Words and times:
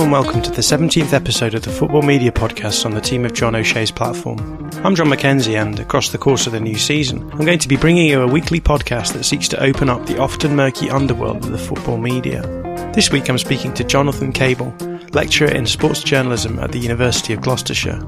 And 0.00 0.12
welcome 0.12 0.40
to 0.42 0.50
the 0.52 0.62
17th 0.62 1.12
episode 1.12 1.54
of 1.54 1.62
the 1.62 1.72
Football 1.72 2.02
Media 2.02 2.30
Podcast 2.30 2.86
on 2.86 2.92
the 2.92 3.00
team 3.00 3.24
of 3.24 3.34
John 3.34 3.56
O'Shea's 3.56 3.90
platform. 3.90 4.38
I'm 4.84 4.94
Jon 4.94 5.08
Mackenzie, 5.08 5.56
and 5.56 5.80
across 5.80 6.10
the 6.10 6.18
course 6.18 6.46
of 6.46 6.52
the 6.52 6.60
new 6.60 6.76
season, 6.76 7.28
I'm 7.32 7.44
going 7.44 7.58
to 7.58 7.68
be 7.68 7.76
bringing 7.76 8.06
you 8.06 8.22
a 8.22 8.26
weekly 8.26 8.60
podcast 8.60 9.14
that 9.14 9.24
seeks 9.24 9.48
to 9.48 9.60
open 9.60 9.90
up 9.90 10.06
the 10.06 10.18
often 10.18 10.54
murky 10.54 10.88
underworld 10.88 11.38
of 11.38 11.50
the 11.50 11.58
football 11.58 11.98
media. 11.98 12.67
This 12.92 13.10
week 13.12 13.28
I'm 13.28 13.38
speaking 13.38 13.72
to 13.74 13.84
Jonathan 13.84 14.32
Cable, 14.32 14.74
lecturer 15.12 15.48
in 15.48 15.66
sports 15.66 16.02
journalism 16.02 16.58
at 16.58 16.72
the 16.72 16.78
University 16.78 17.32
of 17.32 17.40
Gloucestershire. 17.40 18.00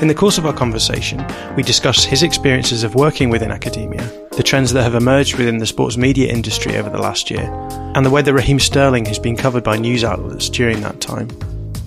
In 0.00 0.08
the 0.08 0.14
course 0.14 0.36
of 0.36 0.46
our 0.46 0.52
conversation, 0.52 1.24
we 1.56 1.62
discuss 1.62 2.04
his 2.04 2.24
experiences 2.24 2.82
of 2.82 2.96
working 2.96 3.30
within 3.30 3.52
academia, 3.52 4.02
the 4.32 4.42
trends 4.42 4.72
that 4.72 4.82
have 4.82 4.96
emerged 4.96 5.36
within 5.36 5.58
the 5.58 5.66
sports 5.66 5.96
media 5.96 6.32
industry 6.32 6.76
over 6.76 6.90
the 6.90 6.98
last 6.98 7.30
year, 7.30 7.48
and 7.94 8.04
the 8.04 8.10
way 8.10 8.22
that 8.22 8.34
Raheem 8.34 8.58
Sterling 8.58 9.04
has 9.04 9.18
been 9.18 9.36
covered 9.36 9.62
by 9.62 9.76
news 9.76 10.02
outlets 10.02 10.48
during 10.48 10.80
that 10.80 11.00
time. 11.00 11.28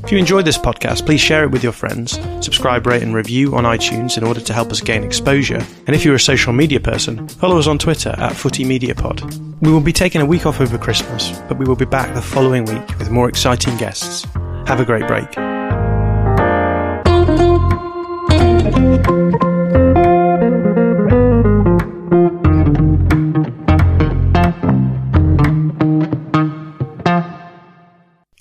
If 0.06 0.12
you 0.12 0.20
enjoyed 0.20 0.46
this 0.46 0.60
podcast, 0.60 1.08
please 1.08 1.20
share 1.20 1.44
it 1.46 1.50
with 1.50 1.64
your 1.64 1.72
friends, 1.72 2.20
subscribe, 2.40 2.86
rate, 2.86 3.02
and 3.02 3.16
review 3.16 3.56
on 3.56 3.64
iTunes 3.64 4.20
in 4.20 4.24
order 4.24 4.40
to 4.40 4.54
help 4.54 4.70
us 4.70 4.80
gain 4.80 5.04
exposure. 5.04 5.66
And 5.88 5.96
if 5.96 6.06
you're 6.06 6.14
a 6.14 6.20
social 6.20 6.54
media 6.54 6.80
person, 6.80 7.28
follow 7.28 7.58
us 7.58 7.66
on 7.66 7.80
Twitter 7.80 8.10
at 8.10 8.34
FootyMediaPod. 8.34 9.62
We 9.62 9.72
will 9.72 9.82
be 9.82 9.92
taking 9.92 10.22
a 10.22 10.26
week 10.26 10.46
off 10.46 10.62
over 10.62 10.78
Christmas, 10.78 11.32
but 11.48 11.58
we 11.58 11.66
will 11.66 11.76
be 11.76 11.86
back 11.86 12.14
the 12.14 12.22
following 12.22 12.66
week 12.66 12.88
with 13.00 13.10
more 13.10 13.28
exciting 13.28 13.76
guests. 13.78 14.26
Have 14.68 14.80
a 14.80 14.86
great 14.86 15.08
break. 15.08 15.26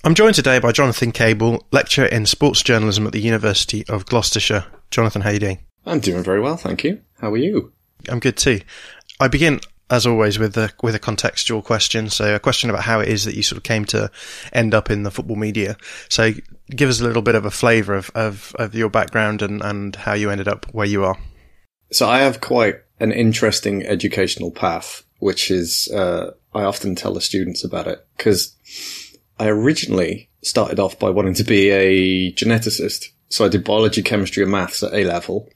I'm 0.04 0.14
joined 0.14 0.34
today 0.34 0.58
by 0.58 0.70
Jonathan 0.70 1.12
Cable, 1.12 1.64
lecturer 1.72 2.04
in 2.04 2.26
sports 2.26 2.62
journalism 2.62 3.06
at 3.06 3.14
the 3.14 3.22
University 3.22 3.86
of 3.88 4.04
Gloucestershire. 4.04 4.66
Jonathan, 4.90 5.22
how 5.22 5.30
are 5.30 5.32
you 5.32 5.38
doing? 5.38 5.58
I'm 5.86 6.00
doing 6.00 6.22
very 6.22 6.42
well, 6.42 6.58
thank 6.58 6.84
you. 6.84 7.00
How 7.22 7.32
are 7.32 7.38
you? 7.38 7.72
I'm 8.10 8.18
good 8.18 8.36
too. 8.36 8.60
I 9.18 9.28
begin, 9.28 9.60
as 9.88 10.06
always, 10.06 10.38
with 10.38 10.58
a 10.58 10.70
with 10.82 10.94
a 10.94 10.98
contextual 10.98 11.64
question. 11.64 12.10
So, 12.10 12.34
a 12.34 12.38
question 12.38 12.68
about 12.68 12.82
how 12.82 13.00
it 13.00 13.08
is 13.08 13.24
that 13.24 13.34
you 13.34 13.42
sort 13.42 13.56
of 13.56 13.62
came 13.62 13.86
to 13.86 14.10
end 14.52 14.74
up 14.74 14.90
in 14.90 15.04
the 15.04 15.10
football 15.10 15.36
media. 15.36 15.74
So, 16.10 16.32
give 16.68 16.90
us 16.90 17.00
a 17.00 17.04
little 17.04 17.22
bit 17.22 17.34
of 17.34 17.46
a 17.46 17.50
flavour 17.50 17.94
of, 17.94 18.10
of, 18.14 18.54
of 18.58 18.74
your 18.74 18.90
background 18.90 19.40
and, 19.40 19.62
and 19.62 19.96
how 19.96 20.12
you 20.12 20.28
ended 20.28 20.48
up 20.48 20.66
where 20.74 20.86
you 20.86 21.02
are. 21.02 21.16
So, 21.92 22.06
I 22.06 22.18
have 22.18 22.42
quite 22.42 22.74
an 23.00 23.10
interesting 23.10 23.82
educational 23.86 24.50
path, 24.50 25.02
which 25.20 25.50
is 25.50 25.90
uh, 25.94 26.32
I 26.54 26.64
often 26.64 26.94
tell 26.94 27.14
the 27.14 27.22
students 27.22 27.64
about 27.64 27.86
it 27.86 28.06
because 28.18 28.54
I 29.38 29.48
originally 29.48 30.28
started 30.42 30.78
off 30.78 30.98
by 30.98 31.10
wanting 31.10 31.34
to 31.34 31.44
be 31.44 31.70
a 31.70 32.32
geneticist. 32.32 33.06
So 33.28 33.44
I 33.44 33.48
did 33.48 33.64
biology, 33.64 34.02
chemistry, 34.02 34.42
and 34.42 34.52
maths 34.52 34.82
at 34.82 34.94
A 34.94 35.04
level. 35.04 35.48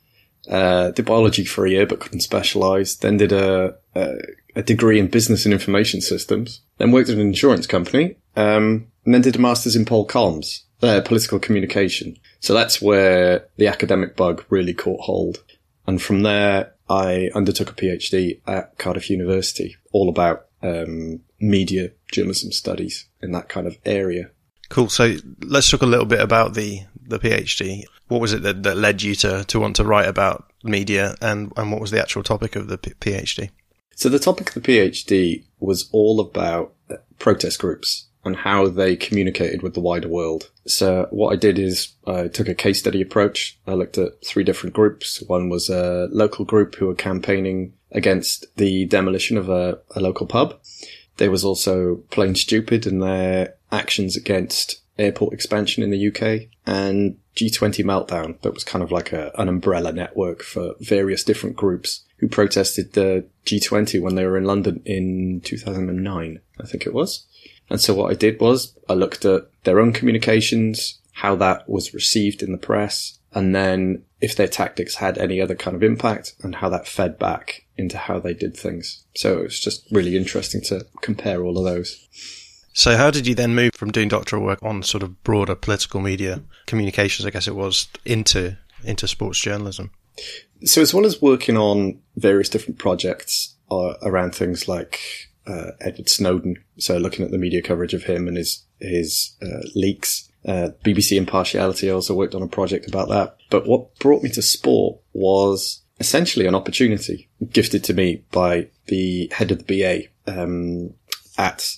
Uh, 0.48 0.90
did 0.90 1.04
biology 1.04 1.44
for 1.44 1.66
a 1.66 1.70
year, 1.70 1.86
but 1.86 2.00
couldn't 2.00 2.20
specialize. 2.20 2.96
Then 2.96 3.18
did 3.18 3.32
a, 3.32 3.76
a, 3.94 4.14
a, 4.56 4.62
degree 4.62 4.98
in 4.98 5.08
business 5.08 5.44
and 5.44 5.52
information 5.52 6.00
systems. 6.00 6.62
Then 6.78 6.90
worked 6.90 7.10
at 7.10 7.16
an 7.16 7.20
insurance 7.20 7.66
company. 7.66 8.16
Um, 8.34 8.86
and 9.04 9.14
then 9.14 9.22
did 9.22 9.36
a 9.36 9.40
master's 9.40 9.76
in 9.76 9.84
pol 9.84 10.06
comms, 10.06 10.62
uh, 10.82 11.00
political 11.02 11.38
communication. 11.38 12.16
So 12.40 12.54
that's 12.54 12.80
where 12.80 13.46
the 13.56 13.66
academic 13.66 14.16
bug 14.16 14.44
really 14.48 14.74
caught 14.74 15.00
hold. 15.00 15.42
And 15.86 16.00
from 16.00 16.22
there, 16.22 16.74
I 16.88 17.30
undertook 17.34 17.70
a 17.70 17.74
PhD 17.74 18.40
at 18.46 18.76
Cardiff 18.78 19.10
University, 19.10 19.76
all 19.92 20.08
about 20.08 20.46
um, 20.62 21.20
media 21.40 21.90
journalism 22.12 22.52
studies 22.52 23.06
in 23.22 23.32
that 23.32 23.48
kind 23.48 23.66
of 23.66 23.78
area. 23.84 24.30
Cool. 24.68 24.88
So 24.88 25.16
let's 25.40 25.70
talk 25.70 25.82
a 25.82 25.86
little 25.86 26.06
bit 26.06 26.20
about 26.20 26.54
the 26.54 26.82
the 27.06 27.18
PhD. 27.18 27.84
What 28.08 28.20
was 28.20 28.32
it 28.32 28.42
that, 28.42 28.62
that 28.62 28.76
led 28.76 29.02
you 29.02 29.14
to 29.16 29.44
to 29.44 29.60
want 29.60 29.76
to 29.76 29.84
write 29.84 30.08
about 30.08 30.52
media, 30.62 31.14
and 31.20 31.52
and 31.56 31.72
what 31.72 31.80
was 31.80 31.90
the 31.90 32.00
actual 32.00 32.22
topic 32.22 32.56
of 32.56 32.68
the 32.68 32.78
P- 32.78 32.92
PhD? 33.00 33.50
So 33.94 34.08
the 34.08 34.18
topic 34.18 34.48
of 34.48 34.54
the 34.54 34.60
PhD 34.60 35.44
was 35.58 35.88
all 35.90 36.20
about 36.20 36.74
uh, 36.90 36.96
protest 37.18 37.58
groups 37.58 38.06
and 38.24 38.36
how 38.36 38.68
they 38.68 38.94
communicated 38.94 39.62
with 39.62 39.74
the 39.74 39.80
wider 39.80 40.08
world. 40.08 40.50
So 40.66 41.08
what 41.10 41.32
I 41.32 41.36
did 41.36 41.58
is 41.58 41.94
I 42.06 42.28
took 42.28 42.48
a 42.48 42.54
case 42.54 42.78
study 42.78 43.00
approach. 43.00 43.58
I 43.66 43.72
looked 43.72 43.96
at 43.98 44.24
three 44.24 44.44
different 44.44 44.74
groups. 44.74 45.22
One 45.26 45.48
was 45.48 45.70
a 45.70 46.08
local 46.12 46.44
group 46.44 46.74
who 46.74 46.86
were 46.86 46.94
campaigning 46.94 47.72
against 47.90 48.44
the 48.56 48.84
demolition 48.84 49.38
of 49.38 49.48
a, 49.48 49.78
a 49.96 50.00
local 50.00 50.26
pub. 50.26 50.60
There 51.18 51.30
was 51.30 51.44
also 51.44 51.96
Plane 52.10 52.34
Stupid 52.34 52.86
in 52.86 53.00
their 53.00 53.54
actions 53.70 54.16
against 54.16 54.80
airport 54.98 55.32
expansion 55.32 55.82
in 55.82 55.90
the 55.90 56.08
UK 56.08 56.48
and 56.66 57.18
G20 57.36 57.84
Meltdown 57.84 58.40
that 58.40 58.54
was 58.54 58.64
kind 58.64 58.82
of 58.82 58.90
like 58.90 59.12
a, 59.12 59.30
an 59.38 59.48
umbrella 59.48 59.92
network 59.92 60.42
for 60.42 60.74
various 60.80 61.22
different 61.22 61.54
groups 61.54 62.04
who 62.16 62.28
protested 62.28 62.94
the 62.94 63.24
G20 63.46 64.00
when 64.02 64.16
they 64.16 64.24
were 64.24 64.36
in 64.36 64.44
London 64.44 64.82
in 64.84 65.40
2009, 65.44 66.40
I 66.60 66.66
think 66.66 66.84
it 66.84 66.94
was. 66.94 67.26
And 67.70 67.80
so 67.80 67.94
what 67.94 68.10
I 68.10 68.14
did 68.14 68.40
was 68.40 68.76
I 68.88 68.94
looked 68.94 69.24
at 69.24 69.48
their 69.64 69.78
own 69.78 69.92
communications, 69.92 70.98
how 71.12 71.36
that 71.36 71.68
was 71.68 71.94
received 71.94 72.42
in 72.42 72.50
the 72.50 72.58
press, 72.58 73.18
and 73.32 73.54
then 73.54 74.02
if 74.20 74.34
their 74.36 74.48
tactics 74.48 74.96
had 74.96 75.18
any 75.18 75.40
other 75.40 75.54
kind 75.54 75.76
of 75.76 75.82
impact 75.82 76.34
and 76.42 76.56
how 76.56 76.68
that 76.68 76.88
fed 76.88 77.18
back 77.18 77.64
into 77.76 77.96
how 77.96 78.18
they 78.18 78.34
did 78.34 78.56
things. 78.56 79.04
So 79.14 79.38
it 79.38 79.42
was 79.44 79.60
just 79.60 79.86
really 79.92 80.16
interesting 80.16 80.60
to 80.62 80.86
compare 81.00 81.42
all 81.42 81.58
of 81.58 81.64
those. 81.64 82.08
So 82.72 82.96
how 82.96 83.10
did 83.10 83.26
you 83.26 83.34
then 83.34 83.54
move 83.54 83.74
from 83.74 83.90
doing 83.90 84.08
doctoral 84.08 84.42
work 84.42 84.62
on 84.62 84.82
sort 84.82 85.02
of 85.02 85.22
broader 85.24 85.54
political 85.54 86.00
media 86.00 86.42
communications, 86.66 87.26
I 87.26 87.30
guess 87.30 87.48
it 87.48 87.56
was, 87.56 87.88
into 88.04 88.56
into 88.84 89.08
sports 89.08 89.40
journalism? 89.40 89.90
So 90.64 90.82
as 90.82 90.94
well 90.94 91.06
as 91.06 91.22
working 91.22 91.56
on 91.56 92.00
various 92.16 92.48
different 92.48 92.78
projects 92.78 93.56
uh, 93.70 93.94
around 94.02 94.34
things 94.34 94.68
like 94.68 95.00
uh, 95.46 95.72
Edward 95.80 96.08
Snowden, 96.08 96.56
so 96.78 96.98
looking 96.98 97.24
at 97.24 97.30
the 97.30 97.38
media 97.38 97.62
coverage 97.62 97.94
of 97.94 98.04
him 98.04 98.28
and 98.28 98.36
his 98.36 98.64
his 98.80 99.36
uh, 99.42 99.66
leaks, 99.74 100.27
uh, 100.48 100.70
BBC 100.82 101.16
impartiality. 101.16 101.90
I 101.90 101.92
also 101.92 102.14
worked 102.14 102.34
on 102.34 102.42
a 102.42 102.48
project 102.48 102.88
about 102.88 103.10
that. 103.10 103.36
But 103.50 103.68
what 103.68 103.96
brought 103.98 104.22
me 104.22 104.30
to 104.30 104.42
sport 104.42 104.98
was 105.12 105.82
essentially 106.00 106.46
an 106.46 106.54
opportunity 106.54 107.28
gifted 107.50 107.84
to 107.84 107.94
me 107.94 108.24
by 108.32 108.68
the 108.86 109.30
head 109.34 109.50
of 109.50 109.64
the 109.66 110.08
BA 110.26 110.32
um, 110.32 110.94
at 111.36 111.76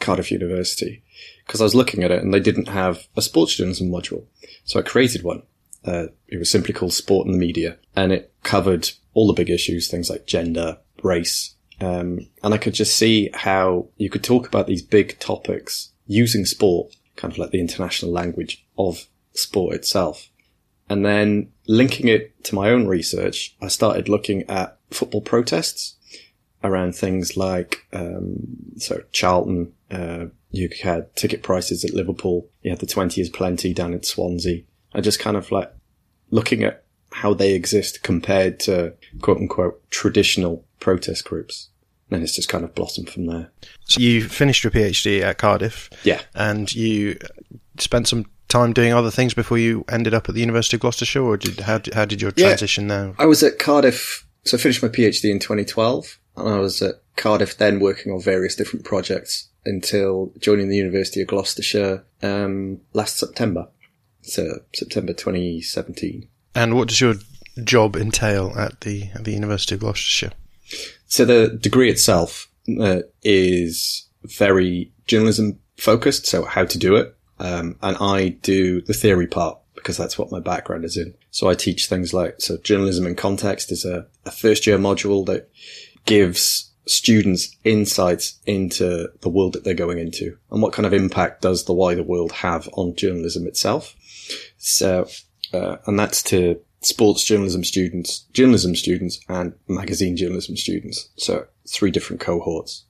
Cardiff 0.00 0.32
University 0.32 1.02
because 1.46 1.60
I 1.60 1.64
was 1.64 1.74
looking 1.74 2.02
at 2.02 2.10
it 2.10 2.22
and 2.22 2.34
they 2.34 2.40
didn't 2.40 2.68
have 2.68 3.06
a 3.16 3.22
sports 3.22 3.54
journalism 3.54 3.88
module. 3.88 4.24
So 4.64 4.80
I 4.80 4.82
created 4.82 5.22
one. 5.22 5.42
Uh, 5.84 6.06
it 6.28 6.38
was 6.38 6.50
simply 6.50 6.74
called 6.74 6.92
Sport 6.92 7.26
and 7.26 7.34
the 7.34 7.38
Media 7.38 7.78
and 7.94 8.12
it 8.12 8.32
covered 8.42 8.90
all 9.14 9.26
the 9.26 9.32
big 9.32 9.50
issues, 9.50 9.88
things 9.88 10.10
like 10.10 10.26
gender, 10.26 10.78
race. 11.02 11.54
Um, 11.80 12.28
and 12.42 12.52
I 12.54 12.58
could 12.58 12.74
just 12.74 12.96
see 12.96 13.30
how 13.32 13.88
you 13.96 14.10
could 14.10 14.24
talk 14.24 14.46
about 14.46 14.66
these 14.66 14.82
big 14.82 15.18
topics 15.18 15.90
using 16.06 16.44
sport, 16.44 16.94
kind 17.16 17.32
of 17.32 17.38
like 17.38 17.50
the 17.50 17.60
international 17.60 18.12
language 18.12 18.64
of 18.78 19.06
sport 19.32 19.74
itself. 19.74 20.28
And 20.88 21.04
then 21.04 21.52
linking 21.66 22.08
it 22.08 22.42
to 22.44 22.54
my 22.54 22.70
own 22.70 22.86
research, 22.86 23.56
I 23.60 23.68
started 23.68 24.08
looking 24.08 24.42
at 24.50 24.78
football 24.90 25.20
protests 25.20 25.96
around 26.64 26.94
things 26.94 27.36
like, 27.36 27.86
um, 27.92 28.38
so 28.76 29.02
Charlton, 29.12 29.72
uh, 29.90 30.26
you 30.50 30.68
had 30.82 31.14
ticket 31.14 31.42
prices 31.42 31.84
at 31.84 31.94
Liverpool. 31.94 32.48
You 32.62 32.70
had 32.70 32.80
the 32.80 32.86
20 32.86 33.20
is 33.20 33.28
plenty 33.28 33.72
down 33.72 33.94
at 33.94 34.04
Swansea. 34.04 34.62
I 34.92 35.00
just 35.00 35.20
kind 35.20 35.36
of 35.36 35.52
like 35.52 35.72
looking 36.30 36.64
at 36.64 36.84
how 37.12 37.34
they 37.34 37.54
exist 37.54 38.02
compared 38.02 38.60
to 38.60 38.94
quote 39.20 39.38
unquote 39.38 39.88
traditional 39.90 40.64
protest 40.80 41.24
groups. 41.24 41.68
And 42.10 42.22
it's 42.22 42.34
just 42.34 42.48
kind 42.48 42.64
of 42.64 42.74
blossomed 42.74 43.10
from 43.10 43.26
there. 43.26 43.50
So 43.84 44.00
you 44.00 44.28
finished 44.28 44.64
your 44.64 44.72
PhD 44.72 45.22
at 45.22 45.38
Cardiff. 45.38 45.90
Yeah. 46.02 46.20
And 46.34 46.74
you 46.74 47.18
spent 47.78 48.08
some 48.08 48.26
time 48.50 48.72
doing 48.72 48.92
other 48.92 49.10
things 49.10 49.32
before 49.32 49.58
you 49.58 49.84
ended 49.88 50.12
up 50.12 50.28
at 50.28 50.34
the 50.34 50.40
University 50.40 50.76
of 50.76 50.80
Gloucestershire, 50.82 51.22
or 51.22 51.36
did 51.36 51.60
how 51.60 51.80
how 51.94 52.04
did 52.04 52.20
your 52.20 52.32
transition 52.32 52.88
yeah, 52.88 52.96
there? 52.96 53.14
I 53.18 53.26
was 53.26 53.42
at 53.42 53.58
Cardiff, 53.58 54.26
so 54.44 54.58
I 54.58 54.60
finished 54.60 54.82
my 54.82 54.88
PhD 54.88 55.30
in 55.30 55.38
2012, 55.38 56.18
and 56.36 56.48
I 56.48 56.58
was 56.58 56.82
at 56.82 56.96
Cardiff 57.16 57.56
then 57.56 57.80
working 57.80 58.12
on 58.12 58.20
various 58.20 58.54
different 58.54 58.84
projects 58.84 59.48
until 59.64 60.32
joining 60.38 60.68
the 60.68 60.76
University 60.76 61.22
of 61.22 61.28
Gloucestershire 61.28 62.04
um, 62.22 62.80
last 62.92 63.16
September, 63.16 63.68
so 64.22 64.60
September 64.74 65.12
2017. 65.12 66.28
And 66.54 66.74
what 66.74 66.88
does 66.88 67.00
your 67.00 67.14
job 67.62 67.96
entail 67.96 68.52
at 68.56 68.80
the 68.82 69.10
at 69.14 69.24
the 69.24 69.32
University 69.32 69.76
of 69.76 69.80
Gloucestershire? 69.80 70.32
So 71.20 71.26
the 71.26 71.54
degree 71.54 71.90
itself 71.90 72.48
uh, 72.80 73.00
is 73.22 74.08
very 74.24 74.90
journalism 75.06 75.58
focused, 75.76 76.24
so 76.24 76.46
how 76.46 76.64
to 76.64 76.78
do 76.78 76.96
it. 76.96 77.14
Um, 77.38 77.76
and 77.82 77.98
I 77.98 78.30
do 78.40 78.80
the 78.80 78.94
theory 78.94 79.26
part 79.26 79.58
because 79.74 79.98
that's 79.98 80.18
what 80.18 80.32
my 80.32 80.40
background 80.40 80.86
is 80.86 80.96
in. 80.96 81.12
So 81.30 81.50
I 81.50 81.54
teach 81.54 81.88
things 81.88 82.14
like, 82.14 82.36
so 82.38 82.56
journalism 82.56 83.06
in 83.06 83.16
context 83.16 83.70
is 83.70 83.84
a, 83.84 84.06
a 84.24 84.30
first 84.30 84.66
year 84.66 84.78
module 84.78 85.26
that 85.26 85.50
gives 86.06 86.72
students 86.86 87.54
insights 87.64 88.40
into 88.46 89.08
the 89.20 89.28
world 89.28 89.52
that 89.52 89.64
they're 89.64 89.74
going 89.74 89.98
into 89.98 90.38
and 90.50 90.62
what 90.62 90.72
kind 90.72 90.86
of 90.86 90.94
impact 90.94 91.42
does 91.42 91.66
the 91.66 91.74
wider 91.74 92.02
world 92.02 92.32
have 92.32 92.66
on 92.72 92.96
journalism 92.96 93.46
itself. 93.46 93.94
So, 94.56 95.06
uh, 95.52 95.76
and 95.86 95.98
that's 95.98 96.22
to 96.22 96.62
sports 96.80 97.24
journalism 97.24 97.64
students, 97.64 98.20
journalism 98.32 98.74
students 98.74 99.20
and 99.28 99.54
magazine 99.68 100.16
journalism 100.16 100.56
students. 100.56 101.10
So 101.16 101.46
three 101.68 101.90
different 101.90 102.20
cohorts. 102.20 102.84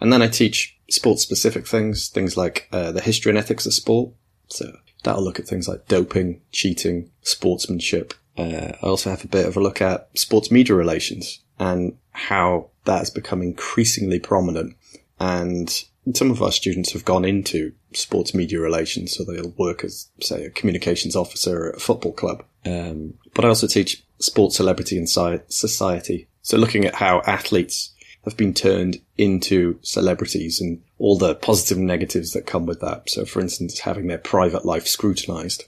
And 0.00 0.12
then 0.12 0.22
I 0.22 0.28
teach 0.28 0.78
sports 0.90 1.22
specific 1.22 1.66
things, 1.66 2.08
things 2.08 2.36
like 2.36 2.68
uh, 2.72 2.92
the 2.92 3.00
history 3.00 3.30
and 3.30 3.38
ethics 3.38 3.66
of 3.66 3.74
sport. 3.74 4.12
So 4.48 4.76
that'll 5.04 5.24
look 5.24 5.38
at 5.38 5.46
things 5.46 5.68
like 5.68 5.88
doping, 5.88 6.42
cheating, 6.52 7.10
sportsmanship. 7.22 8.14
Uh, 8.36 8.72
I 8.82 8.86
also 8.86 9.10
have 9.10 9.24
a 9.24 9.28
bit 9.28 9.46
of 9.46 9.56
a 9.56 9.60
look 9.60 9.80
at 9.80 10.08
sports 10.18 10.50
media 10.50 10.74
relations 10.74 11.40
and 11.58 11.96
how 12.12 12.70
that 12.84 12.98
has 12.98 13.10
become 13.10 13.42
increasingly 13.42 14.18
prominent. 14.18 14.76
And 15.18 15.84
some 16.16 16.30
of 16.30 16.42
our 16.42 16.52
students 16.52 16.92
have 16.92 17.04
gone 17.04 17.24
into 17.24 17.72
sports 17.92 18.34
media 18.34 18.60
relations, 18.60 19.16
so 19.16 19.24
they'll 19.24 19.54
work 19.56 19.84
as, 19.84 20.08
say, 20.20 20.44
a 20.44 20.50
communications 20.50 21.16
officer 21.16 21.70
at 21.70 21.76
a 21.76 21.80
football 21.80 22.12
club. 22.12 22.44
Um, 22.64 23.14
but 23.34 23.44
I 23.44 23.48
also 23.48 23.66
teach 23.66 24.04
sports 24.18 24.56
celebrity 24.56 24.96
and 24.96 25.08
society. 25.08 26.28
So 26.42 26.56
looking 26.56 26.84
at 26.84 26.94
how 26.94 27.22
athletes 27.26 27.94
have 28.24 28.36
been 28.36 28.54
turned 28.54 29.00
into 29.16 29.78
celebrities 29.82 30.60
and 30.60 30.82
all 30.98 31.16
the 31.16 31.34
positive 31.34 31.78
and 31.78 31.86
negatives 31.86 32.32
that 32.32 32.46
come 32.46 32.66
with 32.66 32.80
that. 32.80 33.08
So, 33.08 33.24
for 33.24 33.40
instance, 33.40 33.80
having 33.80 34.06
their 34.06 34.18
private 34.18 34.64
life 34.64 34.86
scrutinized. 34.86 35.64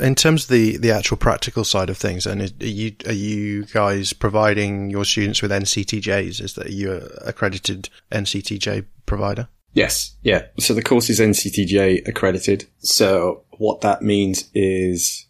In 0.00 0.16
terms 0.16 0.44
of 0.44 0.50
the, 0.50 0.78
the 0.78 0.90
actual 0.90 1.16
practical 1.16 1.64
side 1.64 1.90
of 1.90 1.96
things, 1.96 2.26
and 2.26 2.42
are 2.42 2.66
you 2.66 2.96
are 3.06 3.12
you 3.12 3.66
guys 3.66 4.12
providing 4.12 4.90
your 4.90 5.04
students 5.04 5.42
with 5.42 5.52
NCTJs? 5.52 6.40
Is 6.40 6.54
that 6.54 6.70
you 6.70 7.08
accredited 7.24 7.88
NCTJ 8.10 8.86
provider? 9.06 9.48
Yes, 9.74 10.14
yeah. 10.22 10.46
So 10.58 10.74
the 10.74 10.82
course 10.82 11.08
is 11.08 11.20
NCTJ 11.20 12.06
accredited. 12.06 12.66
So 12.78 13.44
what 13.52 13.80
that 13.80 14.02
means 14.02 14.50
is 14.54 15.26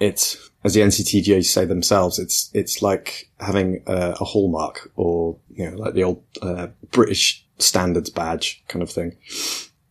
it's 0.00 0.50
as 0.64 0.74
the 0.74 0.80
NCTJ 0.80 1.44
say 1.44 1.64
themselves, 1.64 2.18
it's 2.18 2.50
it's 2.54 2.82
like 2.82 3.30
having 3.40 3.82
a, 3.86 4.16
a 4.20 4.24
hallmark 4.24 4.90
or 4.96 5.38
you 5.50 5.70
know 5.70 5.76
like 5.76 5.94
the 5.94 6.04
old 6.04 6.24
uh, 6.42 6.68
British 6.90 7.46
standards 7.58 8.10
badge 8.10 8.64
kind 8.68 8.82
of 8.82 8.90
thing. 8.90 9.16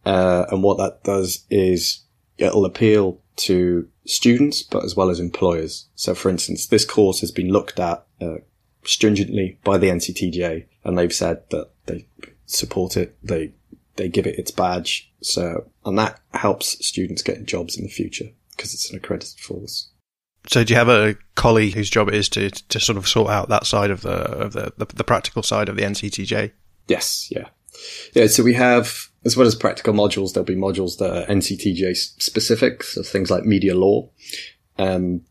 Uh, 0.06 0.46
and 0.50 0.64
what 0.64 0.78
that 0.78 1.04
does 1.04 1.46
is 1.50 2.04
it'll 2.38 2.66
appeal 2.66 3.22
to 3.36 3.88
students, 4.06 4.64
but 4.64 4.84
as 4.84 4.96
well 4.96 5.10
as 5.10 5.20
employers. 5.20 5.88
So, 5.96 6.16
for 6.16 6.30
instance, 6.30 6.68
this 6.68 6.86
course 6.86 7.20
has 7.22 7.32
been 7.32 7.50
looked 7.50 7.80
at 7.80 8.06
uh, 8.22 8.38
stringently 8.84 9.60
by 9.64 9.78
the 9.78 9.90
NCTJ, 9.90 10.66
and 10.84 10.98
they've 10.98 11.14
said 11.14 11.44
that 11.50 11.70
they 11.86 12.08
support 12.46 12.98
it. 12.98 13.18
They 13.24 13.54
they 13.98 14.10
give 14.10 14.26
it 14.28 14.40
its 14.40 14.52
badge. 14.52 15.12
So, 15.22 15.70
and 15.86 15.98
that 15.98 16.20
helps 16.34 16.86
students 16.86 17.22
get 17.22 17.46
jobs 17.46 17.78
in 17.78 17.84
the 17.84 17.90
future 17.90 18.30
because 18.56 18.74
it's 18.74 18.90
an 18.90 18.98
accredited 18.98 19.44
course. 19.46 19.90
So 20.48 20.64
do 20.64 20.74
you 20.74 20.78
have 20.78 20.90
a 20.90 21.16
colleague 21.36 21.74
whose 21.74 21.90
job 21.90 22.08
it 22.08 22.14
is 22.14 22.30
to 22.30 22.50
to 22.50 22.80
sort 22.80 22.98
of 22.98 23.08
sort 23.08 23.30
out 23.30 23.50
that 23.50 23.66
side 23.66 23.92
of 23.92 24.02
the 24.02 24.10
of 24.12 24.54
the, 24.54 24.74
the, 24.78 24.86
the 24.86 25.04
practical 25.04 25.44
side 25.44 25.68
of 25.68 25.76
the 25.76 25.82
NCTJ? 25.82 26.52
Yes, 26.88 27.28
yeah, 27.30 27.50
yeah. 28.14 28.28
So 28.28 28.44
we 28.44 28.54
have 28.54 29.10
as 29.26 29.36
well 29.36 29.46
as 29.46 29.56
practical 29.56 29.94
modules, 29.94 30.34
there'll 30.34 30.46
be 30.46 30.56
modules 30.56 30.98
that 31.00 31.12
are 31.12 31.26
NCTJ 31.26 31.98
specific, 32.22 32.82
so 32.84 33.04
things 33.04 33.30
like 33.30 33.44
media 33.44 33.76
law, 33.76 34.10
um, 34.78 35.22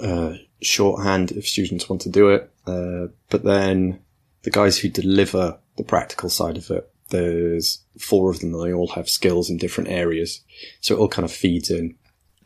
uh, 0.00 0.32
shorthand 0.60 1.30
if 1.30 1.46
students 1.46 1.88
want 1.88 2.02
to 2.02 2.10
do 2.10 2.30
it. 2.30 2.50
Uh, 2.66 3.06
but 3.30 3.44
then 3.44 4.00
the 4.42 4.50
guys 4.50 4.78
who 4.78 4.88
deliver 4.88 5.60
the 5.76 5.84
practical 5.84 6.28
side 6.28 6.56
of 6.56 6.68
it, 6.70 6.90
there's 7.10 7.84
four 7.98 8.30
of 8.30 8.40
them. 8.40 8.54
and 8.54 8.62
They 8.62 8.72
all 8.72 8.88
have 8.88 9.08
skills 9.08 9.50
in 9.50 9.56
different 9.56 9.90
areas, 9.90 10.42
so 10.80 10.94
it 10.94 10.98
all 10.98 11.08
kind 11.08 11.24
of 11.24 11.32
feeds 11.32 11.70
in. 11.70 11.96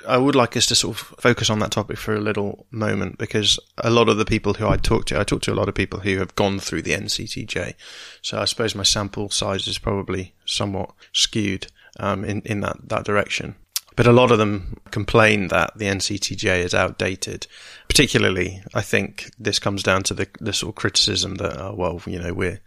I 0.07 0.17
would 0.17 0.35
like 0.35 0.57
us 0.57 0.67
to 0.67 0.75
sort 0.75 0.97
of 0.97 1.07
focus 1.21 1.51
on 1.51 1.59
that 1.59 1.73
topic 1.73 1.99
for 1.99 2.15
a 2.15 2.21
little 2.21 2.67
moment 2.71 3.19
because 3.19 3.59
a 3.79 3.91
lot 3.91 4.09
of 4.09 4.17
the 4.17 4.25
people 4.25 4.55
who 4.55 4.67
I 4.67 4.77
talk 4.77 5.07
to, 5.07 5.21
I 5.21 5.25
talk 5.25 5.43
to 5.43 5.53
a 5.53 5.55
lot 5.55 5.69
of 5.69 5.75
people 5.75 6.01
who 6.01 6.19
have 6.19 6.35
gone 6.37 6.59
through 6.59 6.83
the 6.83 6.93
NCTJ. 6.93 7.75
So 8.23 8.39
I 8.39 8.45
suppose 8.47 8.75
my 8.75 8.83
sample 8.83 9.31
size 9.31 9.67
is 9.67 9.79
probably 9.79 10.35
somewhat 10.45 10.93
skewed 11.13 11.67
um, 11.99 12.25
in, 12.25 12.41
in 12.43 12.61
that, 12.61 12.89
that 12.89 13.05
direction. 13.05 13.57
But 13.97 14.07
a 14.07 14.13
lot 14.13 14.31
of 14.31 14.39
them 14.39 14.81
complain 14.91 15.49
that 15.49 15.77
the 15.77 15.87
NCTJ 15.87 16.65
is 16.65 16.75
outdated. 16.75 17.47
Particularly, 17.89 18.63
I 18.73 18.81
think 18.81 19.31
this 19.39 19.59
comes 19.59 19.83
down 19.83 20.05
to 20.05 20.15
the, 20.15 20.29
the 20.41 20.53
sort 20.53 20.71
of 20.71 20.77
criticism 20.77 21.35
that, 21.37 21.61
oh, 21.61 21.75
well, 21.77 22.01
you 22.07 22.19
know, 22.19 22.33
we're, 22.33 22.61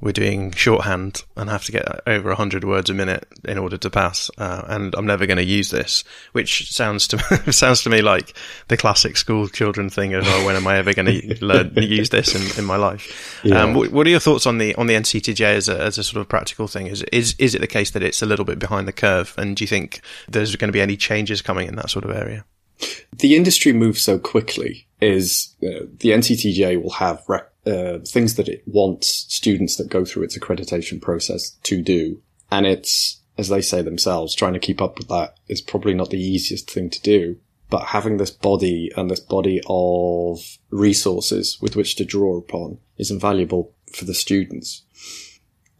we're 0.00 0.12
doing 0.12 0.52
shorthand 0.52 1.24
and 1.36 1.50
have 1.50 1.64
to 1.64 1.72
get 1.72 2.00
over 2.06 2.28
100 2.28 2.64
words 2.64 2.88
a 2.90 2.94
minute 2.94 3.26
in 3.44 3.58
order 3.58 3.76
to 3.76 3.90
pass 3.90 4.30
uh, 4.38 4.62
and 4.68 4.94
i'm 4.94 5.06
never 5.06 5.26
going 5.26 5.38
to 5.38 5.44
use 5.44 5.70
this 5.70 6.04
which 6.32 6.72
sounds 6.72 7.08
to 7.08 7.18
sounds 7.52 7.82
to 7.82 7.90
me 7.90 8.02
like 8.02 8.36
the 8.68 8.76
classic 8.76 9.16
school 9.16 9.48
children 9.48 9.90
thing 9.90 10.14
of 10.14 10.24
oh 10.26 10.46
when 10.46 10.56
am 10.56 10.66
i 10.66 10.76
ever 10.76 10.94
going 10.94 11.06
to 11.20 11.44
learn 11.44 11.74
to 11.74 11.84
use 11.84 12.10
this 12.10 12.34
in, 12.34 12.58
in 12.58 12.64
my 12.64 12.76
life? 12.76 13.40
Yeah. 13.44 13.62
um, 13.62 13.74
what, 13.74 13.90
what, 13.90 14.06
are 14.06 14.10
your 14.10 14.20
thoughts 14.20 14.46
on 14.46 14.58
the 14.58 14.74
on 14.76 14.86
the 14.86 14.94
nctj 14.94 15.40
as 15.40 15.68
a, 15.68 15.80
as 15.80 15.98
a 15.98 16.04
sort 16.04 16.20
of 16.20 16.28
practical 16.28 16.68
thing? 16.68 16.86
Is 16.86 17.02
is 17.04 17.34
is 17.38 17.54
it 17.54 17.60
the 17.60 17.66
case 17.66 17.90
that 17.92 18.02
it's 18.02 18.22
a 18.22 18.26
little 18.26 18.44
bit 18.44 18.58
behind 18.58 18.88
the 18.88 18.92
curve 18.92 19.34
and 19.38 19.56
do 19.56 19.64
you 19.64 19.68
think 19.68 20.00
there's 20.28 20.54
going 20.56 20.68
to 20.68 20.72
be 20.72 20.80
any 20.80 20.96
changes 20.96 21.42
coming 21.42 21.68
in 21.68 21.76
that 21.76 21.90
sort 21.90 22.04
of 22.04 22.10
area? 22.10 22.44
The 23.12 23.34
industry 23.34 23.72
moves 23.72 24.02
so 24.02 24.18
quickly 24.18 24.86
is 25.00 25.54
uh, 25.62 25.86
the 25.98 26.10
nctj 26.10 26.82
will 26.82 26.90
have 26.90 27.22
uh, 27.68 27.98
things 27.98 28.36
that 28.36 28.48
it 28.48 28.62
wants 28.66 29.26
students 29.28 29.76
that 29.76 29.90
go 29.90 30.04
through 30.04 30.22
its 30.22 30.38
accreditation 30.38 31.00
process 31.00 31.50
to 31.64 31.82
do. 31.82 32.22
And 32.50 32.66
it's, 32.66 33.20
as 33.36 33.48
they 33.48 33.60
say 33.60 33.82
themselves, 33.82 34.34
trying 34.34 34.54
to 34.54 34.58
keep 34.58 34.80
up 34.80 34.98
with 34.98 35.08
that 35.08 35.34
is 35.48 35.60
probably 35.60 35.94
not 35.94 36.10
the 36.10 36.20
easiest 36.20 36.70
thing 36.70 36.88
to 36.90 37.02
do. 37.02 37.36
But 37.70 37.88
having 37.88 38.16
this 38.16 38.30
body 38.30 38.90
and 38.96 39.10
this 39.10 39.20
body 39.20 39.60
of 39.68 40.40
resources 40.70 41.58
with 41.60 41.76
which 41.76 41.96
to 41.96 42.04
draw 42.04 42.38
upon 42.38 42.78
is 42.96 43.10
invaluable 43.10 43.74
for 43.92 44.06
the 44.06 44.14
students. 44.14 44.84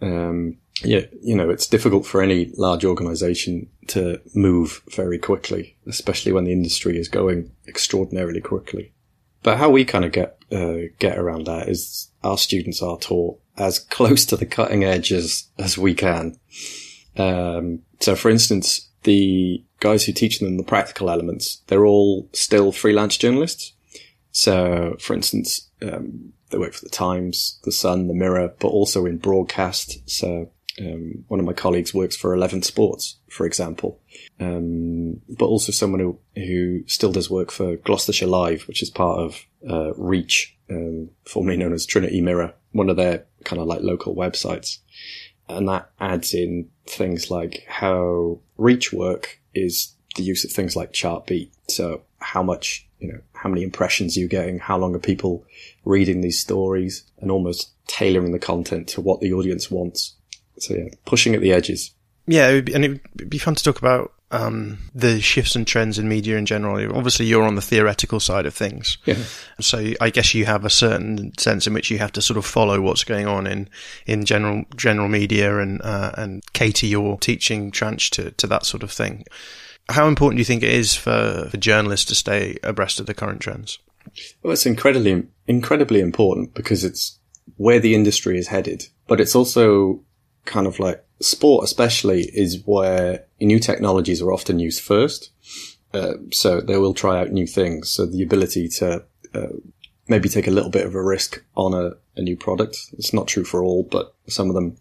Um, 0.02 0.58
yeah, 0.84 1.06
you 1.22 1.34
know, 1.34 1.48
it's 1.48 1.66
difficult 1.66 2.06
for 2.06 2.22
any 2.22 2.52
large 2.56 2.84
organization 2.84 3.68
to 3.88 4.20
move 4.34 4.82
very 4.94 5.18
quickly, 5.18 5.76
especially 5.86 6.32
when 6.32 6.44
the 6.44 6.52
industry 6.52 6.98
is 6.98 7.08
going 7.08 7.50
extraordinarily 7.66 8.42
quickly. 8.42 8.92
But 9.42 9.58
how 9.58 9.70
we 9.70 9.84
kind 9.84 10.04
of 10.04 10.12
get 10.12 10.38
uh, 10.50 10.88
get 10.98 11.18
around 11.18 11.46
that 11.46 11.68
is 11.68 12.10
our 12.24 12.38
students 12.38 12.82
are 12.82 12.98
taught 12.98 13.40
as 13.56 13.78
close 13.90 14.24
to 14.26 14.36
the 14.36 14.46
cutting 14.46 14.84
edge 14.84 15.12
as 15.12 15.48
as 15.58 15.78
we 15.78 15.94
can. 15.94 16.38
Um, 17.16 17.80
so, 18.00 18.14
for 18.14 18.30
instance, 18.30 18.88
the 19.02 19.64
guys 19.80 20.04
who 20.04 20.12
teach 20.12 20.38
them 20.38 20.56
the 20.56 20.62
practical 20.62 21.10
elements, 21.10 21.62
they're 21.66 21.86
all 21.86 22.28
still 22.32 22.72
freelance 22.72 23.16
journalists. 23.16 23.72
So, 24.30 24.96
for 25.00 25.14
instance, 25.14 25.68
um, 25.82 26.32
they 26.50 26.58
work 26.58 26.74
for 26.74 26.84
the 26.84 26.90
Times, 26.90 27.58
the 27.64 27.72
Sun, 27.72 28.08
the 28.08 28.14
Mirror, 28.14 28.54
but 28.60 28.68
also 28.68 29.06
in 29.06 29.18
broadcast. 29.18 30.08
So, 30.08 30.50
um, 30.80 31.24
one 31.28 31.40
of 31.40 31.46
my 31.46 31.52
colleagues 31.52 31.94
works 31.94 32.16
for 32.16 32.34
Eleven 32.34 32.62
Sports, 32.62 33.18
for 33.28 33.46
example, 33.46 34.00
um, 34.40 35.20
but 35.28 35.46
also 35.46 35.72
someone 35.72 36.00
who 36.00 36.18
who 36.34 36.84
still 36.86 37.12
does 37.12 37.30
work 37.30 37.50
for 37.50 37.76
Gloucestershire 37.76 38.28
Live, 38.28 38.62
which 38.68 38.82
is 38.82 38.90
part 38.90 39.20
of 39.20 39.46
uh, 39.68 39.92
Reach, 39.94 40.56
um, 40.70 41.10
formerly 41.24 41.56
known 41.56 41.72
as 41.72 41.86
Trinity 41.86 42.20
Mirror, 42.20 42.54
one 42.72 42.90
of 42.90 42.96
their 42.96 43.24
kind 43.44 43.60
of 43.60 43.66
like 43.66 43.80
local 43.82 44.14
websites, 44.14 44.78
and 45.48 45.68
that 45.68 45.90
adds 46.00 46.34
in 46.34 46.68
things 46.86 47.30
like 47.30 47.64
how 47.68 48.38
Reach 48.56 48.92
work 48.92 49.40
is 49.54 49.94
the 50.16 50.22
use 50.22 50.44
of 50.44 50.50
things 50.50 50.76
like 50.76 50.92
Chartbeat. 50.92 51.52
So 51.68 52.02
how 52.18 52.42
much 52.42 52.88
you 52.98 53.12
know, 53.12 53.20
how 53.32 53.48
many 53.48 53.62
impressions 53.62 54.16
you're 54.16 54.28
getting, 54.28 54.58
how 54.58 54.76
long 54.76 54.94
are 54.94 55.00
people 55.00 55.44
reading 55.84 56.20
these 56.20 56.40
stories, 56.40 57.04
and 57.18 57.30
almost 57.30 57.72
tailoring 57.86 58.32
the 58.32 58.38
content 58.38 58.88
to 58.88 59.00
what 59.00 59.20
the 59.20 59.32
audience 59.32 59.70
wants. 59.70 60.14
So 60.58 60.74
yeah, 60.74 60.88
pushing 61.04 61.34
at 61.34 61.40
the 61.40 61.52
edges. 61.52 61.92
Yeah, 62.26 62.48
it 62.48 62.54
would 62.54 62.64
be, 62.66 62.74
and 62.74 62.84
it 62.84 63.00
would 63.16 63.30
be 63.30 63.38
fun 63.38 63.54
to 63.54 63.64
talk 63.64 63.78
about 63.78 64.12
um, 64.30 64.78
the 64.94 65.20
shifts 65.20 65.56
and 65.56 65.66
trends 65.66 65.98
in 65.98 66.08
media 66.08 66.36
in 66.36 66.46
general. 66.46 66.94
Obviously, 66.96 67.26
you're 67.26 67.44
on 67.44 67.54
the 67.54 67.62
theoretical 67.62 68.20
side 68.20 68.46
of 68.46 68.54
things. 68.54 68.98
Yeah. 69.06 69.16
So 69.60 69.92
I 70.00 70.10
guess 70.10 70.34
you 70.34 70.44
have 70.44 70.64
a 70.64 70.70
certain 70.70 71.32
sense 71.38 71.66
in 71.66 71.72
which 71.72 71.90
you 71.90 71.98
have 71.98 72.12
to 72.12 72.22
sort 72.22 72.36
of 72.36 72.44
follow 72.44 72.80
what's 72.80 73.04
going 73.04 73.26
on 73.26 73.46
in, 73.46 73.68
in 74.06 74.24
general 74.24 74.64
general 74.76 75.08
media 75.08 75.58
and 75.58 75.80
uh, 75.82 76.12
and 76.16 76.42
cater 76.52 76.86
your 76.86 77.18
teaching 77.18 77.70
tranche 77.70 78.10
to, 78.10 78.30
to 78.32 78.46
that 78.46 78.66
sort 78.66 78.82
of 78.82 78.90
thing. 78.90 79.24
How 79.88 80.06
important 80.06 80.36
do 80.36 80.40
you 80.40 80.44
think 80.44 80.62
it 80.62 80.72
is 80.72 80.94
for, 80.94 81.48
for 81.50 81.56
journalists 81.56 82.06
to 82.06 82.14
stay 82.14 82.58
abreast 82.62 83.00
of 83.00 83.06
the 83.06 83.14
current 83.14 83.40
trends? 83.40 83.78
Well, 84.42 84.52
it's 84.52 84.66
incredibly 84.66 85.26
incredibly 85.46 86.00
important 86.00 86.54
because 86.54 86.84
it's 86.84 87.18
where 87.56 87.80
the 87.80 87.94
industry 87.94 88.38
is 88.38 88.48
headed, 88.48 88.86
but 89.06 89.20
it's 89.20 89.34
also 89.34 90.04
kind 90.48 90.66
of 90.66 90.80
like 90.80 91.04
sport, 91.20 91.64
especially, 91.64 92.22
is 92.34 92.62
where 92.64 93.24
new 93.40 93.60
technologies 93.60 94.20
are 94.20 94.32
often 94.32 94.58
used 94.58 94.82
first. 94.82 95.30
Uh, 95.94 96.14
so 96.32 96.60
they 96.60 96.76
will 96.76 96.94
try 96.94 97.20
out 97.20 97.30
new 97.30 97.46
things. 97.46 97.90
So 97.90 98.06
the 98.06 98.22
ability 98.22 98.68
to 98.68 99.04
uh, 99.34 99.46
maybe 100.08 100.28
take 100.28 100.46
a 100.46 100.50
little 100.50 100.70
bit 100.70 100.86
of 100.86 100.94
a 100.94 101.02
risk 101.02 101.44
on 101.54 101.74
a, 101.74 101.92
a 102.16 102.22
new 102.22 102.36
product. 102.36 102.78
It's 102.94 103.12
not 103.12 103.28
true 103.28 103.44
for 103.44 103.62
all, 103.62 103.84
but 103.84 104.14
some 104.26 104.48
of 104.48 104.54
them 104.54 104.76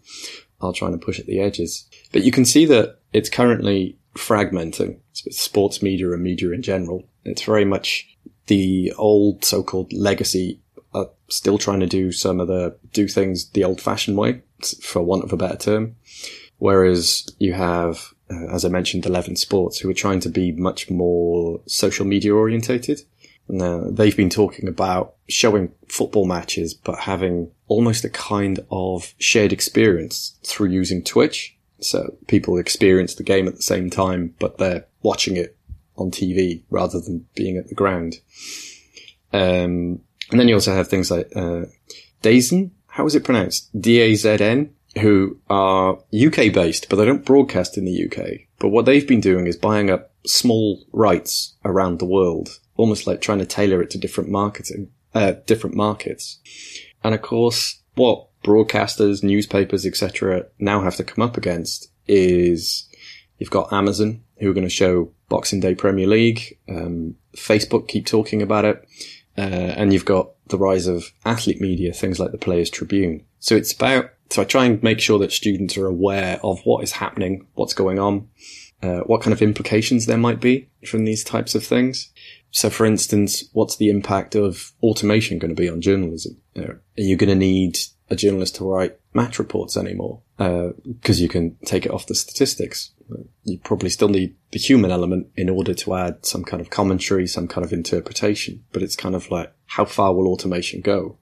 are 0.60 0.72
trying 0.72 0.92
to 0.92 1.04
push 1.04 1.20
at 1.20 1.26
the 1.26 1.40
edges. 1.40 1.86
But 2.12 2.24
you 2.24 2.32
can 2.32 2.44
see 2.44 2.66
that 2.66 2.98
it's 3.12 3.30
currently 3.30 3.98
fragmenting 4.16 4.98
sports 5.12 5.82
media 5.82 6.12
and 6.12 6.22
media 6.22 6.50
in 6.50 6.62
general. 6.62 7.04
It's 7.24 7.42
very 7.42 7.64
much 7.64 8.16
the 8.46 8.92
old 8.96 9.44
so-called 9.44 9.92
legacy 9.92 10.60
are 10.94 11.10
still 11.28 11.58
trying 11.58 11.80
to 11.80 11.86
do 11.86 12.10
some 12.12 12.40
of 12.40 12.48
the, 12.48 12.76
do 12.92 13.06
things 13.06 13.50
the 13.50 13.64
old 13.64 13.80
fashioned 13.80 14.16
way, 14.16 14.42
for 14.82 15.02
want 15.02 15.24
of 15.24 15.32
a 15.32 15.36
better 15.36 15.56
term. 15.56 15.96
Whereas 16.58 17.28
you 17.38 17.52
have, 17.52 18.12
uh, 18.30 18.46
as 18.52 18.64
I 18.64 18.68
mentioned, 18.68 19.06
Eleven 19.06 19.36
Sports, 19.36 19.78
who 19.78 19.88
are 19.88 19.94
trying 19.94 20.20
to 20.20 20.28
be 20.28 20.52
much 20.52 20.90
more 20.90 21.60
social 21.66 22.04
media 22.04 22.34
orientated. 22.34 23.00
Now, 23.48 23.84
they've 23.90 24.16
been 24.16 24.30
talking 24.30 24.68
about 24.68 25.14
showing 25.28 25.72
football 25.88 26.26
matches, 26.26 26.74
but 26.74 26.98
having 26.98 27.50
almost 27.66 28.04
a 28.04 28.10
kind 28.10 28.60
of 28.70 29.14
shared 29.18 29.52
experience 29.52 30.38
through 30.44 30.68
using 30.68 31.02
Twitch. 31.02 31.56
So 31.80 32.16
people 32.26 32.58
experience 32.58 33.14
the 33.14 33.22
game 33.22 33.48
at 33.48 33.56
the 33.56 33.62
same 33.62 33.88
time, 33.88 34.34
but 34.38 34.58
they're 34.58 34.86
watching 35.02 35.36
it 35.36 35.56
on 35.96 36.10
TV 36.10 36.62
rather 36.70 37.00
than 37.00 37.26
being 37.34 37.56
at 37.56 37.68
the 37.68 37.74
ground. 37.74 38.16
Um, 39.32 40.00
and 40.30 40.38
then 40.38 40.48
you 40.48 40.54
also 40.54 40.74
have 40.74 40.88
things 40.88 41.10
like, 41.10 41.30
uh, 41.34 41.66
DAZN. 42.22 42.70
How 42.98 43.06
is 43.06 43.14
it 43.14 43.22
pronounced? 43.22 43.70
D-A-Z-N, 43.80 44.74
who 45.00 45.38
are 45.48 46.00
UK 46.12 46.52
based, 46.52 46.88
but 46.88 46.96
they 46.96 47.04
don't 47.04 47.24
broadcast 47.24 47.78
in 47.78 47.84
the 47.84 48.04
UK. 48.06 48.40
But 48.58 48.70
what 48.70 48.86
they've 48.86 49.06
been 49.06 49.20
doing 49.20 49.46
is 49.46 49.56
buying 49.56 49.88
up 49.88 50.12
small 50.26 50.84
rights 50.92 51.54
around 51.64 52.00
the 52.00 52.06
world 52.06 52.58
almost 52.76 53.06
like 53.06 53.20
trying 53.20 53.38
to 53.38 53.46
tailor 53.46 53.80
it 53.82 53.90
to 53.90 53.98
different 53.98 54.30
marketing, 54.30 54.90
uh, 55.14 55.34
different 55.46 55.76
markets. 55.76 56.40
And 57.04 57.14
of 57.14 57.22
course, 57.22 57.80
what 57.94 58.26
broadcasters, 58.42 59.22
newspapers, 59.22 59.86
etc. 59.86 60.46
now 60.58 60.82
have 60.82 60.96
to 60.96 61.04
come 61.04 61.22
up 61.22 61.36
against 61.36 61.92
is 62.08 62.88
you've 63.38 63.50
got 63.50 63.72
Amazon 63.72 64.24
who 64.38 64.50
are 64.50 64.54
going 64.54 64.66
to 64.66 64.70
show 64.70 65.12
Boxing 65.28 65.60
Day 65.60 65.76
Premier 65.76 66.08
League. 66.08 66.58
Um, 66.68 67.14
Facebook 67.36 67.86
keep 67.86 68.06
talking 68.06 68.42
about 68.42 68.64
it. 68.64 68.84
Uh, 69.38 69.74
and 69.76 69.92
you've 69.92 70.04
got 70.04 70.30
the 70.48 70.58
rise 70.58 70.86
of 70.86 71.12
athlete 71.24 71.60
media, 71.60 71.92
things 71.92 72.18
like 72.18 72.32
the 72.32 72.38
Players 72.38 72.70
Tribune. 72.70 73.24
So 73.38 73.56
it's 73.56 73.72
about, 73.72 74.10
so 74.30 74.42
I 74.42 74.44
try 74.44 74.64
and 74.64 74.82
make 74.82 75.00
sure 75.00 75.18
that 75.18 75.32
students 75.32 75.76
are 75.76 75.86
aware 75.86 76.40
of 76.42 76.60
what 76.64 76.82
is 76.82 76.92
happening, 76.92 77.46
what's 77.54 77.74
going 77.74 77.98
on, 77.98 78.28
uh, 78.82 79.00
what 79.00 79.22
kind 79.22 79.32
of 79.32 79.42
implications 79.42 80.06
there 80.06 80.18
might 80.18 80.40
be 80.40 80.68
from 80.86 81.04
these 81.04 81.24
types 81.24 81.54
of 81.54 81.64
things. 81.64 82.12
So, 82.50 82.70
for 82.70 82.86
instance, 82.86 83.44
what's 83.52 83.76
the 83.76 83.90
impact 83.90 84.34
of 84.34 84.72
automation 84.82 85.38
going 85.38 85.54
to 85.54 85.60
be 85.60 85.68
on 85.68 85.80
journalism? 85.80 86.40
Are 86.56 86.80
you 86.96 87.16
going 87.16 87.28
to 87.28 87.34
need 87.34 87.78
a 88.08 88.16
journalist 88.16 88.56
to 88.56 88.64
write 88.64 88.98
match 89.12 89.38
reports 89.38 89.76
anymore? 89.76 90.22
Because 90.38 91.20
uh, 91.20 91.22
you 91.22 91.28
can 91.28 91.56
take 91.64 91.84
it 91.84 91.92
off 91.92 92.06
the 92.06 92.14
statistics. 92.14 92.92
You 93.44 93.58
probably 93.58 93.90
still 93.90 94.08
need 94.08 94.36
the 94.52 94.58
human 94.58 94.90
element 94.90 95.28
in 95.36 95.50
order 95.50 95.74
to 95.74 95.94
add 95.94 96.24
some 96.24 96.44
kind 96.44 96.60
of 96.60 96.70
commentary, 96.70 97.26
some 97.26 97.48
kind 97.48 97.64
of 97.64 97.72
interpretation. 97.72 98.64
But 98.72 98.82
it's 98.82 98.96
kind 98.96 99.14
of 99.14 99.30
like, 99.30 99.52
how 99.66 99.84
far 99.84 100.14
will 100.14 100.28
automation 100.28 100.80
go? 100.80 101.18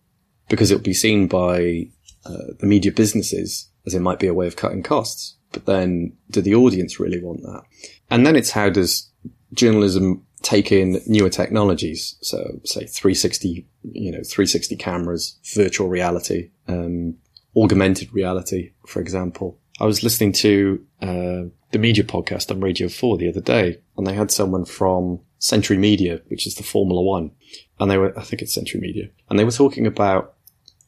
Because 0.48 0.70
it'll 0.70 0.82
be 0.82 0.94
seen 0.94 1.28
by 1.28 1.88
uh, 2.26 2.52
the 2.60 2.66
media 2.66 2.92
businesses 2.92 3.70
as 3.86 3.94
it 3.94 4.00
might 4.00 4.18
be 4.18 4.26
a 4.26 4.34
way 4.34 4.46
of 4.46 4.56
cutting 4.56 4.82
costs. 4.82 5.36
But 5.52 5.64
then, 5.64 6.12
do 6.30 6.42
the 6.42 6.54
audience 6.54 7.00
really 7.00 7.22
want 7.22 7.40
that? 7.42 7.62
And 8.10 8.26
then 8.26 8.36
it's 8.36 8.50
how 8.50 8.68
does 8.68 9.10
journalism 9.54 10.26
take 10.42 10.70
in 10.70 11.00
newer 11.06 11.30
technologies. 11.30 12.16
So 12.20 12.60
say 12.64 12.86
360, 12.86 13.66
you 13.82 14.12
know, 14.12 14.22
360 14.22 14.76
cameras, 14.76 15.38
virtual 15.54 15.88
reality, 15.88 16.50
um, 16.68 17.16
augmented 17.56 18.12
reality, 18.12 18.72
for 18.86 19.00
example. 19.00 19.58
I 19.80 19.84
was 19.84 20.02
listening 20.02 20.32
to, 20.32 20.84
uh, 21.02 21.42
the 21.72 21.78
media 21.78 22.04
podcast 22.04 22.50
on 22.50 22.60
Radio 22.60 22.88
4 22.88 23.18
the 23.18 23.28
other 23.28 23.40
day 23.40 23.78
and 23.96 24.06
they 24.06 24.14
had 24.14 24.30
someone 24.30 24.64
from 24.64 25.20
Century 25.38 25.76
Media, 25.76 26.20
which 26.28 26.46
is 26.46 26.54
the 26.54 26.62
Formula 26.62 27.02
One. 27.02 27.32
And 27.78 27.90
they 27.90 27.98
were, 27.98 28.18
I 28.18 28.22
think 28.22 28.40
it's 28.40 28.54
Century 28.54 28.80
Media 28.80 29.08
and 29.28 29.38
they 29.38 29.44
were 29.44 29.50
talking 29.50 29.86
about 29.86 30.34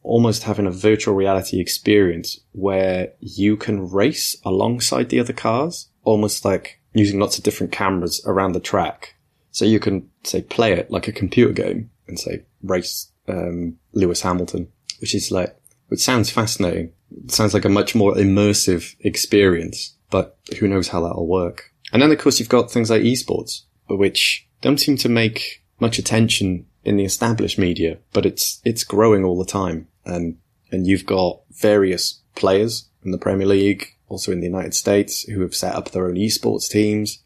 almost 0.02 0.44
having 0.44 0.66
a 0.66 0.70
virtual 0.70 1.14
reality 1.14 1.60
experience 1.60 2.40
where 2.52 3.12
you 3.20 3.56
can 3.56 3.90
race 3.90 4.36
alongside 4.44 5.10
the 5.10 5.20
other 5.20 5.32
cars, 5.32 5.88
almost 6.04 6.44
like 6.44 6.80
using 6.94 7.20
lots 7.20 7.36
of 7.36 7.44
different 7.44 7.72
cameras 7.72 8.22
around 8.24 8.52
the 8.52 8.60
track 8.60 9.16
so 9.58 9.64
you 9.64 9.80
can 9.80 10.08
say 10.22 10.40
play 10.40 10.72
it 10.72 10.90
like 10.90 11.08
a 11.08 11.12
computer 11.12 11.52
game 11.52 11.90
and 12.06 12.18
say 12.18 12.44
race 12.62 13.10
um, 13.26 13.76
Lewis 13.92 14.22
Hamilton, 14.22 14.68
which 15.00 15.14
is 15.14 15.30
like 15.30 15.57
which 15.88 16.00
sounds 16.00 16.30
fascinating. 16.30 16.92
It 17.24 17.32
sounds 17.32 17.54
like 17.54 17.64
a 17.64 17.70
much 17.70 17.94
more 17.94 18.14
immersive 18.14 18.94
experience, 19.00 19.96
but 20.10 20.38
who 20.58 20.68
knows 20.68 20.88
how 20.88 21.00
that'll 21.00 21.26
work. 21.26 21.72
And 21.92 22.02
then 22.02 22.12
of 22.12 22.18
course 22.18 22.38
you've 22.38 22.48
got 22.48 22.70
things 22.70 22.90
like 22.90 23.02
esports, 23.02 23.62
which 23.88 24.46
don't 24.60 24.78
seem 24.78 24.96
to 24.98 25.08
make 25.08 25.62
much 25.80 25.98
attention 25.98 26.66
in 26.84 26.96
the 26.96 27.04
established 27.04 27.58
media, 27.58 27.98
but 28.12 28.26
it's 28.26 28.60
it's 28.64 28.84
growing 28.84 29.24
all 29.24 29.38
the 29.38 29.44
time. 29.44 29.88
And 30.04 30.38
and 30.70 30.86
you've 30.86 31.06
got 31.06 31.40
various 31.50 32.20
players 32.34 32.88
in 33.04 33.10
the 33.10 33.18
Premier 33.18 33.46
League, 33.46 33.96
also 34.08 34.32
in 34.32 34.40
the 34.40 34.46
United 34.46 34.74
States, 34.74 35.22
who 35.22 35.40
have 35.42 35.54
set 35.54 35.74
up 35.74 35.90
their 35.90 36.06
own 36.06 36.14
esports 36.14 36.68
teams. 36.68 37.22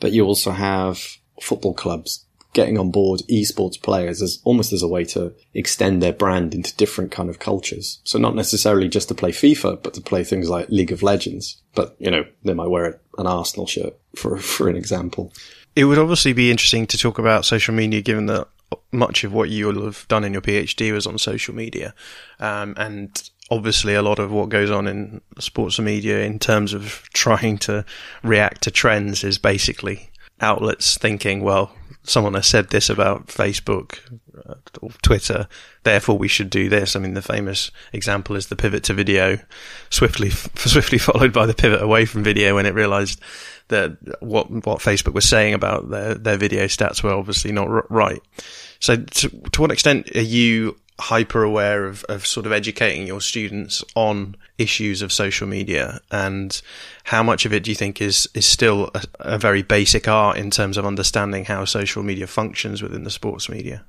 But 0.00 0.12
you 0.12 0.24
also 0.24 0.50
have 0.50 1.02
football 1.40 1.74
clubs 1.74 2.25
getting 2.56 2.78
on 2.78 2.90
board 2.90 3.20
esports 3.30 3.80
players 3.80 4.22
as 4.22 4.40
almost 4.42 4.72
as 4.72 4.82
a 4.82 4.88
way 4.88 5.04
to 5.04 5.30
extend 5.52 6.02
their 6.02 6.12
brand 6.12 6.54
into 6.54 6.74
different 6.76 7.12
kind 7.12 7.28
of 7.28 7.38
cultures. 7.38 8.00
So 8.04 8.18
not 8.18 8.34
necessarily 8.34 8.88
just 8.88 9.08
to 9.08 9.14
play 9.14 9.30
FIFA, 9.30 9.82
but 9.82 9.92
to 9.92 10.00
play 10.00 10.24
things 10.24 10.48
like 10.48 10.70
League 10.70 10.90
of 10.90 11.02
Legends. 11.02 11.60
But, 11.74 11.94
you 11.98 12.10
know, 12.10 12.24
they 12.44 12.54
might 12.54 12.70
wear 12.70 12.98
an 13.18 13.26
Arsenal 13.26 13.66
shirt 13.66 13.94
for, 14.16 14.38
for 14.54 14.70
an 14.70 14.76
example. 14.76 15.34
It 15.76 15.84
would 15.84 15.98
obviously 15.98 16.32
be 16.32 16.50
interesting 16.50 16.86
to 16.86 16.96
talk 16.96 17.18
about 17.18 17.44
social 17.44 17.74
media 17.74 18.00
given 18.00 18.24
that 18.26 18.48
much 18.90 19.22
of 19.22 19.34
what 19.34 19.50
you'll 19.50 19.84
have 19.84 20.08
done 20.08 20.24
in 20.24 20.32
your 20.32 20.40
PhD 20.40 20.94
was 20.94 21.06
on 21.06 21.18
social 21.18 21.54
media. 21.54 21.94
Um, 22.40 22.72
and 22.78 23.30
obviously 23.50 23.94
a 23.94 24.02
lot 24.02 24.18
of 24.18 24.32
what 24.32 24.48
goes 24.48 24.70
on 24.70 24.86
in 24.86 25.20
sports 25.38 25.78
media 25.78 26.24
in 26.24 26.38
terms 26.38 26.72
of 26.72 27.02
trying 27.12 27.58
to 27.58 27.84
react 28.22 28.62
to 28.62 28.70
trends 28.70 29.22
is 29.22 29.36
basically 29.36 30.08
outlets 30.40 30.98
thinking, 30.98 31.42
well, 31.42 31.72
someone 32.02 32.34
has 32.34 32.46
said 32.46 32.68
this 32.68 32.88
about 32.88 33.26
Facebook 33.26 33.98
uh, 34.48 34.54
or 34.80 34.90
Twitter, 35.02 35.48
therefore 35.82 36.16
we 36.16 36.28
should 36.28 36.50
do 36.50 36.68
this. 36.68 36.94
I 36.94 37.00
mean, 37.00 37.14
the 37.14 37.22
famous 37.22 37.70
example 37.92 38.36
is 38.36 38.46
the 38.46 38.56
pivot 38.56 38.84
to 38.84 38.94
video, 38.94 39.38
swiftly 39.90 40.30
swiftly 40.56 40.98
followed 40.98 41.32
by 41.32 41.46
the 41.46 41.54
pivot 41.54 41.82
away 41.82 42.04
from 42.04 42.22
video 42.22 42.54
when 42.54 42.66
it 42.66 42.74
realised 42.74 43.20
that 43.68 43.96
what 44.22 44.50
what 44.50 44.78
Facebook 44.78 45.14
was 45.14 45.28
saying 45.28 45.54
about 45.54 45.90
their 45.90 46.14
their 46.14 46.36
video 46.36 46.64
stats 46.64 47.02
were 47.02 47.12
obviously 47.12 47.52
not 47.52 47.90
right. 47.90 48.22
So, 48.78 48.96
to, 48.96 49.28
to 49.52 49.60
what 49.60 49.72
extent 49.72 50.14
are 50.14 50.20
you 50.20 50.76
hyper 50.98 51.42
aware 51.42 51.84
of, 51.84 52.04
of 52.04 52.26
sort 52.26 52.46
of 52.46 52.52
educating 52.52 53.06
your 53.06 53.20
students 53.20 53.84
on 53.94 54.36
issues 54.58 55.02
of 55.02 55.12
social 55.12 55.46
media? 55.46 56.00
And 56.10 56.60
how 57.04 57.22
much 57.22 57.44
of 57.44 57.52
it 57.52 57.62
do 57.64 57.70
you 57.70 57.74
think 57.74 58.00
is 58.00 58.28
is 58.34 58.46
still 58.46 58.90
a, 58.94 59.02
a, 59.20 59.38
very 59.38 59.62
basic 59.62 60.08
art 60.08 60.38
in 60.38 60.50
terms 60.50 60.76
of 60.76 60.86
understanding 60.86 61.44
how 61.44 61.64
social 61.64 62.02
media 62.02 62.26
functions 62.26 62.82
within 62.82 63.04
the 63.04 63.10
sports 63.10 63.48
media? 63.48 63.84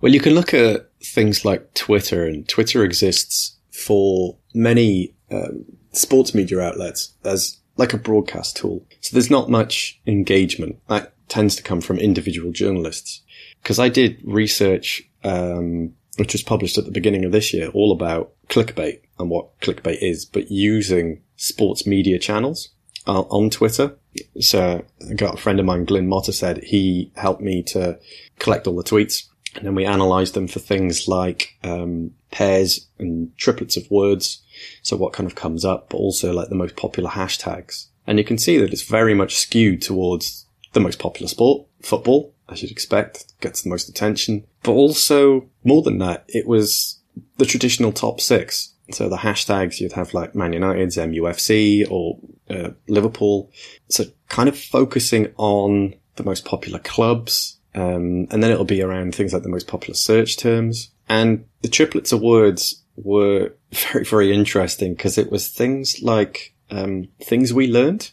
Well 0.00 0.12
you 0.12 0.20
can 0.20 0.34
look 0.34 0.54
at 0.54 0.88
things 1.02 1.44
like 1.44 1.74
twitter 1.74 2.24
and 2.26 2.48
twitter 2.48 2.84
exists 2.84 3.56
for 3.70 4.36
many 4.54 5.14
um, 5.30 5.64
sports 5.92 6.34
media 6.34 6.60
outlets 6.60 7.14
as 7.24 7.58
like 7.76 7.92
a 7.92 7.98
broadcast 7.98 8.56
tool. 8.56 8.84
So 9.00 9.14
there's 9.14 9.30
not 9.30 9.48
much 9.48 10.00
engagement 10.06 10.80
that 10.88 11.14
tends 11.28 11.54
to 11.56 11.62
come 11.62 11.80
from 11.80 11.98
individual 11.98 12.52
journalists. 12.52 13.22
Because 13.62 13.78
i 13.78 13.88
did 13.88 14.20
research 14.24 15.02
um, 15.24 15.94
which 16.18 16.32
was 16.32 16.42
published 16.42 16.78
at 16.78 16.84
the 16.84 16.90
beginning 16.90 17.24
of 17.24 17.32
this 17.32 17.52
year, 17.52 17.68
all 17.68 17.92
about 17.92 18.32
clickbait 18.48 19.00
and 19.18 19.30
what 19.30 19.58
clickbait 19.60 19.98
is, 20.02 20.24
but 20.24 20.50
using 20.50 21.22
sports 21.36 21.86
media 21.86 22.18
channels 22.18 22.70
uh, 23.06 23.22
on 23.22 23.50
Twitter. 23.50 23.96
So 24.40 24.84
I 25.08 25.14
got 25.14 25.34
a 25.34 25.38
friend 25.38 25.60
of 25.60 25.66
mine, 25.66 25.84
Glyn 25.84 26.08
Motter, 26.08 26.32
said 26.32 26.64
he 26.64 27.12
helped 27.16 27.40
me 27.40 27.62
to 27.64 27.98
collect 28.38 28.66
all 28.66 28.76
the 28.76 28.84
tweets 28.84 29.28
and 29.54 29.66
then 29.66 29.74
we 29.74 29.84
analyzed 29.84 30.34
them 30.34 30.46
for 30.46 30.58
things 30.58 31.08
like 31.08 31.56
um, 31.64 32.12
pairs 32.30 32.86
and 32.98 33.36
triplets 33.36 33.76
of 33.76 33.90
words. 33.90 34.42
So 34.82 34.96
what 34.96 35.12
kind 35.12 35.26
of 35.26 35.34
comes 35.34 35.64
up, 35.64 35.90
but 35.90 35.98
also 35.98 36.32
like 36.32 36.48
the 36.48 36.54
most 36.54 36.76
popular 36.76 37.10
hashtags. 37.10 37.86
And 38.06 38.18
you 38.18 38.24
can 38.24 38.38
see 38.38 38.58
that 38.58 38.72
it's 38.72 38.82
very 38.82 39.14
much 39.14 39.36
skewed 39.36 39.82
towards 39.82 40.46
the 40.72 40.80
most 40.80 40.98
popular 40.98 41.28
sport, 41.28 41.66
football, 41.82 42.34
as 42.48 42.62
you'd 42.62 42.70
expect, 42.70 43.32
gets 43.40 43.62
the 43.62 43.70
most 43.70 43.88
attention. 43.88 44.44
But 44.62 44.72
also, 44.72 45.48
more 45.64 45.82
than 45.82 45.98
that, 45.98 46.24
it 46.28 46.46
was 46.46 47.00
the 47.36 47.46
traditional 47.46 47.92
top 47.92 48.20
six. 48.20 48.74
So 48.90 49.08
the 49.08 49.18
hashtags 49.18 49.80
you'd 49.80 49.92
have 49.92 50.14
like 50.14 50.34
Man 50.34 50.54
United's 50.54 50.96
MUFC 50.96 51.90
or 51.90 52.18
uh, 52.48 52.70
Liverpool. 52.88 53.50
So 53.88 54.04
kind 54.28 54.48
of 54.48 54.58
focusing 54.58 55.32
on 55.36 55.94
the 56.16 56.24
most 56.24 56.44
popular 56.44 56.78
clubs, 56.78 57.58
Um, 57.74 58.26
and 58.30 58.42
then 58.42 58.50
it'll 58.50 58.64
be 58.64 58.82
around 58.82 59.14
things 59.14 59.32
like 59.32 59.42
the 59.42 59.48
most 59.48 59.68
popular 59.68 59.94
search 59.94 60.36
terms. 60.36 60.90
And 61.08 61.44
the 61.62 61.68
triplets 61.68 62.12
of 62.12 62.20
words 62.20 62.82
were 62.96 63.54
very, 63.72 64.04
very 64.04 64.32
interesting 64.32 64.94
because 64.94 65.18
it 65.18 65.30
was 65.30 65.48
things 65.48 66.02
like, 66.02 66.54
um, 66.70 67.08
things 67.22 67.52
we 67.52 67.68
learned. 67.68 68.10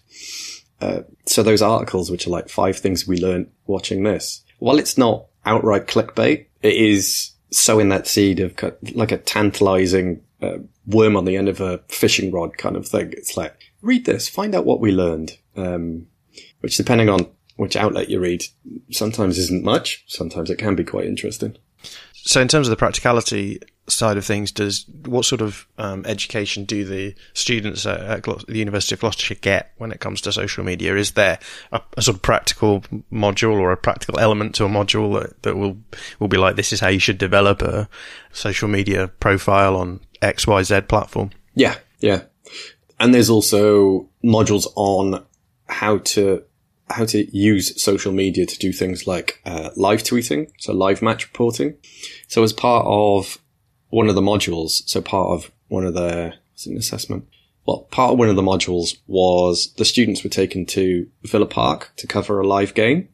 Uh, 0.81 1.01
so 1.25 1.43
those 1.43 1.61
articles, 1.61 2.11
which 2.11 2.27
are 2.27 2.31
like 2.31 2.49
five 2.49 2.77
things 2.77 3.07
we 3.07 3.17
learned 3.17 3.49
watching 3.65 4.03
this, 4.03 4.43
while 4.59 4.77
it's 4.77 4.97
not 4.97 5.25
outright 5.45 5.87
clickbait, 5.87 6.45
it 6.61 6.73
is 6.73 7.31
sowing 7.51 7.89
that 7.89 8.07
seed 8.07 8.39
of 8.39 8.53
like 8.93 9.11
a 9.11 9.17
tantalizing 9.17 10.21
uh, 10.41 10.57
worm 10.85 11.15
on 11.15 11.25
the 11.25 11.37
end 11.37 11.47
of 11.47 11.61
a 11.61 11.79
fishing 11.87 12.31
rod 12.31 12.57
kind 12.57 12.75
of 12.75 12.87
thing. 12.87 13.13
It's 13.13 13.37
like, 13.37 13.55
read 13.81 14.05
this, 14.05 14.27
find 14.27 14.53
out 14.53 14.65
what 14.65 14.79
we 14.79 14.91
learned. 14.91 15.37
Um, 15.55 16.07
which 16.59 16.77
depending 16.77 17.09
on 17.09 17.27
which 17.55 17.75
outlet 17.75 18.09
you 18.09 18.19
read, 18.19 18.43
sometimes 18.91 19.37
isn't 19.37 19.63
much. 19.63 20.03
Sometimes 20.07 20.49
it 20.49 20.57
can 20.57 20.75
be 20.75 20.83
quite 20.83 21.05
interesting. 21.05 21.55
So, 22.13 22.41
in 22.41 22.47
terms 22.47 22.67
of 22.67 22.71
the 22.71 22.75
practicality 22.75 23.61
side 23.87 24.17
of 24.17 24.25
things, 24.25 24.51
does 24.51 24.85
what 25.05 25.25
sort 25.25 25.41
of 25.41 25.67
um, 25.77 26.05
education 26.05 26.65
do 26.65 26.85
the 26.85 27.15
students 27.33 27.85
at, 27.85 27.99
at 27.99 28.23
the 28.47 28.57
University 28.57 28.95
of 28.95 29.01
Gloucestershire 29.01 29.37
get 29.41 29.71
when 29.77 29.91
it 29.91 29.99
comes 29.99 30.21
to 30.21 30.31
social 30.31 30.63
media? 30.63 30.95
Is 30.95 31.11
there 31.11 31.39
a, 31.71 31.81
a, 31.97 32.01
sort 32.01 32.15
of 32.15 32.21
practical 32.21 32.81
module 33.11 33.59
or 33.59 33.71
a 33.71 33.77
practical 33.77 34.19
element 34.19 34.55
to 34.55 34.65
a 34.65 34.69
module 34.69 35.21
that, 35.21 35.43
that 35.43 35.57
will 35.57 35.77
will 36.19 36.27
be 36.27 36.37
like 36.37 36.55
this 36.55 36.73
is 36.73 36.79
how 36.79 36.87
you 36.87 36.99
should 36.99 37.17
develop 37.17 37.61
a 37.61 37.87
social 38.31 38.67
media 38.67 39.07
profile 39.07 39.75
on 39.75 39.99
X 40.21 40.47
Y 40.47 40.63
Z 40.63 40.81
platform? 40.81 41.31
Yeah, 41.53 41.75
yeah, 41.99 42.23
and 42.99 43.13
there's 43.13 43.29
also 43.29 44.09
modules 44.23 44.67
on 44.75 45.23
how 45.67 45.99
to 45.99 46.43
how 46.89 47.05
to 47.05 47.25
use 47.35 47.81
social 47.81 48.11
media 48.11 48.45
to 48.45 48.59
do 48.59 48.71
things 48.71 49.07
like 49.07 49.41
uh, 49.45 49.69
live 49.75 50.03
tweeting, 50.03 50.51
so 50.59 50.73
live 50.73 51.01
match 51.01 51.25
reporting. 51.25 51.75
So 52.27 52.43
as 52.43 52.53
part 52.53 52.85
of 52.87 53.39
one 53.95 54.09
of 54.09 54.15
the 54.15 54.21
modules, 54.21 54.85
so 54.89 55.01
part 55.01 55.29
of 55.29 55.49
one 55.69 55.85
of 55.85 55.93
the 55.93 56.33
was 56.53 56.65
an 56.65 56.75
assessment. 56.75 57.25
Well, 57.65 57.87
part 57.91 58.11
of 58.11 58.19
one 58.19 58.27
of 58.27 58.35
the 58.35 58.41
modules 58.41 58.97
was 59.07 59.73
the 59.77 59.85
students 59.85 60.21
were 60.21 60.29
taken 60.29 60.65
to 60.67 61.09
Villa 61.23 61.45
Park 61.45 61.93
to 61.95 62.05
cover 62.05 62.41
a 62.41 62.45
live 62.45 62.73
game. 62.73 63.07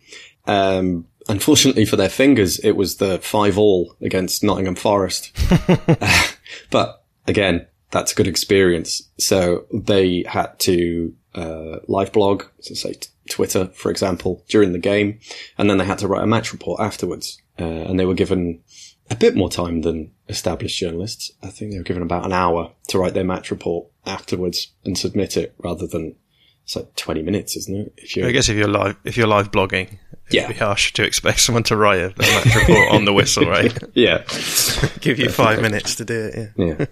Um, 0.47 1.05
unfortunately 1.29 1.85
for 1.85 1.97
their 1.97 2.09
fingers, 2.09 2.57
it 2.59 2.71
was 2.71 2.95
the 2.95 3.19
five 3.19 3.59
all 3.59 3.95
against 4.01 4.43
Nottingham 4.43 4.73
Forest. 4.73 5.31
but 6.71 7.03
again, 7.27 7.67
that's 7.91 8.13
a 8.13 8.15
good 8.15 8.27
experience. 8.27 9.03
So 9.19 9.67
they 9.71 10.23
had 10.27 10.57
to 10.61 11.13
uh, 11.35 11.77
live 11.87 12.11
blog, 12.11 12.45
so 12.59 12.73
say 12.73 12.95
Twitter, 13.29 13.67
for 13.75 13.91
example, 13.91 14.43
during 14.49 14.71
the 14.71 14.79
game, 14.79 15.19
and 15.59 15.69
then 15.69 15.77
they 15.77 15.85
had 15.85 15.99
to 15.99 16.07
write 16.07 16.23
a 16.23 16.27
match 16.27 16.51
report 16.51 16.81
afterwards. 16.81 17.39
Uh, 17.59 17.65
and 17.65 17.99
they 17.99 18.05
were 18.05 18.15
given 18.15 18.63
a 19.11 19.15
bit 19.15 19.35
more 19.35 19.49
time 19.49 19.81
than 19.81 20.11
established 20.29 20.79
journalists. 20.79 21.31
I 21.43 21.47
think 21.47 21.71
they 21.71 21.77
were 21.77 21.83
given 21.83 22.01
about 22.01 22.25
an 22.25 22.33
hour 22.33 22.71
to 22.87 22.97
write 22.97 23.13
their 23.13 23.25
match 23.25 23.51
report 23.51 23.87
afterwards 24.05 24.71
and 24.85 24.97
submit 24.97 25.37
it, 25.37 25.53
rather 25.59 25.85
than 25.85 26.15
it's 26.63 26.75
like 26.75 26.95
twenty 26.95 27.21
minutes, 27.21 27.55
isn't 27.57 27.75
it? 27.75 27.93
If 27.97 28.15
you 28.15 28.25
I 28.25 28.31
guess 28.31 28.49
if 28.49 28.55
you're 28.55 28.67
live, 28.67 28.95
if 29.03 29.17
you're 29.17 29.27
live 29.27 29.51
blogging, 29.51 29.99
yeah. 30.29 30.45
it'd 30.45 30.55
be 30.55 30.59
harsh 30.59 30.93
to 30.93 31.03
expect 31.03 31.39
someone 31.41 31.63
to 31.63 31.75
write 31.75 31.99
a, 31.99 32.05
a 32.07 32.19
match 32.19 32.55
report 32.55 32.91
on 32.93 33.05
the 33.05 33.13
whistle, 33.13 33.45
right? 33.45 33.77
yeah, 33.93 34.19
give 35.01 35.19
you 35.19 35.29
five 35.29 35.61
minutes 35.61 35.95
to 35.95 36.05
do 36.05 36.31
it. 36.33 36.51
Yeah. 36.55 36.65
yeah. 36.65 36.85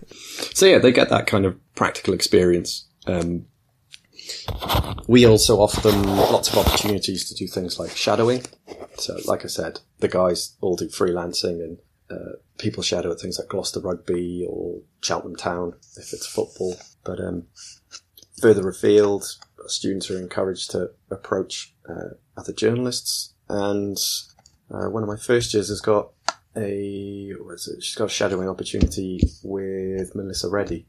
So 0.54 0.66
yeah, 0.66 0.78
they 0.78 0.92
get 0.92 1.10
that 1.10 1.26
kind 1.26 1.46
of 1.46 1.58
practical 1.76 2.14
experience. 2.14 2.86
Um, 3.08 3.46
we 5.08 5.26
also 5.26 5.60
offer 5.60 5.82
them 5.82 6.04
lots 6.04 6.52
of 6.52 6.58
opportunities 6.58 7.28
to 7.30 7.36
do 7.36 7.48
things 7.48 7.80
like 7.80 7.92
shadowing. 7.92 8.44
So, 8.98 9.18
like 9.26 9.46
I 9.46 9.48
said, 9.48 9.80
the 10.00 10.08
guys 10.08 10.56
all 10.62 10.76
do 10.76 10.88
freelancing 10.88 11.64
and 11.64 11.78
uh, 12.12 12.38
people 12.58 12.84
shadow 12.84 13.12
at 13.12 13.20
things 13.20 13.38
like 13.39 13.50
Gloucester 13.50 13.80
Rugby 13.80 14.46
or 14.48 14.82
Cheltenham 15.01 15.36
Town 15.36 15.74
if 15.98 16.14
it's 16.14 16.25
football. 16.25 16.75
But 17.03 17.20
um, 17.20 17.46
further 18.42 18.68
afield, 18.68 19.25
students 19.68 20.10
are 20.10 20.20
encouraged 20.20 20.72
to 20.72 20.92
approach 21.12 21.74
uh, 21.88 22.16
other 22.38 22.53
journalists. 22.53 23.33
And 23.48 23.98
uh, 24.72 24.90
one 24.90 25.03
of 25.03 25.10
my 25.10 25.18
first 25.18 25.53
years 25.53 25.70
has 25.70 25.81
got 25.81 26.12
a? 26.55 27.33
She's 27.79 27.96
got 27.96 28.05
a 28.05 28.10
shadowing 28.10 28.50
opportunity 28.50 29.22
with 29.44 30.16
Melissa 30.16 30.50
Reddy. 30.50 30.88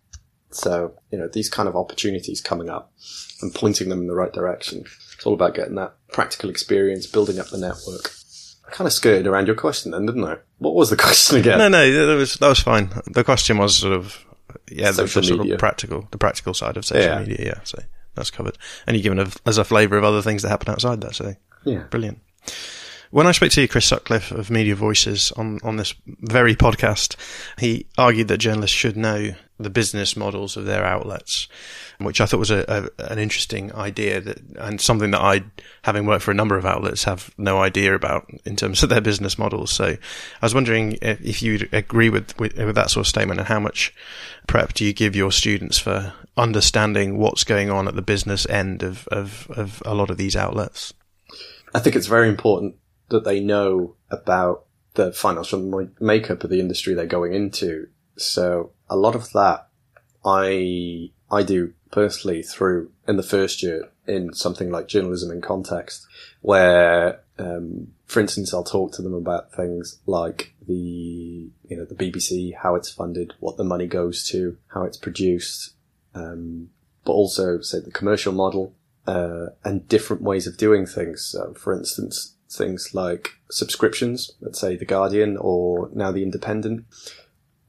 So 0.53 0.94
you 1.12 1.18
know 1.18 1.29
these 1.29 1.49
kind 1.49 1.68
of 1.68 1.77
opportunities 1.77 2.40
coming 2.40 2.68
up 2.68 2.92
and 3.40 3.55
pointing 3.55 3.88
them 3.88 4.01
in 4.01 4.09
the 4.09 4.14
right 4.14 4.33
direction. 4.33 4.85
It's 5.14 5.25
all 5.25 5.35
about 5.35 5.55
getting 5.55 5.77
that 5.77 5.94
practical 6.12 6.51
experience, 6.51 7.07
building 7.07 7.38
up 7.38 7.51
the 7.51 7.59
network. 7.59 8.12
Kind 8.70 8.87
of 8.87 8.92
skirted 8.92 9.26
around 9.26 9.46
your 9.46 9.56
question 9.56 9.92
then, 9.92 10.06
didn't 10.06 10.24
I? 10.24 10.37
What 10.59 10.74
was 10.74 10.90
the 10.90 10.96
question 10.98 11.38
again? 11.38 11.59
No, 11.59 11.68
no, 11.68 12.06
that 12.06 12.14
was 12.14 12.35
that 12.35 12.48
was 12.48 12.61
fine. 12.61 12.90
The 13.06 13.24
question 13.24 13.59
was 13.59 13.76
sort 13.76 13.92
of 13.92 14.24
yeah, 14.70 14.90
the, 14.92 15.02
the 15.02 15.22
sort 15.22 15.50
of 15.50 15.59
practical, 15.59 16.09
the 16.11 16.18
practical 16.18 16.54
side 16.54 16.76
of 16.76 16.85
social 16.85 17.04
yeah. 17.04 17.18
media. 17.20 17.37
Yeah, 17.40 17.61
so 17.64 17.83
that's 18.14 18.30
covered. 18.30 18.59
And 18.87 18.96
you're 18.96 19.02
given 19.02 19.18
a, 19.18 19.48
as 19.48 19.59
a 19.59 19.64
flavour 19.64 19.96
of 19.96 20.04
other 20.04 20.22
things 20.22 20.42
that 20.42 20.48
happen 20.48 20.70
outside 20.70 21.00
that. 21.00 21.14
So 21.14 21.35
yeah, 21.64 21.85
brilliant. 21.90 22.20
When 23.11 23.26
I 23.26 23.33
spoke 23.33 23.50
to 23.52 23.66
Chris 23.66 23.87
Sutcliffe 23.87 24.30
of 24.30 24.50
Media 24.50 24.76
Voices 24.76 25.33
on, 25.33 25.59
on 25.64 25.76
this 25.76 25.94
very 26.06 26.54
podcast, 26.54 27.16
he 27.59 27.87
argued 27.98 28.28
that 28.28 28.38
journalists 28.38 28.76
should 28.76 28.96
know 28.96 29.33
the 29.62 29.70
business 29.70 30.16
models 30.16 30.57
of 30.57 30.64
their 30.64 30.85
outlets 30.85 31.49
which 32.05 32.20
I 32.20 32.27
thought 32.27 32.38
was 32.38 32.51
a, 32.51 32.90
a, 32.99 33.12
an 33.12 33.18
interesting 33.18 33.75
idea 33.75 34.20
that, 34.20 34.38
and 34.59 34.81
something 34.81 35.11
that 35.11 35.20
I, 35.20 35.44
having 35.83 36.07
worked 36.07 36.23
for 36.23 36.31
a 36.31 36.35
number 36.35 36.57
of 36.57 36.64
outlets, 36.64 37.05
have 37.05 37.33
no 37.37 37.59
idea 37.61 37.94
about 37.94 38.31
in 38.44 38.57
terms 38.57 38.83
of 38.83 38.88
their 38.88 39.01
business 39.01 39.38
models. 39.38 39.70
So 39.70 39.85
I 39.85 39.99
was 40.46 40.55
wondering 40.55 40.99
if, 41.03 41.20
if 41.20 41.42
you 41.42 41.68
agree 41.73 42.09
with, 42.09 42.38
with, 42.38 42.57
with 42.57 42.75
that 42.75 42.90
sort 42.90 43.05
of 43.05 43.09
statement 43.09 43.40
and 43.40 43.49
how 43.49 43.61
much 43.61 43.94
prep 44.46 44.73
do 44.73 44.85
you 44.85 44.92
give 44.92 45.14
your 45.14 45.31
students 45.31 45.79
for 45.79 46.12
understanding 46.37 47.18
what's 47.18 47.44
going 47.44 47.70
on 47.70 47.87
at 47.87 47.96
the 47.96 48.03
business 48.03 48.49
end 48.49 48.83
of, 48.83 49.07
of, 49.09 49.51
of 49.51 49.83
a 49.85 49.94
lot 49.94 50.11
of 50.11 50.16
these 50.16 50.37
outlets? 50.37 50.94
I 51.75 51.81
think 51.81 51.96
it's 51.96 52.07
very 52.07 52.29
important 52.29 52.77
that 53.11 53.25
they 53.25 53.40
know 53.40 53.96
about 54.11 54.64
the 54.94 55.12
financial 55.12 55.88
makeup 56.01 56.42
of 56.42 56.51
the 56.51 56.61
industry 56.61 56.94
they're 56.94 57.07
going 57.07 57.35
into. 57.35 57.88
So 58.16 58.73
a 58.90 58.96
lot 58.96 59.14
of 59.14 59.33
that 59.33 59.68
I 60.24 61.11
I 61.31 61.42
do 61.42 61.72
personally 61.90 62.42
through 62.42 62.90
in 63.09 63.16
the 63.16 63.22
first 63.22 63.62
year 63.62 63.90
in 64.07 64.33
something 64.33 64.70
like 64.70 64.88
journalism 64.88 65.31
in 65.31 65.40
context, 65.40 66.07
where, 66.40 67.20
um, 67.38 67.88
for 68.07 68.20
instance, 68.20 68.53
I'll 68.53 68.64
talk 68.64 68.92
to 68.94 69.03
them 69.03 69.14
about 69.14 69.53
things 69.53 70.00
like 70.07 70.55
the, 70.66 70.74
you 70.74 71.76
know, 71.76 71.85
the 71.85 71.94
BBC, 71.94 72.55
how 72.57 72.74
it's 72.74 72.90
funded, 72.90 73.35
what 73.38 73.57
the 73.57 73.64
money 73.64 73.87
goes 73.87 74.26
to, 74.29 74.59
how 74.68 74.83
it's 74.83 74.96
produced, 74.96 75.74
um, 76.14 76.70
but 77.05 77.12
also 77.12 77.61
say 77.61 77.79
the 77.79 77.92
commercial 77.92 78.33
model, 78.33 78.74
uh, 79.07 79.46
and 79.64 79.88
different 79.88 80.22
ways 80.22 80.46
of 80.46 80.57
doing 80.57 80.87
things. 80.87 81.24
So, 81.24 81.55
for 81.55 81.72
instance, 81.72 82.35
things 82.48 82.90
like 82.94 83.31
subscriptions, 83.50 84.33
let's 84.40 84.61
say 84.61 84.76
the 84.76 84.85
Guardian 84.85 85.37
or 85.37 85.88
now 85.94 86.11
the 86.11 86.24
Independent, 86.24 86.85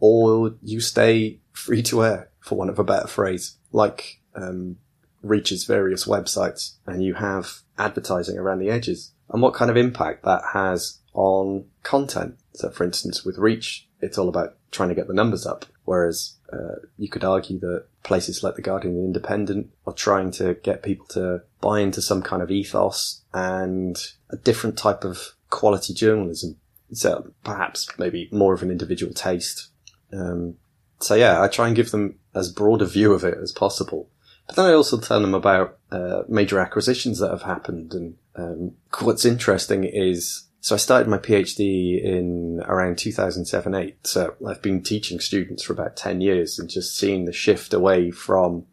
or 0.02 0.56
you 0.62 0.82
stay 0.82 1.40
free 1.54 1.82
to 1.84 2.04
air, 2.04 2.30
for 2.42 2.58
want 2.58 2.70
of 2.70 2.80
a 2.80 2.84
better 2.84 3.08
phrase 3.08 3.56
like 3.72 4.20
um, 4.36 4.78
Reach's 5.22 5.64
various 5.64 6.06
websites 6.06 6.74
and 6.86 7.04
you 7.04 7.14
have 7.14 7.60
advertising 7.78 8.38
around 8.38 8.60
the 8.60 8.70
edges 8.70 9.12
and 9.30 9.42
what 9.42 9.54
kind 9.54 9.72
of 9.72 9.78
impact 9.78 10.24
that 10.26 10.42
has 10.54 11.00
on 11.14 11.66
content. 11.84 12.38
So, 12.54 12.70
for 12.70 12.84
instance, 12.84 13.24
with 13.24 13.38
Reach, 13.38 13.88
it's 14.02 14.18
all 14.18 14.30
about 14.30 14.58
trying 14.72 14.90
to 14.90 14.96
get 14.96 15.08
the 15.08 15.14
numbers 15.14 15.46
up, 15.46 15.66
whereas 15.86 16.34
uh, 16.52 16.80
you 16.98 17.08
could 17.08 17.24
argue 17.24 17.60
that 17.60 17.86
places 18.04 18.44
like 18.44 18.56
The 18.56 18.62
Guardian 18.62 18.96
and 18.96 19.06
Independent 19.06 19.72
are 19.86 19.94
trying 19.94 20.32
to 20.32 20.56
get 20.56 20.84
people 20.84 21.06
to 21.08 21.44
buy 21.62 21.80
into 21.80 22.02
some 22.02 22.22
kind 22.22 22.42
of 22.42 22.52
ethos 22.52 23.22
and 23.34 23.98
a 24.30 24.38
different 24.38 24.78
type 24.78 25.04
of 25.04 25.36
quality 25.50 25.94
journalism. 25.94 26.58
So 26.94 27.34
perhaps 27.44 27.88
maybe 27.98 28.28
more 28.32 28.54
of 28.54 28.64
an 28.64 28.72
individual 28.72 29.14
taste. 29.14 29.70
Um, 30.14 30.56
so 31.00 31.16
yeah, 31.16 31.42
I 31.42 31.48
try 31.48 31.68
and 31.68 31.76
give 31.76 31.92
them 31.92 32.20
as 32.34 32.52
broad 32.52 32.82
a 32.82 32.86
view 32.86 33.14
of 33.14 33.24
it 33.24 33.38
as 33.42 33.52
possible. 33.52 34.10
But 34.48 34.56
then 34.56 34.66
I 34.66 34.74
also 34.74 35.00
tell 35.00 35.22
them 35.22 35.34
about 35.34 35.78
uh, 35.92 36.24
major 36.28 36.60
acquisitions 36.60 37.20
that 37.20 37.32
have 37.32 37.44
happened. 37.44 37.94
And 37.94 38.16
um, 38.36 38.72
what's 39.00 39.26
interesting 39.26 39.84
is, 39.84 40.48
so 40.60 40.76
I 40.76 40.78
started 40.78 41.08
my 41.08 41.18
PhD 41.18 42.04
in 42.04 42.62
around 42.66 42.98
2007-8. 42.98 43.96
So 44.04 44.36
I've 44.48 44.62
been 44.62 44.84
teaching 44.84 45.20
students 45.20 45.64
for 45.64 45.74
about 45.74 45.96
10 45.96 46.22
years 46.22 46.60
and 46.60 46.70
just 46.70 46.98
seeing 46.98 47.26
the 47.26 47.34
shift 47.34 47.74
away 47.74 48.12
from 48.12 48.66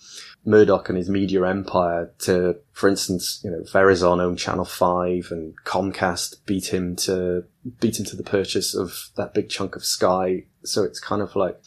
Murdoch 0.44 0.88
and 0.88 0.96
his 0.96 1.10
media 1.10 1.46
empire 1.46 2.10
to, 2.20 2.56
for 2.72 2.88
instance, 2.88 3.40
you 3.44 3.50
know, 3.50 3.60
Verizon 3.60 4.20
owned 4.20 4.38
Channel 4.38 4.64
5 4.64 5.28
and 5.30 5.54
Comcast 5.64 6.36
beat 6.46 6.72
him 6.72 6.96
to, 6.96 7.44
beat 7.80 7.98
him 7.98 8.06
to 8.06 8.16
the 8.16 8.22
purchase 8.22 8.74
of 8.74 9.10
that 9.16 9.34
big 9.34 9.48
chunk 9.48 9.76
of 9.76 9.84
Sky. 9.84 10.44
So 10.64 10.84
it's 10.84 11.00
kind 11.00 11.22
of 11.22 11.36
like, 11.36 11.60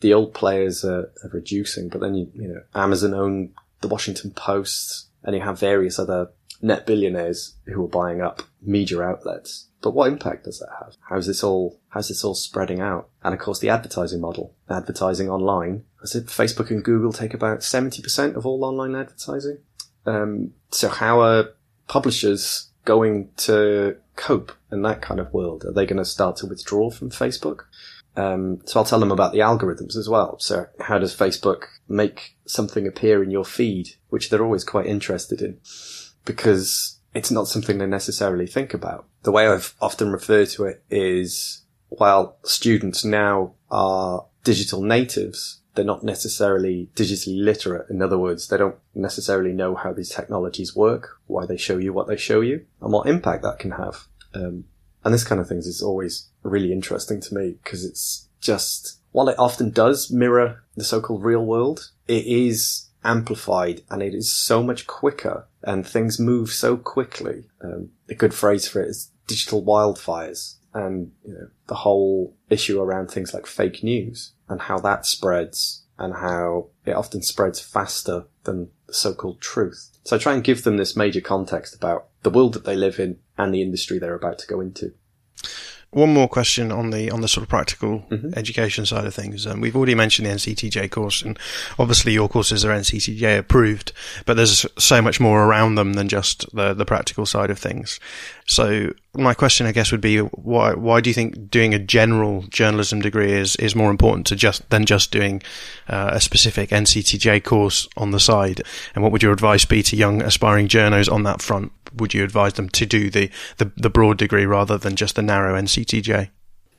the 0.00 0.12
old 0.12 0.34
players 0.34 0.84
are, 0.84 1.12
are 1.22 1.30
reducing, 1.32 1.88
but 1.88 2.00
then 2.00 2.14
you, 2.14 2.30
you 2.34 2.48
know, 2.48 2.62
Amazon 2.74 3.14
own 3.14 3.50
the 3.80 3.88
Washington 3.88 4.32
Post 4.32 5.08
and 5.24 5.34
you 5.34 5.42
have 5.42 5.58
various 5.58 5.98
other 5.98 6.30
net 6.62 6.86
billionaires 6.86 7.56
who 7.66 7.84
are 7.84 7.88
buying 7.88 8.22
up 8.22 8.42
media 8.62 9.02
outlets. 9.02 9.68
But 9.82 9.94
what 9.94 10.10
impact 10.10 10.44
does 10.44 10.60
that 10.60 10.70
have? 10.80 10.94
How's 11.08 11.26
this 11.26 11.42
all, 11.42 11.80
how's 11.88 12.08
this 12.08 12.22
all 12.22 12.36
spreading 12.36 12.80
out? 12.80 13.08
And 13.24 13.34
of 13.34 13.40
course 13.40 13.58
the 13.58 13.68
advertising 13.68 14.20
model, 14.20 14.54
advertising 14.70 15.28
online. 15.28 15.84
I 16.00 16.06
said 16.06 16.26
Facebook 16.26 16.70
and 16.70 16.84
Google 16.84 17.12
take 17.12 17.34
about 17.34 17.60
70% 17.60 18.36
of 18.36 18.46
all 18.46 18.64
online 18.64 18.94
advertising. 18.94 19.58
Um, 20.06 20.52
so 20.70 20.88
how 20.88 21.20
are 21.20 21.50
publishers 21.88 22.70
going 22.84 23.30
to 23.38 23.96
cope 24.14 24.52
in 24.70 24.82
that 24.82 25.02
kind 25.02 25.18
of 25.18 25.32
world? 25.32 25.64
Are 25.64 25.72
they 25.72 25.86
going 25.86 25.98
to 25.98 26.04
start 26.04 26.36
to 26.36 26.46
withdraw 26.46 26.90
from 26.90 27.10
Facebook? 27.10 27.64
Um, 28.16 28.60
so 28.66 28.78
I'll 28.78 28.86
tell 28.86 29.00
them 29.00 29.10
about 29.10 29.32
the 29.32 29.38
algorithms 29.38 29.96
as 29.96 30.08
well. 30.08 30.38
So 30.38 30.66
how 30.80 30.98
does 30.98 31.16
Facebook 31.16 31.64
make 31.88 32.36
something 32.46 32.86
appear 32.86 33.22
in 33.22 33.30
your 33.30 33.44
feed, 33.44 33.96
which 34.10 34.30
they're 34.30 34.44
always 34.44 34.64
quite 34.64 34.86
interested 34.86 35.40
in? 35.40 35.58
Because 36.24 36.98
it's 37.14 37.30
not 37.30 37.48
something 37.48 37.78
they 37.78 37.86
necessarily 37.86 38.46
think 38.46 38.74
about. 38.74 39.06
The 39.22 39.32
way 39.32 39.46
I've 39.46 39.74
often 39.80 40.10
referred 40.10 40.48
to 40.50 40.64
it 40.64 40.82
is 40.90 41.62
while 41.88 42.36
students 42.42 43.04
now 43.04 43.54
are 43.70 44.26
digital 44.44 44.82
natives, 44.82 45.60
they're 45.74 45.84
not 45.84 46.02
necessarily 46.02 46.90
digitally 46.94 47.42
literate. 47.42 47.88
In 47.90 48.02
other 48.02 48.18
words, 48.18 48.48
they 48.48 48.56
don't 48.56 48.76
necessarily 48.94 49.52
know 49.52 49.74
how 49.74 49.92
these 49.92 50.10
technologies 50.10 50.76
work, 50.76 51.18
why 51.26 51.46
they 51.46 51.56
show 51.56 51.78
you 51.78 51.92
what 51.92 52.08
they 52.08 52.16
show 52.16 52.40
you, 52.40 52.66
and 52.80 52.92
what 52.92 53.06
impact 53.06 53.42
that 53.42 53.58
can 53.58 53.72
have. 53.72 54.06
Um, 54.34 54.64
and 55.04 55.12
this 55.12 55.24
kind 55.24 55.40
of 55.40 55.48
things 55.48 55.66
is 55.66 55.82
always 55.82 56.28
really 56.42 56.72
interesting 56.72 57.20
to 57.20 57.34
me 57.34 57.56
because 57.62 57.84
it's 57.84 58.28
just, 58.40 59.00
while 59.12 59.28
it 59.28 59.38
often 59.38 59.70
does 59.70 60.10
mirror 60.10 60.62
the 60.76 60.84
so-called 60.84 61.24
real 61.24 61.44
world, 61.44 61.90
it 62.06 62.26
is 62.26 62.88
amplified 63.04 63.82
and 63.90 64.02
it 64.02 64.14
is 64.14 64.30
so 64.30 64.62
much 64.62 64.86
quicker 64.86 65.46
and 65.62 65.86
things 65.86 66.18
move 66.18 66.50
so 66.50 66.76
quickly. 66.76 67.44
Um, 67.62 67.90
a 68.08 68.14
good 68.14 68.34
phrase 68.34 68.68
for 68.68 68.82
it 68.82 68.88
is 68.88 69.10
digital 69.26 69.64
wildfires 69.64 70.56
and 70.74 71.12
you 71.24 71.34
know, 71.34 71.48
the 71.66 71.74
whole 71.74 72.36
issue 72.48 72.80
around 72.80 73.08
things 73.10 73.34
like 73.34 73.46
fake 73.46 73.82
news 73.82 74.32
and 74.48 74.60
how 74.60 74.78
that 74.78 75.06
spreads 75.06 75.84
and 75.98 76.14
how 76.14 76.68
it 76.84 76.92
often 76.92 77.22
spreads 77.22 77.60
faster 77.60 78.24
than 78.44 78.70
the 78.86 78.94
so-called 78.94 79.40
truth. 79.40 79.98
So 80.04 80.16
I 80.16 80.18
try 80.18 80.34
and 80.34 80.42
give 80.42 80.64
them 80.64 80.76
this 80.76 80.96
major 80.96 81.20
context 81.20 81.74
about 81.74 82.08
the 82.22 82.30
world 82.30 82.54
that 82.54 82.64
they 82.64 82.76
live 82.76 82.98
in 82.98 83.18
and 83.38 83.54
the 83.54 83.62
industry 83.62 83.98
they're 83.98 84.14
about 84.14 84.38
to 84.40 84.46
go 84.46 84.60
into. 84.60 84.94
One 85.92 86.14
more 86.14 86.26
question 86.26 86.72
on 86.72 86.88
the 86.88 87.10
on 87.10 87.20
the 87.20 87.28
sort 87.28 87.42
of 87.42 87.50
practical 87.50 88.04
mm-hmm. 88.10 88.30
education 88.34 88.86
side 88.86 89.04
of 89.04 89.14
things. 89.14 89.46
Um, 89.46 89.60
we've 89.60 89.76
already 89.76 89.94
mentioned 89.94 90.26
the 90.26 90.32
NCTJ 90.32 90.90
course, 90.90 91.20
and 91.20 91.38
obviously 91.78 92.12
your 92.12 92.30
courses 92.30 92.64
are 92.64 92.70
NCTJ 92.70 93.38
approved, 93.38 93.92
but 94.24 94.38
there's 94.38 94.64
so 94.78 95.02
much 95.02 95.20
more 95.20 95.44
around 95.44 95.74
them 95.74 95.92
than 95.92 96.08
just 96.08 96.46
the 96.54 96.72
the 96.72 96.86
practical 96.86 97.26
side 97.26 97.50
of 97.50 97.58
things. 97.58 98.00
So 98.46 98.94
my 99.14 99.34
question, 99.34 99.66
I 99.66 99.72
guess, 99.72 99.92
would 99.92 100.00
be 100.00 100.18
why 100.18 100.72
why 100.72 101.00
do 101.00 101.10
you 101.10 101.14
think 101.14 101.50
doing 101.50 101.74
a 101.74 101.78
general 101.78 102.42
journalism 102.48 103.00
degree 103.00 103.32
is 103.32 103.56
is 103.56 103.74
more 103.74 103.90
important 103.90 104.26
to 104.28 104.36
just 104.36 104.68
than 104.70 104.86
just 104.86 105.10
doing 105.10 105.42
uh, 105.88 106.10
a 106.14 106.20
specific 106.20 106.70
NCTJ 106.70 107.44
course 107.44 107.86
on 107.96 108.12
the 108.12 108.20
side? 108.20 108.62
And 108.94 109.02
what 109.02 109.12
would 109.12 109.22
your 109.22 109.32
advice 109.32 109.66
be 109.66 109.82
to 109.82 109.96
young 109.96 110.22
aspiring 110.22 110.68
journos 110.68 111.12
on 111.12 111.24
that 111.24 111.42
front? 111.42 111.72
Would 111.96 112.14
you 112.14 112.24
advise 112.24 112.54
them 112.54 112.70
to 112.70 112.86
do 112.86 113.10
the 113.10 113.30
the, 113.58 113.70
the 113.76 113.90
broad 113.90 114.16
degree 114.16 114.46
rather 114.46 114.78
than 114.78 114.96
just 114.96 115.16
the 115.16 115.22
narrow 115.22 115.60
NCTJ? 115.60 116.30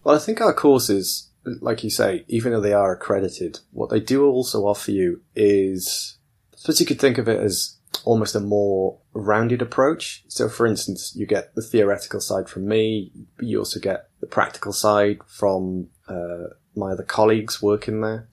Well, 0.04 0.16
I 0.16 0.20
think 0.20 0.42
our 0.42 0.54
courses, 0.54 1.30
like 1.62 1.84
you 1.84 1.92
say, 1.92 2.26
even 2.28 2.52
though 2.52 2.62
they 2.62 2.74
are 2.74 2.94
accredited, 2.94 3.60
what 3.72 3.90
they 3.90 4.00
do 4.00 4.26
also 4.26 4.64
offer 4.64 4.92
you 4.92 5.22
is, 5.36 6.18
I 6.52 6.58
suppose 6.58 6.80
you 6.80 6.86
could 6.88 7.00
think 7.00 7.20
of 7.20 7.30
it 7.30 7.40
as 7.40 7.78
almost 8.06 8.36
a 8.36 8.40
more 8.40 9.00
rounded 9.14 9.62
approach. 9.62 10.24
So, 10.28 10.50
for 10.50 10.66
instance, 10.66 11.14
you 11.16 11.26
get 11.26 11.56
the 11.56 11.62
theoretical 11.62 12.20
side 12.20 12.50
from 12.50 12.68
me. 12.68 13.12
You 13.40 13.60
also 13.60 13.80
get 13.80 14.10
the 14.20 14.28
practical 14.28 14.74
side 14.74 15.20
from 15.28 15.88
uh, 16.08 16.50
my 16.76 16.92
other 16.92 17.04
colleagues 17.04 17.62
working 17.62 18.02
there. 18.02 18.28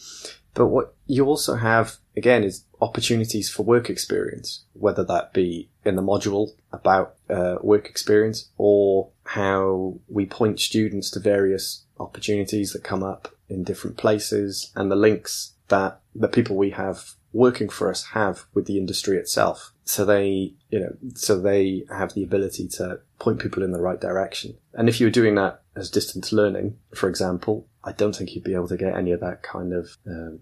But 0.55 0.67
what 0.67 0.95
you 1.07 1.27
also 1.27 1.55
have, 1.57 1.97
again, 2.17 2.43
is 2.43 2.65
opportunities 2.81 3.51
for 3.51 3.63
work 3.63 3.89
experience, 3.89 4.65
whether 4.73 5.05
that 5.05 5.33
be 5.33 5.69
in 5.85 5.97
the 5.97 6.03
module 6.03 6.51
about 6.73 7.15
uh, 7.29 7.57
work 7.63 7.87
experience 7.87 8.51
or 8.57 9.11
how 9.25 9.99
we 10.09 10.27
point 10.27 10.61
students 10.61 11.11
to 11.11 11.21
various 11.21 11.85
opportunities 11.99 12.73
that 12.73 12.83
come 12.83 13.03
up 13.03 13.29
in 13.49 13.63
different 13.63 13.97
places 13.97 14.73
and 14.75 14.91
the 14.91 14.97
links 14.97 15.55
that 15.69 16.01
the 16.15 16.29
people 16.29 16.57
we 16.57 16.71
have 16.71 17.15
working 17.33 17.69
for 17.69 17.91
us 17.91 18.07
have 18.07 18.45
with 18.55 18.67
the 18.67 18.79
industry 18.79 19.17
itself. 19.17 19.73
So 19.85 20.05
they, 20.05 20.55
you 20.71 20.81
know, 20.81 20.97
so 21.15 21.41
they 21.41 21.85
have 21.91 22.15
the 22.15 22.23
ability 22.23 22.69
to 22.69 23.01
point 23.19 23.41
people 23.41 23.63
in 23.63 23.73
the 23.73 23.81
right 23.81 24.01
direction. 24.01 24.57
And 24.75 24.89
if 24.89 25.01
you 25.01 25.07
were 25.07 25.11
doing 25.11 25.35
that 25.37 25.63
as 25.77 25.91
distance 25.91 26.33
learning, 26.33 26.77
for 26.95 27.09
example, 27.09 27.69
I 27.85 27.93
don't 27.93 28.15
think 28.15 28.35
you'd 28.35 28.45
be 28.45 28.55
able 28.55 28.69
to 28.69 28.77
get 28.77 28.97
any 28.97 29.13
of 29.13 29.21
that 29.21 29.43
kind 29.43 29.73
of 29.73 29.97
um, 30.07 30.41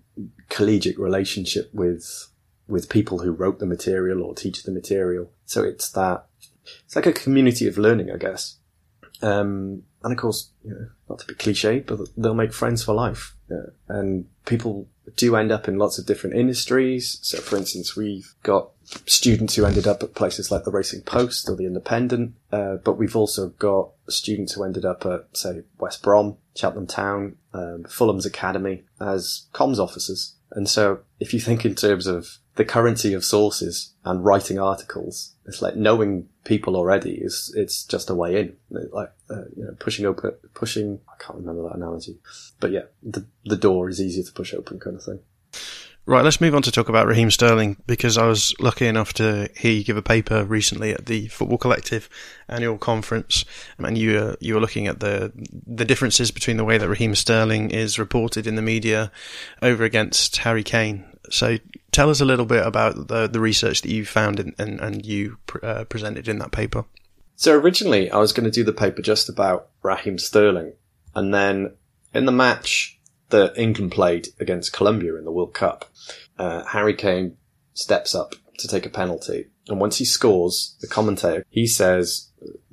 collegiate 0.49 0.99
relationship 0.99 1.71
with 1.73 2.29
with 2.67 2.91
people 2.91 3.21
who 3.21 3.33
wrote 3.33 3.61
the 3.61 3.67
material 3.67 4.23
or 4.23 4.35
teach 4.35 4.63
the 4.63 4.71
material. 4.71 5.33
So 5.47 5.65
it's 5.65 5.91
that 5.93 6.27
it's 6.85 6.97
like 6.97 7.07
a 7.07 7.13
community 7.13 7.67
of 7.67 7.79
learning, 7.79 8.11
I 8.11 8.19
guess. 8.19 8.59
Um, 9.23 9.85
and 10.03 10.13
of 10.13 10.19
course, 10.19 10.51
you 10.63 10.71
know, 10.71 10.89
not 11.09 11.19
to 11.21 11.27
be 11.27 11.35
cliche, 11.35 11.81
but 11.81 12.01
they'll 12.17 12.35
make 12.35 12.53
friends 12.53 12.85
for 12.85 12.95
life. 12.95 13.35
Yeah. 13.51 13.71
And 13.89 14.27
people 14.45 14.89
do 15.17 15.37
end 15.37 15.53
up 15.53 15.69
in 15.69 15.79
lots 15.79 15.99
of 15.99 16.07
different 16.07 16.37
industries. 16.37 17.19
So, 17.23 17.39
for 17.39 17.57
instance, 17.57 17.97
we've 17.97 18.35
got 18.43 18.71
students 19.07 19.55
who 19.55 19.65
ended 19.65 19.87
up 19.87 20.03
at 20.03 20.15
places 20.15 20.51
like 20.51 20.65
the 20.65 20.71
Racing 20.71 21.03
Post 21.03 21.49
or 21.49 21.57
the 21.57 21.67
Independent, 21.67 22.35
uh, 22.53 22.77
but 22.77 22.99
we've 22.99 23.17
also 23.17 23.51
got 23.51 23.91
students 24.09 24.53
who 24.53 24.65
ended 24.65 24.85
up 24.85 25.05
at, 25.05 25.37
say, 25.37 25.63
West 25.79 26.03
Brom, 26.03 26.37
Cheltenham 26.55 26.87
Town, 26.87 27.37
um, 27.53 27.85
Fulham's 27.85 28.27
Academy 28.27 28.85
as 29.01 29.47
comms 29.53 29.79
officers. 29.79 30.35
And 30.53 30.69
so, 30.69 31.01
if 31.21 31.35
you 31.35 31.41
think 31.41 31.65
in 31.65 31.75
terms 31.75 32.07
of 32.07 32.39
the 32.55 32.65
currency 32.65 33.15
of 33.15 33.25
sources 33.25 33.95
and 34.05 34.25
writing 34.25 34.59
articles, 34.59 35.35
it's 35.47 35.63
like 35.63 35.77
knowing 35.77 36.29
people 36.45 36.77
already 36.77 37.13
is 37.13 37.55
it's 37.57 37.85
just 37.85 38.11
a 38.11 38.15
way 38.15 38.41
in. 38.41 38.57
Like 38.71 39.13
uh, 39.31 39.45
you 39.57 39.65
know, 39.65 39.75
pushing 39.79 40.07
open, 40.07 40.33
pushing. 40.55 41.01
I 41.09 41.23
can't 41.23 41.39
remember 41.39 41.63
that 41.65 41.77
analogy, 41.77 42.19
but 42.61 42.71
yeah, 42.71 42.85
the 43.03 43.27
the 43.45 43.57
door 43.57 43.89
is 43.89 44.01
easier 44.01 44.25
to 44.25 44.33
push 44.33 44.55
open, 44.55 44.79
kind 44.79 44.97
of 44.97 45.03
thing. 45.03 45.21
Right, 46.09 46.25
let's 46.25 46.41
move 46.41 46.55
on 46.55 46.63
to 46.63 46.73
talk 46.73 46.89
about 46.89 47.07
Raheem 47.07 47.31
Sterling 47.31 47.77
because 47.87 48.17
I 48.17 48.27
was 48.27 48.55
lucky 48.59 48.87
enough 48.87 49.13
to 49.15 49.51
hear 49.55 49.73
you 49.73 49.85
give 49.85 49.99
a 49.99 50.03
paper 50.03 50.43
recently 50.43 50.91
at 50.93 51.05
the 51.05 51.29
Football 51.29 51.59
Collective 51.59 52.09
annual 52.49 52.79
conference, 52.79 53.45
and 53.77 53.99
you 53.99 54.17
uh, 54.17 54.37
you 54.41 54.55
were 54.55 54.61
looking 54.61 54.87
at 54.87 55.01
the 55.01 55.31
the 55.67 55.85
differences 55.85 56.31
between 56.31 56.57
the 56.57 56.65
way 56.65 56.79
that 56.79 56.89
Raheem 56.89 57.15
Sterling 57.15 57.73
is 57.73 57.99
reported 57.99 58.47
in 58.47 58.55
the 58.55 58.63
media 58.63 59.13
over 59.61 59.85
against 59.85 60.39
Harry 60.39 60.63
Kane. 60.63 61.05
So, 61.29 61.59
tell 61.93 62.09
us 62.09 62.23
a 62.23 62.25
little 62.25 62.47
bit 62.47 62.67
about 62.67 63.09
the 63.09 63.27
the 63.27 63.41
research 63.41 63.83
that 63.83 63.91
you 63.91 64.07
found 64.07 64.41
and 64.41 64.55
and 64.59 65.05
you 65.05 65.37
uh, 65.63 65.85
presented 65.85 66.27
in 66.27 66.39
that 66.39 66.53
paper. 66.53 66.87
So 67.39 67.57
originally, 67.57 68.11
I 68.11 68.19
was 68.19 68.33
going 68.33 68.47
to 68.47 68.51
do 68.51 68.65
the 68.65 68.73
paper 68.73 69.01
just 69.01 69.29
about 69.29 69.69
Raheem 69.85 70.19
Sterling, 70.19 70.73
and 71.15 71.33
then 71.33 71.77
in 72.13 72.27
the 72.27 72.33
match 72.33 72.99
that 73.29 73.57
England 73.57 73.93
played 73.93 74.27
against 74.41 74.73
Colombia 74.73 75.15
in 75.15 75.25
the 75.25 75.31
World 75.31 75.55
Cup, 75.55 75.85
uh, 76.37 76.65
Harry 76.65 76.95
Kane 76.95 77.37
steps 77.75 78.13
up 78.13 78.35
to 78.59 78.67
take 78.67 78.87
a 78.87 78.91
penalty. 78.91 79.47
And 79.69 79.79
once 79.79 79.99
he 79.99 80.05
scores, 80.05 80.77
the 80.81 80.89
commentator, 80.89 81.47
he 81.49 81.69
says 81.69 82.29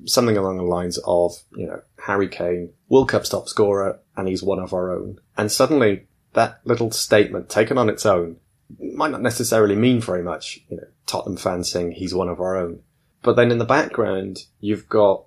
something 0.05 0.35
along 0.35 0.57
the 0.57 0.63
lines 0.63 0.97
of, 1.05 1.33
you 1.55 1.67
know, 1.67 1.81
Harry 2.03 2.27
Kane, 2.27 2.73
World 2.89 3.09
Cup 3.09 3.25
top 3.25 3.47
scorer, 3.47 3.99
and 4.17 4.27
he's 4.27 4.41
one 4.41 4.57
of 4.57 4.73
our 4.73 4.91
own. 4.91 5.19
And 5.37 5.51
suddenly 5.51 6.07
that 6.33 6.61
little 6.63 6.89
statement 6.89 7.49
taken 7.49 7.77
on 7.77 7.87
its 7.87 8.03
own 8.03 8.37
might 8.79 9.11
not 9.11 9.21
necessarily 9.21 9.75
mean 9.75 10.01
very 10.01 10.23
much, 10.23 10.59
you 10.69 10.77
know, 10.77 10.87
Tottenham 11.05 11.37
fans 11.37 11.69
saying 11.69 11.91
he's 11.91 12.15
one 12.15 12.29
of 12.29 12.39
our 12.39 12.57
own. 12.57 12.79
But 13.25 13.37
then 13.37 13.49
in 13.49 13.57
the 13.57 13.65
background, 13.65 14.45
you've 14.59 14.87
got 14.87 15.25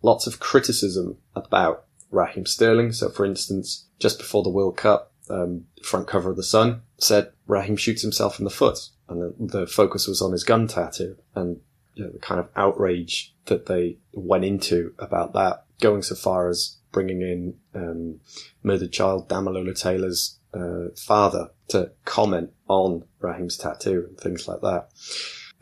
lots 0.00 0.26
of 0.26 0.40
criticism 0.40 1.18
about 1.36 1.84
Raheem 2.10 2.46
Sterling. 2.46 2.92
So 2.92 3.10
for 3.10 3.26
instance, 3.26 3.86
just 4.00 4.16
before 4.16 4.42
the 4.42 4.48
World 4.48 4.78
Cup, 4.78 5.12
um, 5.28 5.66
front 5.82 6.08
cover 6.08 6.30
of 6.30 6.36
the 6.36 6.42
Sun 6.42 6.80
said 6.96 7.30
Raheem 7.46 7.76
shoots 7.76 8.00
himself 8.00 8.38
in 8.38 8.46
the 8.46 8.50
foot, 8.50 8.78
and 9.10 9.20
the, 9.20 9.58
the 9.58 9.66
focus 9.66 10.08
was 10.08 10.22
on 10.22 10.32
his 10.32 10.44
gun 10.44 10.66
tattoo 10.66 11.16
and 11.34 11.60
you 11.92 12.04
know, 12.04 12.10
the 12.10 12.18
kind 12.18 12.40
of 12.40 12.48
outrage 12.56 13.34
that 13.46 13.66
they 13.66 13.98
went 14.14 14.46
into 14.46 14.94
about 14.98 15.34
that, 15.34 15.66
going 15.82 16.00
so 16.00 16.14
far 16.14 16.48
as 16.48 16.78
bringing 16.90 17.20
in 17.20 17.54
um, 17.74 18.20
murdered 18.62 18.92
child 18.92 19.28
Damilola 19.28 19.78
Taylor's 19.78 20.38
uh, 20.54 20.86
father 20.96 21.50
to 21.68 21.92
comment 22.06 22.50
on 22.66 23.04
Raheem's 23.20 23.58
tattoo 23.58 24.06
and 24.08 24.18
things 24.18 24.48
like 24.48 24.62
that. 24.62 24.88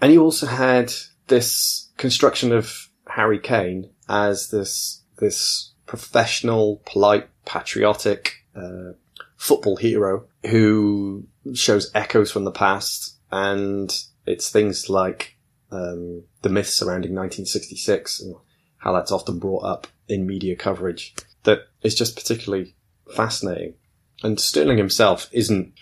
And 0.01 0.13
you 0.13 0.23
also 0.23 0.47
had 0.47 0.93
this 1.29 1.91
construction 1.97 2.53
of 2.53 2.89
Harry 3.07 3.39
Kane 3.39 3.91
as 4.09 4.51
this 4.51 5.03
this 5.19 5.73
professional, 5.87 6.83
polite, 6.87 7.29
patriotic 7.45 8.45
uh, 8.57 8.93
football 9.37 9.77
hero 9.77 10.25
who 10.47 11.27
shows 11.55 11.91
echoes 11.95 12.31
from 12.31 12.45
the 12.45 12.51
past, 12.51 13.17
and 13.31 14.05
it's 14.27 14.49
things 14.51 14.89
like 14.89 15.37
um, 15.71 16.25
the 16.43 16.49
myth 16.49 16.69
surrounding 16.69 17.13
1966 17.13 18.21
and 18.21 18.35
how 18.79 18.93
that's 18.93 19.13
often 19.13 19.39
brought 19.39 19.65
up 19.65 19.87
in 20.09 20.27
media 20.27 20.57
coverage 20.57 21.15
that 21.45 21.69
is 21.83 21.95
just 21.95 22.17
particularly 22.17 22.75
fascinating. 23.15 23.75
And 24.23 24.39
Sterling 24.39 24.79
himself 24.79 25.29
isn't, 25.33 25.73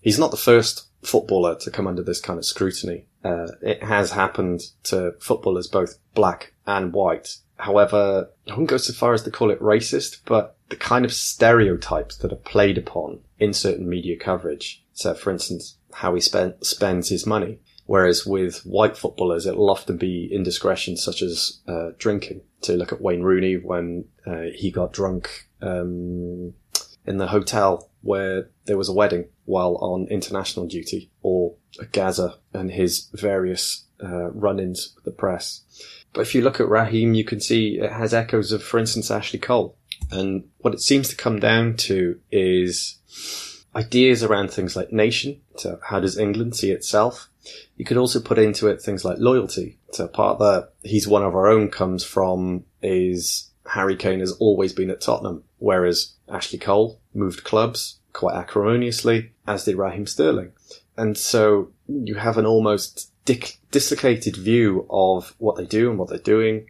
he's 0.00 0.18
not 0.18 0.30
the 0.30 0.36
first 0.36 0.88
footballer 1.02 1.56
to 1.56 1.70
come 1.70 1.86
under 1.86 2.02
this 2.02 2.20
kind 2.20 2.38
of 2.38 2.44
scrutiny. 2.44 3.06
Uh, 3.24 3.48
it 3.62 3.82
has 3.82 4.12
happened 4.12 4.60
to 4.84 5.12
footballers 5.20 5.68
both 5.68 5.98
black 6.14 6.54
and 6.66 6.92
white. 6.92 7.36
However, 7.56 8.30
I 8.48 8.52
wouldn't 8.52 8.70
go 8.70 8.78
so 8.78 8.92
far 8.92 9.12
as 9.12 9.22
to 9.24 9.30
call 9.30 9.50
it 9.50 9.60
racist, 9.60 10.20
but 10.24 10.56
the 10.70 10.76
kind 10.76 11.04
of 11.04 11.12
stereotypes 11.12 12.16
that 12.18 12.32
are 12.32 12.36
played 12.36 12.78
upon 12.78 13.20
in 13.38 13.52
certain 13.52 13.88
media 13.88 14.16
coverage. 14.16 14.82
So, 14.94 15.14
for 15.14 15.30
instance, 15.30 15.76
how 15.92 16.14
he 16.14 16.20
spend, 16.20 16.54
spends 16.62 17.10
his 17.10 17.26
money. 17.26 17.58
Whereas 17.86 18.24
with 18.24 18.60
white 18.60 18.96
footballers, 18.96 19.46
it'll 19.46 19.68
often 19.68 19.96
be 19.96 20.28
indiscretions 20.32 21.02
such 21.02 21.22
as 21.22 21.60
uh, 21.66 21.90
drinking. 21.98 22.42
To 22.62 22.74
look 22.74 22.92
at 22.92 23.00
Wayne 23.00 23.22
Rooney 23.22 23.56
when 23.56 24.04
uh, 24.26 24.52
he 24.54 24.70
got 24.70 24.92
drunk 24.92 25.48
um, 25.60 26.54
in 27.06 27.16
the 27.16 27.26
hotel 27.26 27.90
where 28.02 28.48
there 28.66 28.76
was 28.76 28.88
a 28.88 28.92
wedding 28.92 29.26
while 29.50 29.76
on 29.76 30.06
international 30.08 30.66
duty, 30.66 31.10
or 31.22 31.54
Gazza 31.92 32.36
and 32.54 32.70
his 32.70 33.08
various 33.12 33.84
uh, 34.02 34.30
run-ins 34.30 34.92
with 34.94 35.04
the 35.04 35.10
press. 35.10 35.62
But 36.12 36.22
if 36.22 36.34
you 36.34 36.42
look 36.42 36.60
at 36.60 36.68
Raheem, 36.68 37.14
you 37.14 37.24
can 37.24 37.40
see 37.40 37.78
it 37.78 37.92
has 37.92 38.14
echoes 38.14 38.52
of, 38.52 38.62
for 38.62 38.78
instance, 38.78 39.10
Ashley 39.10 39.38
Cole. 39.38 39.76
And 40.10 40.48
what 40.58 40.74
it 40.74 40.80
seems 40.80 41.08
to 41.08 41.16
come 41.16 41.38
down 41.38 41.76
to 41.88 42.18
is 42.32 42.98
ideas 43.76 44.24
around 44.24 44.50
things 44.50 44.74
like 44.74 44.92
nation. 44.92 45.40
So 45.56 45.78
how 45.84 46.00
does 46.00 46.18
England 46.18 46.56
see 46.56 46.72
itself? 46.72 47.28
You 47.76 47.84
could 47.84 47.96
also 47.96 48.20
put 48.20 48.38
into 48.38 48.66
it 48.66 48.82
things 48.82 49.04
like 49.04 49.18
loyalty. 49.18 49.78
So 49.92 50.08
part 50.08 50.38
that 50.40 50.70
he's 50.82 51.06
one 51.06 51.22
of 51.22 51.34
our 51.34 51.46
own 51.46 51.68
comes 51.68 52.02
from 52.02 52.64
is 52.82 53.50
Harry 53.66 53.96
Kane 53.96 54.20
has 54.20 54.32
always 54.32 54.72
been 54.72 54.90
at 54.90 55.00
Tottenham, 55.00 55.44
whereas 55.58 56.14
Ashley 56.28 56.58
Cole 56.58 57.00
moved 57.14 57.44
clubs 57.44 57.99
quite 58.12 58.34
acrimoniously, 58.34 59.32
as 59.46 59.64
did 59.64 59.76
Raheem 59.76 60.06
Sterling. 60.06 60.52
And 60.96 61.16
so 61.16 61.70
you 61.88 62.16
have 62.16 62.36
an 62.38 62.46
almost 62.46 63.10
dic- 63.24 63.58
dislocated 63.70 64.36
view 64.36 64.86
of 64.90 65.34
what 65.38 65.56
they 65.56 65.66
do 65.66 65.90
and 65.90 65.98
what 65.98 66.08
they're 66.08 66.18
doing. 66.18 66.66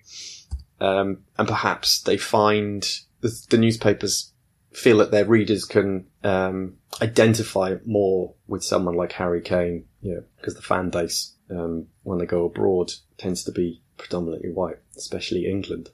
Um, 0.80 1.24
and 1.36 1.46
perhaps 1.46 2.00
they 2.00 2.16
find 2.16 2.82
the, 3.20 3.38
the, 3.50 3.58
newspapers 3.58 4.32
feel 4.72 4.98
that 4.98 5.10
their 5.10 5.26
readers 5.26 5.66
can 5.66 6.06
um, 6.24 6.76
identify 7.02 7.76
more 7.84 8.32
with 8.46 8.64
someone 8.64 8.94
like 8.94 9.12
Harry 9.12 9.42
Kane, 9.42 9.84
you 10.00 10.14
know, 10.14 10.24
because 10.36 10.54
the 10.54 10.62
fan 10.62 10.88
base 10.88 11.34
um, 11.50 11.88
when 12.02 12.18
they 12.18 12.24
go 12.24 12.46
abroad 12.46 12.92
tends 13.18 13.44
to 13.44 13.52
be 13.52 13.82
predominantly 13.98 14.50
white, 14.50 14.78
especially 14.96 15.46
England. 15.46 15.90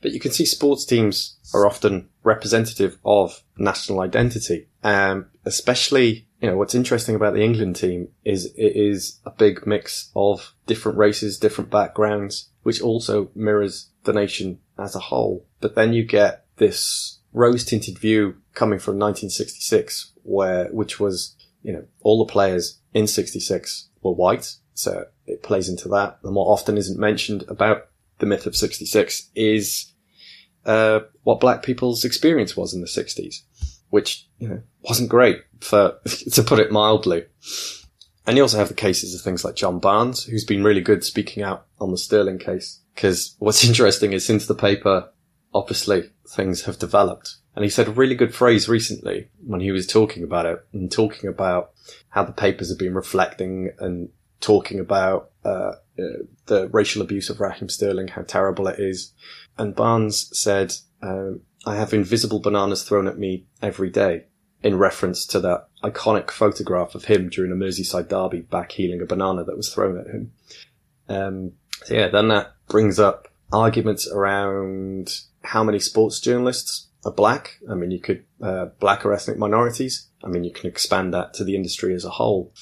But 0.00 0.12
you 0.12 0.20
can 0.20 0.30
see 0.30 0.46
sports 0.46 0.84
teams 0.84 1.36
are 1.52 1.66
often 1.66 2.08
representative 2.22 2.98
of 3.04 3.42
national 3.58 4.00
identity. 4.00 4.68
Um, 4.82 5.26
especially, 5.44 6.26
you 6.40 6.48
know, 6.48 6.56
what's 6.56 6.74
interesting 6.74 7.14
about 7.14 7.34
the 7.34 7.42
England 7.42 7.76
team 7.76 8.08
is 8.24 8.46
it 8.46 8.76
is 8.76 9.20
a 9.24 9.30
big 9.30 9.66
mix 9.66 10.10
of 10.16 10.54
different 10.66 10.98
races, 10.98 11.38
different 11.38 11.70
backgrounds, 11.70 12.50
which 12.62 12.80
also 12.80 13.30
mirrors 13.34 13.90
the 14.04 14.12
nation 14.12 14.58
as 14.78 14.94
a 14.94 15.00
whole. 15.00 15.46
But 15.60 15.74
then 15.74 15.92
you 15.92 16.04
get 16.04 16.46
this 16.56 17.18
rose 17.32 17.64
tinted 17.64 17.98
view 17.98 18.36
coming 18.54 18.78
from 18.78 18.98
1966 18.98 20.12
where, 20.22 20.68
which 20.68 20.98
was, 20.98 21.36
you 21.62 21.72
know, 21.72 21.84
all 22.02 22.24
the 22.24 22.32
players 22.32 22.80
in 22.94 23.06
66 23.06 23.88
were 24.02 24.12
white. 24.12 24.54
So 24.74 25.06
it 25.26 25.42
plays 25.42 25.68
into 25.68 25.88
that. 25.88 26.18
And 26.22 26.34
what 26.34 26.44
often 26.44 26.78
isn't 26.78 26.98
mentioned 26.98 27.44
about 27.48 27.88
the 28.18 28.26
myth 28.26 28.46
of 28.46 28.56
66 28.56 29.30
is, 29.34 29.92
uh, 30.64 31.00
what 31.22 31.40
black 31.40 31.62
people's 31.62 32.04
experience 32.04 32.56
was 32.56 32.74
in 32.74 32.80
the 32.80 32.86
60s, 32.86 33.42
which, 33.90 34.26
you 34.38 34.48
know, 34.48 34.62
wasn't 34.82 35.08
great 35.08 35.42
for, 35.60 35.98
to 36.32 36.42
put 36.42 36.58
it 36.58 36.72
mildly. 36.72 37.24
And 38.26 38.36
you 38.36 38.42
also 38.42 38.58
have 38.58 38.68
the 38.68 38.74
cases 38.74 39.14
of 39.14 39.20
things 39.20 39.44
like 39.44 39.56
John 39.56 39.78
Barnes, 39.78 40.24
who's 40.24 40.44
been 40.44 40.64
really 40.64 40.80
good 40.80 41.04
speaking 41.04 41.42
out 41.42 41.66
on 41.80 41.90
the 41.90 41.98
Sterling 41.98 42.38
case. 42.38 42.80
Cause 42.96 43.34
what's 43.38 43.64
interesting 43.68 44.12
is 44.12 44.24
since 44.24 44.46
the 44.46 44.54
paper, 44.54 45.10
obviously 45.52 46.10
things 46.28 46.62
have 46.62 46.78
developed. 46.78 47.36
And 47.56 47.64
he 47.64 47.70
said 47.70 47.88
a 47.88 47.92
really 47.92 48.14
good 48.14 48.34
phrase 48.34 48.68
recently 48.68 49.28
when 49.44 49.60
he 49.60 49.72
was 49.72 49.86
talking 49.86 50.22
about 50.22 50.46
it 50.46 50.64
and 50.72 50.90
talking 50.90 51.28
about 51.28 51.72
how 52.10 52.24
the 52.24 52.32
papers 52.32 52.70
have 52.70 52.78
been 52.78 52.94
reflecting 52.94 53.72
and 53.80 54.10
talking 54.40 54.80
about 54.80 55.30
uh, 55.44 55.72
uh, 55.98 56.22
the 56.46 56.68
racial 56.72 57.02
abuse 57.02 57.28
of 57.28 57.40
Raheem 57.40 57.68
Sterling, 57.68 58.08
how 58.08 58.22
terrible 58.22 58.68
it 58.68 58.78
is. 58.78 59.12
And 59.58 59.74
Barnes 59.74 60.30
said, 60.38 60.74
uh, 61.02 61.32
I 61.66 61.76
have 61.76 61.92
invisible 61.92 62.40
bananas 62.40 62.82
thrown 62.82 63.06
at 63.06 63.18
me 63.18 63.46
every 63.60 63.90
day 63.90 64.24
in 64.62 64.78
reference 64.78 65.26
to 65.26 65.40
that 65.40 65.68
iconic 65.82 66.30
photograph 66.30 66.94
of 66.94 67.04
him 67.04 67.28
during 67.28 67.52
a 67.52 67.54
Merseyside 67.54 68.08
derby 68.08 68.42
backheeling 68.42 69.02
a 69.02 69.06
banana 69.06 69.44
that 69.44 69.56
was 69.56 69.72
thrown 69.72 69.98
at 69.98 70.06
him. 70.06 70.32
Um, 71.08 71.52
so 71.84 71.94
yeah, 71.94 72.08
then 72.08 72.28
that 72.28 72.54
brings 72.68 72.98
up 72.98 73.28
arguments 73.52 74.08
around 74.10 75.10
how 75.42 75.64
many 75.64 75.78
sports 75.78 76.20
journalists 76.20 76.88
are 77.04 77.12
black. 77.12 77.58
I 77.70 77.74
mean, 77.74 77.90
you 77.90 78.00
could, 78.00 78.24
uh, 78.42 78.66
black 78.78 79.04
or 79.04 79.12
ethnic 79.12 79.38
minorities. 79.38 80.08
I 80.22 80.28
mean, 80.28 80.44
you 80.44 80.52
can 80.52 80.68
expand 80.68 81.14
that 81.14 81.32
to 81.34 81.44
the 81.44 81.56
industry 81.56 81.94
as 81.94 82.04
a 82.04 82.10
whole 82.10 82.52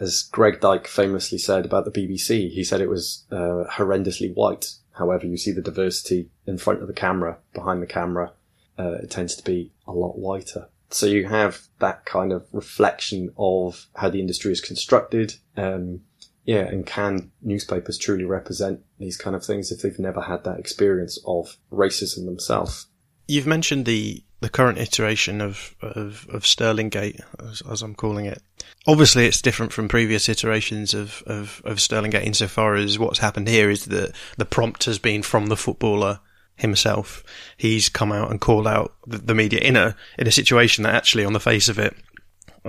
as 0.00 0.22
Greg 0.22 0.60
Dyke 0.60 0.88
famously 0.88 1.38
said 1.38 1.66
about 1.66 1.84
the 1.84 1.90
BBC, 1.90 2.50
he 2.50 2.64
said 2.64 2.80
it 2.80 2.88
was 2.88 3.26
uh, 3.30 3.64
horrendously 3.70 4.34
white. 4.34 4.72
However, 4.92 5.26
you 5.26 5.36
see 5.36 5.52
the 5.52 5.62
diversity 5.62 6.30
in 6.46 6.58
front 6.58 6.80
of 6.80 6.88
the 6.88 6.94
camera, 6.94 7.38
behind 7.54 7.82
the 7.82 7.86
camera, 7.86 8.32
uh, 8.80 8.98
it 9.02 9.10
tends 9.10 9.36
to 9.36 9.44
be 9.44 9.72
a 9.86 9.92
lot 9.92 10.18
whiter. 10.18 10.68
So 10.90 11.06
you 11.06 11.28
have 11.28 11.60
that 11.78 12.04
kind 12.04 12.32
of 12.32 12.46
reflection 12.52 13.30
of 13.36 13.86
how 13.94 14.08
the 14.08 14.20
industry 14.20 14.52
is 14.52 14.60
constructed. 14.60 15.34
Um, 15.56 16.00
yeah, 16.44 16.62
and 16.62 16.86
can 16.86 17.30
newspapers 17.42 17.98
truly 17.98 18.24
represent 18.24 18.80
these 18.98 19.16
kind 19.16 19.36
of 19.36 19.44
things 19.44 19.70
if 19.70 19.82
they've 19.82 19.98
never 19.98 20.22
had 20.22 20.44
that 20.44 20.58
experience 20.58 21.18
of 21.26 21.58
racism 21.70 22.24
themselves? 22.24 22.86
You've 23.28 23.46
mentioned 23.46 23.84
the 23.84 24.24
the 24.40 24.48
current 24.48 24.78
iteration 24.78 25.42
of 25.42 25.74
of, 25.82 26.26
of 26.30 26.46
Sterling 26.46 26.88
Gate, 26.88 27.20
as, 27.38 27.62
as, 27.70 27.82
I'm 27.82 27.94
calling 27.94 28.24
it. 28.24 28.42
Obviously, 28.86 29.26
it's 29.26 29.42
different 29.42 29.72
from 29.72 29.86
previous 29.86 30.30
iterations 30.30 30.94
of, 30.94 31.22
of, 31.26 31.60
of 31.66 31.78
Sterling 31.78 32.10
Gate 32.12 32.26
insofar 32.26 32.74
as 32.74 32.98
what's 32.98 33.18
happened 33.18 33.48
here 33.48 33.68
is 33.68 33.84
that 33.86 34.12
the 34.38 34.46
prompt 34.46 34.84
has 34.84 34.98
been 34.98 35.22
from 35.22 35.46
the 35.46 35.58
footballer 35.58 36.20
himself. 36.60 37.24
He's 37.56 37.88
come 37.88 38.12
out 38.12 38.30
and 38.30 38.40
called 38.40 38.66
out 38.66 38.94
the, 39.06 39.34
media 39.34 39.60
in 39.60 39.76
a 39.76 39.96
in 40.18 40.26
a 40.26 40.32
situation 40.32 40.84
that 40.84 40.94
actually, 40.94 41.24
on 41.24 41.32
the 41.32 41.40
face 41.40 41.68
of 41.68 41.78
it, 41.78 41.94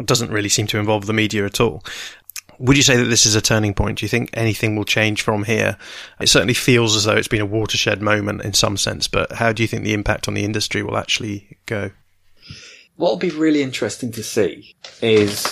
doesn't 0.06 0.32
really 0.32 0.50
seem 0.50 0.68
to 0.68 0.80
involve 0.80 1.06
the 1.06 1.14
media 1.14 1.46
at 1.46 1.60
all. 1.60 1.84
Would 2.60 2.78
you 2.78 2.84
say 2.84 2.96
that 2.96 3.06
this 3.06 3.26
is 3.26 3.34
a 3.34 3.42
turning 3.42 3.74
point? 3.74 4.00
Do 4.00 4.06
you 4.06 4.10
think 4.10 4.30
anything 4.34 4.76
will 4.76 4.86
change 4.86 5.24
from 5.24 5.46
here? 5.46 5.78
It 6.20 6.30
certainly 6.30 6.54
feels 6.54 6.96
as 6.96 7.06
though 7.06 7.16
it's 7.16 7.28
been 7.28 7.42
a 7.42 7.46
watershed 7.46 8.02
moment 8.02 8.44
in 8.44 8.54
some 8.54 8.78
sense, 8.78 9.08
but 9.08 9.32
how 9.32 9.52
do 9.52 9.64
you 9.64 9.68
think 9.68 9.84
the 9.84 9.94
impact 9.94 10.28
on 10.28 10.36
the 10.36 10.44
industry 10.44 10.84
will 10.84 10.98
actually 10.98 11.58
go? 11.66 11.90
What 12.98 13.10
will 13.10 13.18
be 13.18 13.32
really 13.32 13.64
interesting 13.64 14.12
to 14.12 14.22
see 14.22 14.76
is 15.02 15.48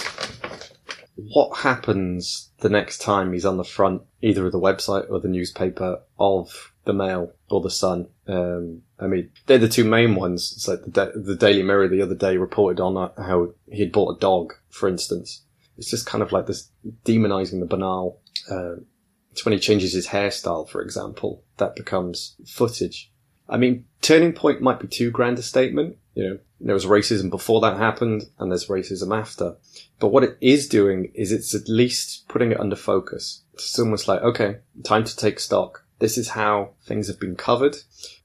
what 1.34 1.58
happens 1.58 2.50
the 2.60 2.70
next 2.70 3.00
time 3.00 3.34
he's 3.34 3.46
on 3.46 3.58
the 3.58 3.64
front, 3.64 4.04
either 4.22 4.46
of 4.46 4.52
the 4.52 4.60
website 4.60 5.10
or 5.10 5.20
the 5.20 5.28
newspaper 5.28 6.02
of 6.20 6.74
the 6.90 6.94
Mail 6.94 7.32
or 7.50 7.62
the 7.62 7.70
Sun. 7.70 8.08
Um, 8.28 8.82
I 9.00 9.08
mean, 9.08 9.32
they're 9.46 9.58
the 9.58 9.70
two 9.70 9.86
main 9.86 10.16
ones. 10.16 10.54
It's 10.56 10.68
like 10.68 10.84
the, 10.84 10.92
da- 10.92 11.12
the 11.16 11.36
Daily 11.36 11.64
Mirror 11.64 11.88
the 11.88 12.02
other 12.02 12.16
day 12.16 12.38
reported 12.38 12.82
on 12.82 13.12
how 13.18 13.54
he 13.72 13.80
had 13.80 13.92
bought 13.92 14.18
a 14.18 14.20
dog, 14.20 14.54
for 14.70 14.90
instance, 14.90 15.44
it's 15.80 15.90
just 15.90 16.06
kind 16.06 16.22
of 16.22 16.32
like 16.32 16.46
this 16.46 16.70
demonizing 17.06 17.62
the 17.62 17.66
banal. 17.66 18.20
Uh, 18.52 18.76
it's 19.32 19.46
when 19.46 19.54
he 19.54 19.60
changes 19.60 19.94
his 19.94 20.08
hairstyle, 20.08 20.68
for 20.68 20.82
example, 20.82 21.44
that 21.58 21.76
becomes 21.76 22.36
footage. 22.46 23.12
I 23.48 23.58
mean, 23.58 23.86
turning 24.02 24.34
point 24.34 24.62
might 24.62 24.80
be 24.80 24.88
too 24.88 25.10
grand 25.10 25.40
a 25.40 25.42
statement. 25.42 25.98
You 26.16 26.24
know, 26.24 26.40
there 26.60 26.74
was 26.74 26.86
racism 26.86 27.30
before 27.30 27.62
that 27.62 27.78
happened 27.78 28.26
and 28.38 28.52
there's 28.52 28.68
racism 28.68 29.18
after. 29.18 29.56
But 30.00 30.10
what 30.10 30.24
it 30.24 30.38
is 30.42 30.68
doing 30.68 31.12
is 31.16 31.32
it's 31.32 31.56
at 31.56 31.70
least 31.70 32.28
putting 32.28 32.52
it 32.52 32.60
under 32.60 32.76
focus. 32.76 33.44
It's 33.54 33.80
almost 33.80 34.08
like, 34.08 34.22
okay, 34.22 34.58
time 34.84 35.06
to 35.06 35.16
take 35.16 35.40
stock. 35.40 35.86
This 36.00 36.18
is 36.18 36.30
how 36.30 36.72
things 36.86 37.08
have 37.08 37.20
been 37.20 37.36
covered. 37.36 37.76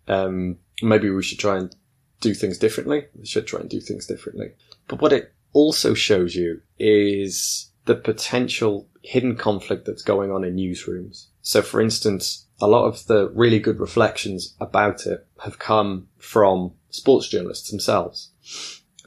Um, 0.09 0.59
maybe 0.83 1.11
we 1.11 1.23
should 1.23 1.39
try 1.39 1.59
and 1.59 1.75
do 2.21 2.35
things 2.35 2.59
differently. 2.59 3.07
We 3.15 3.27
should 3.27 3.47
try 3.47 3.61
and 3.61 3.69
do 3.69 3.81
things 3.81 4.07
differently. 4.07 4.53
But 4.89 5.01
what 5.01 5.13
it 5.13 5.33
also 5.53 5.95
shows 5.95 6.35
you 6.35 6.63
is 6.79 7.71
the 7.85 7.95
potential 7.95 8.89
hidden 9.03 9.37
conflict 9.37 9.85
that's 9.85 10.03
going 10.03 10.31
on 10.31 10.45
in 10.45 10.57
newsrooms. 10.57 11.27
So 11.43 11.63
for 11.63 11.81
instance, 11.81 12.47
a 12.61 12.67
lot 12.67 12.87
of 12.87 13.07
the 13.07 13.31
really 13.31 13.59
good 13.59 13.81
reflections 13.81 14.55
about 14.61 15.07
it 15.07 15.27
have 15.43 15.59
come 15.59 16.09
from 16.19 16.73
sports 16.91 17.29
journalists 17.29 17.71
themselves. 17.71 18.31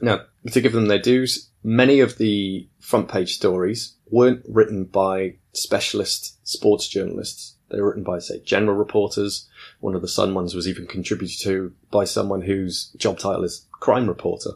Now, 0.00 0.20
to 0.52 0.60
give 0.60 0.72
them 0.72 0.86
their 0.86 1.00
dues, 1.00 1.50
many 1.64 2.00
of 2.00 2.18
the 2.18 2.68
front 2.78 3.08
page 3.08 3.34
stories 3.34 3.96
weren't 4.10 4.44
written 4.48 4.84
by 4.84 5.36
specialist 5.52 6.38
sports 6.46 6.88
journalists. 6.88 7.56
They 7.70 7.80
were 7.80 7.88
written 7.88 8.04
by, 8.04 8.18
say, 8.18 8.40
general 8.40 8.76
reporters. 8.76 9.48
One 9.80 9.94
of 9.94 10.02
the 10.02 10.08
Sun 10.08 10.34
ones 10.34 10.54
was 10.54 10.66
even 10.66 10.86
contributed 10.86 11.40
to 11.42 11.74
by 11.90 12.04
someone 12.04 12.42
whose 12.42 12.90
job 12.96 13.18
title 13.18 13.44
is 13.44 13.66
crime 13.72 14.06
reporter. 14.06 14.52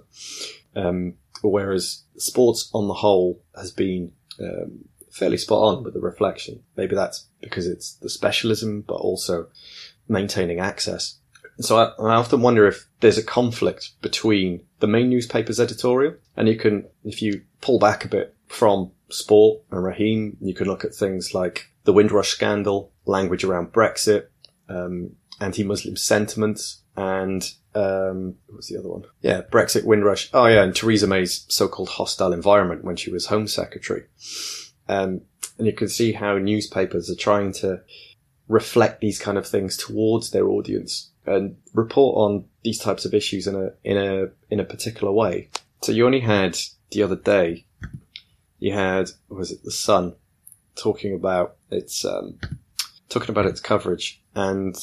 Um, 0.74 1.14
whereas 1.42 2.04
sports 2.16 2.70
on 2.72 2.88
the 2.88 2.94
whole 2.94 3.42
has 3.54 3.70
been 3.70 4.12
um, 4.40 4.86
fairly 5.10 5.36
spot 5.36 5.62
on 5.62 5.84
with 5.84 5.94
the 5.94 6.00
reflection. 6.00 6.62
Maybe 6.76 6.96
that's 6.96 7.26
because 7.40 7.66
it's 7.66 7.94
the 7.94 8.08
specialism, 8.08 8.82
but 8.82 8.94
also 8.94 9.48
maintaining 10.08 10.60
access. 10.60 11.18
So 11.60 11.76
I, 11.78 12.02
I, 12.02 12.14
often 12.14 12.40
wonder 12.40 12.66
if 12.66 12.86
there's 13.00 13.18
a 13.18 13.22
conflict 13.22 13.90
between 14.00 14.62
the 14.80 14.86
main 14.86 15.10
newspaper's 15.10 15.60
editorial, 15.60 16.14
and 16.36 16.48
you 16.48 16.56
can, 16.56 16.86
if 17.04 17.20
you 17.20 17.42
pull 17.60 17.78
back 17.78 18.04
a 18.04 18.08
bit 18.08 18.34
from 18.46 18.90
sport 19.10 19.60
and 19.70 19.84
Raheem, 19.84 20.38
you 20.40 20.54
can 20.54 20.66
look 20.66 20.84
at 20.84 20.94
things 20.94 21.34
like 21.34 21.70
the 21.84 21.92
Windrush 21.92 22.28
scandal, 22.28 22.92
language 23.04 23.44
around 23.44 23.72
Brexit, 23.72 24.26
um, 24.68 25.12
anti-Muslim 25.40 25.96
sentiments, 25.96 26.82
and 26.96 27.52
um, 27.74 28.36
what 28.46 28.56
was 28.56 28.68
the 28.68 28.78
other 28.78 28.88
one? 28.88 29.04
Yeah, 29.22 29.42
Brexit, 29.50 29.84
Windrush. 29.84 30.30
Oh 30.32 30.46
yeah, 30.46 30.62
and 30.62 30.74
Theresa 30.74 31.06
May's 31.06 31.46
so-called 31.48 31.88
hostile 31.88 32.32
environment 32.32 32.84
when 32.84 32.96
she 32.96 33.10
was 33.10 33.26
Home 33.26 33.46
Secretary. 33.46 34.04
Um, 34.88 35.22
and 35.58 35.66
you 35.66 35.72
can 35.72 35.88
see 35.88 36.12
how 36.12 36.38
newspapers 36.38 37.10
are 37.10 37.16
trying 37.16 37.52
to 37.54 37.80
reflect 38.48 39.00
these 39.00 39.18
kind 39.18 39.38
of 39.38 39.46
things 39.46 39.76
towards 39.76 40.30
their 40.30 40.48
audience 40.48 41.10
and 41.26 41.56
report 41.72 42.16
on 42.16 42.44
these 42.64 42.78
types 42.78 43.04
of 43.04 43.14
issues 43.14 43.46
in 43.46 43.54
a 43.54 43.70
in 43.84 43.96
a 43.96 44.28
in 44.50 44.60
a 44.60 44.64
particular 44.64 45.12
way. 45.12 45.48
So 45.82 45.92
you 45.92 46.04
only 46.04 46.20
had 46.20 46.58
the 46.90 47.02
other 47.02 47.16
day, 47.16 47.64
you 48.58 48.72
had 48.72 49.10
was 49.28 49.50
it 49.50 49.62
the 49.64 49.70
Sun 49.70 50.14
talking 50.76 51.14
about 51.14 51.56
its 51.70 52.04
um, 52.04 52.38
talking 53.08 53.30
about 53.30 53.46
its 53.46 53.60
coverage, 53.60 54.22
and 54.34 54.76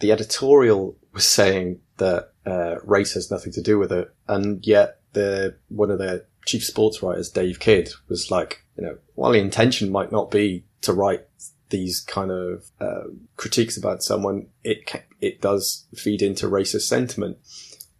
the 0.00 0.12
editorial 0.12 0.96
was 1.12 1.26
saying 1.26 1.80
that 1.96 2.32
uh, 2.44 2.76
race 2.84 3.14
has 3.14 3.30
nothing 3.30 3.52
to 3.52 3.62
do 3.62 3.78
with 3.78 3.92
it, 3.92 4.14
and 4.28 4.66
yet 4.66 5.00
the 5.12 5.56
one 5.68 5.90
of 5.90 5.98
their 5.98 6.26
chief 6.46 6.64
sports 6.64 7.02
writers, 7.02 7.30
Dave 7.30 7.58
Kidd, 7.58 7.90
was 8.08 8.30
like, 8.30 8.62
you 8.76 8.84
know, 8.84 8.96
while 9.14 9.32
the 9.32 9.40
intention 9.40 9.90
might 9.90 10.12
not 10.12 10.30
be 10.30 10.64
to 10.82 10.92
write 10.92 11.26
these 11.70 12.00
kind 12.00 12.30
of 12.30 12.70
uh, 12.80 13.08
critiques 13.36 13.76
about 13.76 14.02
someone, 14.02 14.46
it 14.62 15.04
it 15.20 15.40
does 15.40 15.86
feed 15.94 16.22
into 16.22 16.46
racist 16.46 16.82
sentiment. 16.82 17.38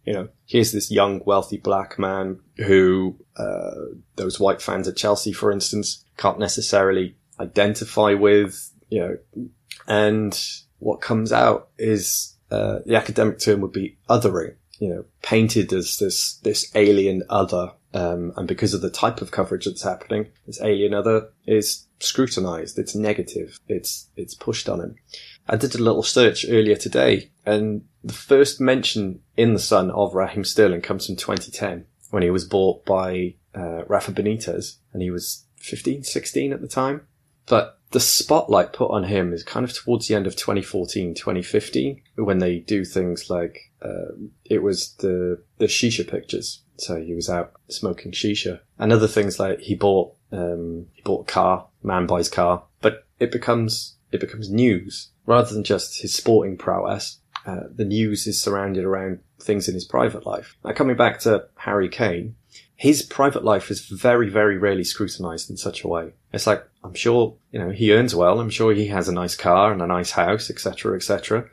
You 0.05 0.13
know, 0.13 0.29
here's 0.45 0.71
this 0.71 0.89
young, 0.89 1.21
wealthy 1.25 1.57
black 1.57 1.99
man 1.99 2.39
who 2.55 3.17
uh, 3.35 3.75
those 4.15 4.39
white 4.39 4.61
fans 4.61 4.87
at 4.87 4.95
Chelsea, 4.95 5.33
for 5.33 5.51
instance, 5.51 6.05
can't 6.15 6.39
necessarily 6.39 7.16
identify 7.39 8.13
with. 8.13 8.71
You 8.89 8.99
know, 8.99 9.49
and 9.87 10.39
what 10.79 11.01
comes 11.01 11.31
out 11.31 11.69
is 11.77 12.37
uh, 12.51 12.79
the 12.85 12.95
academic 12.95 13.39
term 13.39 13.61
would 13.61 13.73
be 13.73 13.97
othering. 14.09 14.55
You 14.79 14.89
know, 14.89 15.05
painted 15.21 15.73
as 15.73 15.97
this 15.97 16.35
this 16.37 16.71
alien 16.75 17.23
other 17.29 17.73
um, 17.93 18.33
and 18.35 18.47
because 18.47 18.73
of 18.73 18.81
the 18.81 18.89
type 18.89 19.21
of 19.21 19.31
coverage 19.31 19.65
that's 19.65 19.81
happening, 19.81 20.27
this 20.45 20.61
alien 20.61 20.93
other 20.93 21.29
is 21.45 21.87
scrutinized. 21.99 22.77
It's 22.77 22.93
negative. 22.93 23.59
It's, 23.67 24.09
it's 24.15 24.35
pushed 24.35 24.69
on 24.69 24.81
him. 24.81 24.95
I 25.47 25.55
did 25.55 25.73
a 25.73 25.81
little 25.81 26.03
search 26.03 26.45
earlier 26.47 26.75
today 26.75 27.31
and 27.45 27.85
the 28.03 28.13
first 28.13 28.59
mention 28.59 29.21
in 29.35 29.53
the 29.53 29.59
Sun 29.59 29.91
of 29.91 30.13
Raheem 30.13 30.43
Sterling 30.43 30.81
comes 30.81 31.07
from 31.07 31.15
2010 31.15 31.85
when 32.11 32.23
he 32.23 32.29
was 32.29 32.45
bought 32.45 32.85
by 32.85 33.35
uh, 33.55 33.83
Rafa 33.85 34.11
Benitez 34.11 34.75
and 34.93 35.01
he 35.01 35.09
was 35.09 35.45
15, 35.57 36.03
16 36.03 36.53
at 36.53 36.61
the 36.61 36.67
time. 36.67 37.07
But 37.47 37.79
the 37.91 37.99
spotlight 37.99 38.73
put 38.73 38.91
on 38.91 39.05
him 39.05 39.33
is 39.33 39.43
kind 39.43 39.63
of 39.63 39.73
towards 39.73 40.07
the 40.07 40.15
end 40.15 40.27
of 40.27 40.35
2014, 40.35 41.15
2015 41.15 42.01
when 42.15 42.39
they 42.39 42.59
do 42.59 42.83
things 42.83 43.29
like, 43.29 43.71
uh, 43.81 44.11
it 44.45 44.61
was 44.61 44.93
the, 44.95 45.41
the 45.57 45.65
shisha 45.65 46.07
pictures 46.07 46.61
so 46.77 47.01
he 47.01 47.13
was 47.13 47.29
out 47.29 47.53
smoking 47.69 48.11
shisha 48.11 48.59
and 48.77 48.91
other 48.91 49.07
things 49.07 49.39
like 49.39 49.59
he 49.59 49.75
bought, 49.75 50.13
um, 50.31 50.87
he 50.93 51.01
bought 51.01 51.29
a 51.29 51.31
car, 51.31 51.67
man 51.81 52.05
buys 52.05 52.29
car, 52.29 52.63
but 52.81 53.05
it 53.19 53.31
becomes, 53.31 53.95
it 54.11 54.19
becomes 54.19 54.51
news 54.51 55.09
rather 55.25 55.53
than 55.53 55.63
just 55.63 56.01
his 56.01 56.13
sporting 56.13 56.57
prowess. 56.57 57.19
Uh, 57.45 57.63
the 57.73 57.85
news 57.85 58.27
is 58.27 58.41
surrounded 58.41 58.83
around 58.83 59.19
things 59.39 59.69
in 59.69 59.73
his 59.73 59.85
private 59.85 60.25
life. 60.25 60.57
Now 60.65 60.73
coming 60.73 60.97
back 60.97 61.19
to 61.21 61.45
Harry 61.55 61.87
Kane, 61.87 62.35
his 62.77 63.01
private 63.01 63.43
life 63.43 63.69
is 63.69 63.85
very, 63.85 64.29
very 64.29 64.57
rarely 64.57 64.85
scrutinized 64.85 65.49
in 65.49 65.57
such 65.57 65.83
a 65.83 65.87
way. 65.89 66.13
It's 66.31 66.47
like, 66.47 66.63
I'm 66.83 66.93
sure, 66.93 67.35
you 67.51 67.59
know, 67.59 67.71
he 67.71 67.91
earns 67.91 68.15
well. 68.15 68.39
I'm 68.39 68.49
sure 68.49 68.73
he 68.73 68.87
has 68.87 69.09
a 69.09 69.13
nice 69.13 69.35
car 69.35 69.73
and 69.73 69.81
a 69.81 69.87
nice 69.87 70.11
house, 70.11 70.49
etc., 70.49 70.95
etc. 70.95 71.49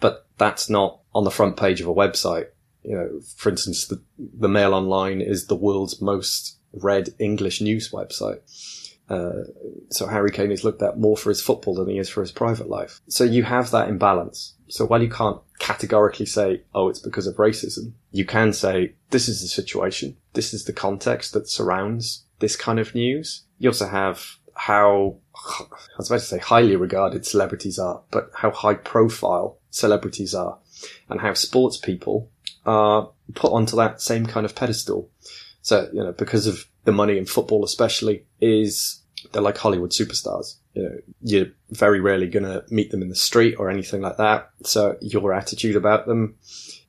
But 0.00 0.26
that's 0.38 0.70
not 0.70 1.00
on 1.14 1.24
the 1.24 1.30
front 1.30 1.56
page 1.56 1.82
of 1.82 1.88
a 1.88 1.94
website 1.94 2.46
you 2.88 2.96
know, 2.96 3.20
for 3.36 3.50
instance, 3.50 3.86
the, 3.86 4.00
the 4.18 4.48
Mail 4.48 4.72
Online 4.72 5.20
is 5.20 5.46
the 5.46 5.54
world's 5.54 6.00
most 6.00 6.58
read 6.72 7.10
English 7.18 7.60
news 7.60 7.90
website. 7.90 8.40
Uh, 9.10 9.44
so 9.90 10.06
Harry 10.06 10.30
Kane 10.30 10.50
is 10.50 10.64
looked 10.64 10.82
at 10.82 10.98
more 10.98 11.16
for 11.16 11.28
his 11.28 11.42
football 11.42 11.74
than 11.74 11.88
he 11.88 11.98
is 11.98 12.08
for 12.08 12.22
his 12.22 12.32
private 12.32 12.68
life. 12.68 13.00
So 13.08 13.24
you 13.24 13.42
have 13.42 13.70
that 13.72 13.88
imbalance. 13.88 14.54
So 14.68 14.84
while 14.84 15.02
you 15.02 15.10
can't 15.10 15.40
categorically 15.58 16.26
say, 16.26 16.62
oh, 16.74 16.88
it's 16.88 17.00
because 17.00 17.26
of 17.26 17.36
racism, 17.36 17.92
you 18.12 18.24
can 18.24 18.52
say, 18.52 18.94
this 19.10 19.28
is 19.28 19.40
the 19.40 19.48
situation. 19.48 20.16
This 20.34 20.52
is 20.52 20.64
the 20.64 20.72
context 20.72 21.32
that 21.32 21.48
surrounds 21.48 22.24
this 22.38 22.56
kind 22.56 22.78
of 22.78 22.94
news. 22.94 23.44
You 23.58 23.70
also 23.70 23.88
have 23.88 24.36
how, 24.54 25.16
I 25.34 25.64
was 25.96 26.10
about 26.10 26.20
to 26.20 26.26
say 26.26 26.38
highly 26.38 26.76
regarded 26.76 27.24
celebrities 27.24 27.78
are, 27.78 28.02
but 28.10 28.30
how 28.34 28.50
high 28.50 28.74
profile 28.74 29.58
celebrities 29.70 30.34
are 30.34 30.58
and 31.08 31.20
how 31.20 31.34
sports 31.34 31.76
people 31.76 32.30
are 32.66 33.10
put 33.34 33.52
onto 33.52 33.76
that 33.76 34.00
same 34.00 34.26
kind 34.26 34.44
of 34.44 34.54
pedestal. 34.54 35.10
So, 35.62 35.88
you 35.92 36.02
know, 36.02 36.12
because 36.12 36.46
of 36.46 36.66
the 36.84 36.92
money 36.92 37.18
in 37.18 37.26
football, 37.26 37.64
especially, 37.64 38.24
is 38.40 39.02
they're 39.32 39.42
like 39.42 39.58
Hollywood 39.58 39.90
superstars. 39.90 40.56
You 40.78 40.84
know, 40.84 40.98
you're 41.22 41.46
very 41.70 42.00
rarely 42.00 42.28
going 42.28 42.44
to 42.44 42.64
meet 42.70 42.90
them 42.90 43.02
in 43.02 43.08
the 43.08 43.16
street 43.16 43.56
or 43.58 43.68
anything 43.68 44.00
like 44.00 44.16
that. 44.18 44.50
So 44.62 44.96
your 45.00 45.34
attitude 45.34 45.76
about 45.76 46.06
them 46.06 46.36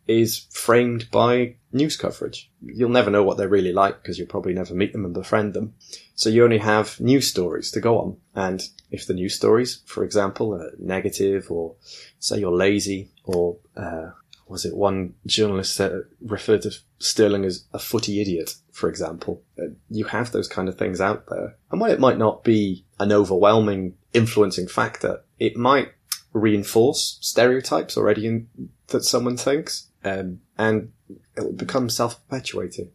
is 0.07 0.47
framed 0.51 1.09
by 1.11 1.55
news 1.71 1.95
coverage. 1.95 2.51
You'll 2.61 2.89
never 2.89 3.11
know 3.11 3.23
what 3.23 3.37
they're 3.37 3.47
really 3.47 3.73
like 3.73 4.01
because 4.01 4.17
you'll 4.17 4.27
probably 4.27 4.53
never 4.53 4.73
meet 4.73 4.91
them 4.91 5.05
and 5.05 5.13
befriend 5.13 5.53
them. 5.53 5.75
So 6.15 6.29
you 6.29 6.43
only 6.43 6.57
have 6.57 6.99
news 6.99 7.27
stories 7.27 7.71
to 7.71 7.79
go 7.79 7.99
on. 7.99 8.17
And 8.35 8.67
if 8.91 9.05
the 9.05 9.13
news 9.13 9.35
stories, 9.35 9.81
for 9.85 10.03
example, 10.03 10.53
are 10.53 10.71
negative 10.79 11.51
or 11.51 11.75
say 12.19 12.39
you're 12.39 12.51
lazy 12.51 13.09
or 13.23 13.57
uh, 13.77 14.11
was 14.49 14.65
it 14.65 14.75
one 14.75 15.13
journalist 15.25 15.77
that 15.77 16.07
referred 16.21 16.63
to 16.63 16.75
Sterling 16.97 17.45
as 17.45 17.65
a 17.71 17.79
footy 17.79 18.19
idiot, 18.19 18.55
for 18.71 18.89
example. 18.89 19.43
Uh, 19.57 19.67
you 19.89 20.05
have 20.05 20.31
those 20.31 20.47
kind 20.47 20.67
of 20.67 20.77
things 20.77 20.99
out 20.99 21.27
there. 21.27 21.55
And 21.71 21.79
while 21.79 21.91
it 21.91 21.99
might 21.99 22.17
not 22.17 22.43
be 22.43 22.83
an 22.99 23.11
overwhelming 23.11 23.95
influencing 24.11 24.67
factor, 24.67 25.21
it 25.37 25.55
might 25.55 25.89
reinforce 26.33 27.19
stereotypes 27.21 27.95
already 27.95 28.25
in, 28.27 28.47
that 28.87 29.03
someone 29.03 29.37
thinks. 29.37 29.87
Um, 30.03 30.41
and 30.57 30.91
it 31.35 31.43
will 31.43 31.53
become 31.53 31.89
self-perpetuating. 31.89 32.89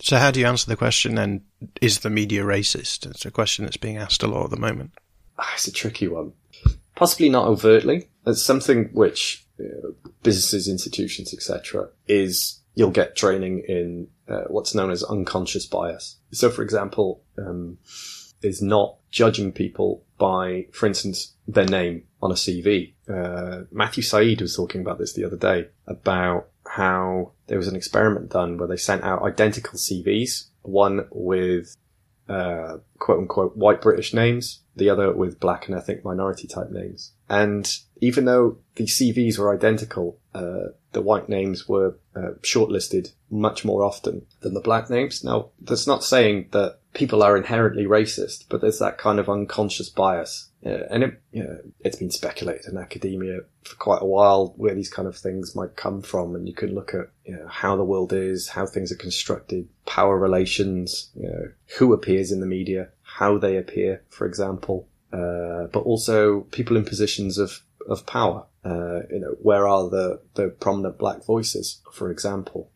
So 0.00 0.18
how 0.18 0.30
do 0.30 0.40
you 0.40 0.46
answer 0.46 0.68
the 0.68 0.76
question 0.76 1.14
then, 1.14 1.42
is 1.80 2.00
the 2.00 2.10
media 2.10 2.42
racist? 2.42 3.10
It's 3.10 3.24
a 3.24 3.30
question 3.30 3.64
that's 3.64 3.76
being 3.76 3.96
asked 3.96 4.22
a 4.22 4.26
lot 4.26 4.44
at 4.44 4.50
the 4.50 4.56
moment. 4.56 4.92
Ah, 5.38 5.52
it's 5.54 5.66
a 5.66 5.72
tricky 5.72 6.08
one. 6.08 6.32
Possibly 6.96 7.28
not 7.28 7.46
overtly. 7.46 8.08
It's 8.26 8.42
something 8.42 8.90
which 8.92 9.46
businesses, 10.22 10.68
institutions, 10.68 11.32
etc., 11.32 11.88
is 12.06 12.60
you'll 12.74 12.90
get 12.90 13.16
training 13.16 13.64
in 13.68 14.08
uh, 14.28 14.44
what's 14.48 14.74
known 14.74 14.90
as 14.90 15.02
unconscious 15.02 15.66
bias. 15.66 16.16
So, 16.32 16.50
for 16.50 16.62
example, 16.62 17.22
um, 17.38 17.78
is 18.42 18.62
not 18.62 18.96
judging 19.10 19.52
people 19.52 20.04
by, 20.18 20.66
for 20.72 20.86
instance, 20.86 21.34
their 21.46 21.66
name 21.66 22.04
on 22.22 22.30
a 22.30 22.34
CV. 22.34 22.94
Uh, 23.08 23.64
Matthew 23.72 24.02
Syed 24.02 24.40
was 24.40 24.54
talking 24.54 24.80
about 24.80 24.98
this 24.98 25.14
the 25.14 25.24
other 25.24 25.36
day 25.36 25.68
about 25.86 26.48
how 26.66 27.32
there 27.46 27.58
was 27.58 27.68
an 27.68 27.76
experiment 27.76 28.30
done 28.30 28.58
where 28.58 28.68
they 28.68 28.76
sent 28.76 29.02
out 29.02 29.22
identical 29.22 29.78
CVs, 29.78 30.48
one 30.62 31.06
with 31.10 31.74
uh, 32.28 32.78
quote 32.98 33.20
unquote 33.20 33.56
white 33.56 33.80
British 33.80 34.12
names, 34.12 34.60
the 34.76 34.90
other 34.90 35.12
with 35.12 35.40
black 35.40 35.66
and 35.66 35.76
ethnic 35.76 36.04
minority 36.04 36.46
type 36.46 36.70
names. 36.70 37.12
And 37.28 37.70
even 38.00 38.24
though 38.24 38.58
the 38.76 38.84
CVs 38.84 39.38
were 39.38 39.54
identical, 39.54 40.18
uh, 40.34 40.72
the 40.92 41.02
white 41.02 41.28
names 41.28 41.68
were 41.68 41.98
uh, 42.14 42.32
shortlisted 42.42 43.12
much 43.30 43.64
more 43.64 43.84
often 43.84 44.26
than 44.40 44.54
the 44.54 44.60
black 44.60 44.88
names. 44.88 45.22
Now, 45.24 45.50
that's 45.60 45.86
not 45.86 46.04
saying 46.04 46.48
that 46.52 46.78
people 46.94 47.22
are 47.22 47.36
inherently 47.36 47.84
racist, 47.84 48.44
but 48.48 48.60
there's 48.60 48.78
that 48.78 48.98
kind 48.98 49.18
of 49.18 49.28
unconscious 49.28 49.88
bias. 49.88 50.47
Uh, 50.66 50.84
and 50.90 51.04
it, 51.04 51.22
you 51.30 51.44
know, 51.44 51.58
it's 51.80 51.96
been 51.96 52.10
speculated 52.10 52.66
in 52.66 52.78
academia 52.78 53.38
for 53.62 53.76
quite 53.76 54.02
a 54.02 54.06
while 54.06 54.54
where 54.56 54.74
these 54.74 54.90
kind 54.90 55.06
of 55.06 55.16
things 55.16 55.54
might 55.54 55.76
come 55.76 56.02
from. 56.02 56.34
And 56.34 56.48
you 56.48 56.54
can 56.54 56.74
look 56.74 56.94
at 56.94 57.10
you 57.24 57.36
know, 57.36 57.46
how 57.46 57.76
the 57.76 57.84
world 57.84 58.12
is, 58.12 58.48
how 58.48 58.66
things 58.66 58.90
are 58.90 58.96
constructed, 58.96 59.68
power 59.86 60.18
relations, 60.18 61.10
you 61.14 61.28
know, 61.28 61.52
who 61.78 61.92
appears 61.92 62.32
in 62.32 62.40
the 62.40 62.46
media, 62.46 62.88
how 63.02 63.38
they 63.38 63.56
appear, 63.56 64.02
for 64.08 64.26
example. 64.26 64.88
uh, 65.12 65.66
but 65.72 65.80
also 65.80 66.40
people 66.50 66.76
in 66.76 66.84
positions 66.84 67.38
of, 67.38 67.62
of 67.88 68.06
power. 68.06 68.44
Uh, 68.64 69.00
you 69.10 69.20
know, 69.20 69.34
where 69.40 69.66
are 69.66 69.88
the, 69.88 70.20
the 70.34 70.48
prominent 70.48 70.98
black 70.98 71.24
voices, 71.24 71.80
for 71.92 72.10
example? 72.10 72.70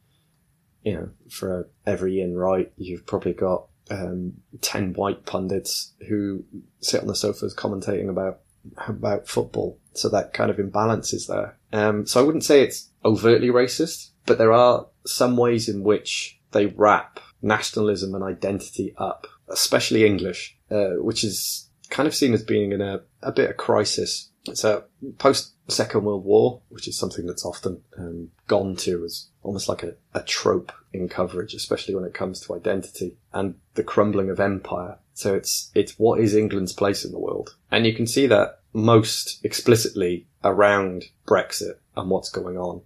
You 0.83 0.95
know, 0.95 1.11
for 1.29 1.69
every 1.87 2.19
Ian 2.19 2.37
Wright, 2.37 2.73
you've 2.77 3.07
probably 3.07 3.35
got 3.35 3.67
um, 3.91 4.35
10 4.61 4.95
white 4.95 5.27
pundits 5.27 5.93
who 6.09 6.45
sit 6.81 7.01
on 7.01 7.07
the 7.07 7.15
sofas 7.15 7.55
commentating 7.55 8.09
about 8.09 8.41
about 8.87 9.27
football. 9.27 9.79
So 9.95 10.09
that 10.11 10.33
kind 10.33 10.51
of 10.51 10.59
imbalance 10.59 11.13
is 11.13 11.27
there. 11.27 11.59
Um, 11.73 12.07
so 12.07 12.21
I 12.21 12.25
wouldn't 12.25 12.45
say 12.45 12.63
it's 12.63 12.91
overtly 13.05 13.49
racist, 13.49 14.11
but 14.27 14.39
there 14.39 14.53
are 14.53 14.87
some 15.05 15.37
ways 15.37 15.69
in 15.69 15.83
which 15.83 16.41
they 16.53 16.67
wrap 16.67 17.21
nationalism 17.43 18.15
and 18.15 18.23
identity 18.23 18.95
up, 18.97 19.27
especially 19.49 20.07
English, 20.07 20.57
uh, 20.71 20.95
which 20.99 21.25
is 21.25 21.69
kind 21.91 22.07
of 22.07 22.15
seen 22.15 22.33
as 22.33 22.43
being 22.43 22.73
in 22.73 22.81
a, 22.81 23.01
a 23.23 23.33
bit 23.33 23.51
of 23.51 23.57
crisis. 23.57 24.31
So 24.55 24.85
post 25.19 25.55
Second 25.69 26.05
World 26.05 26.25
War, 26.25 26.61
which 26.69 26.89
is 26.89 26.99
something 26.99 27.27
that's 27.27 27.45
often 27.45 27.83
um, 27.97 28.31
gone 28.49 28.77
to 28.77 29.05
as 29.05 29.29
almost 29.43 29.69
like 29.69 29.83
a, 29.83 29.95
a 30.15 30.23
trope 30.23 30.73
in 30.93 31.09
coverage, 31.09 31.55
especially 31.55 31.95
when 31.95 32.05
it 32.05 32.15
comes 32.15 32.41
to 32.41 32.55
identity 32.55 33.17
and 33.33 33.55
the 33.75 33.85
crumbling 33.85 34.31
of 34.31 34.41
empire. 34.41 34.99
So 35.15 35.35
it's 35.35 35.71
it's 35.75 35.99
what 35.99 36.21
is 36.21 36.35
England's 36.35 36.73
place 36.73 37.05
in 37.05 37.13
the 37.13 37.19
world, 37.19 37.57
and 37.71 37.87
you 37.87 37.95
can 37.95 38.07
see 38.07 38.27
that 38.27 38.61
most 38.73 39.45
explicitly 39.45 40.27
around 40.43 41.05
Brexit 41.27 41.77
and 41.97 42.11
what's 42.11 42.31
going 42.31 42.57
on. 42.57 42.83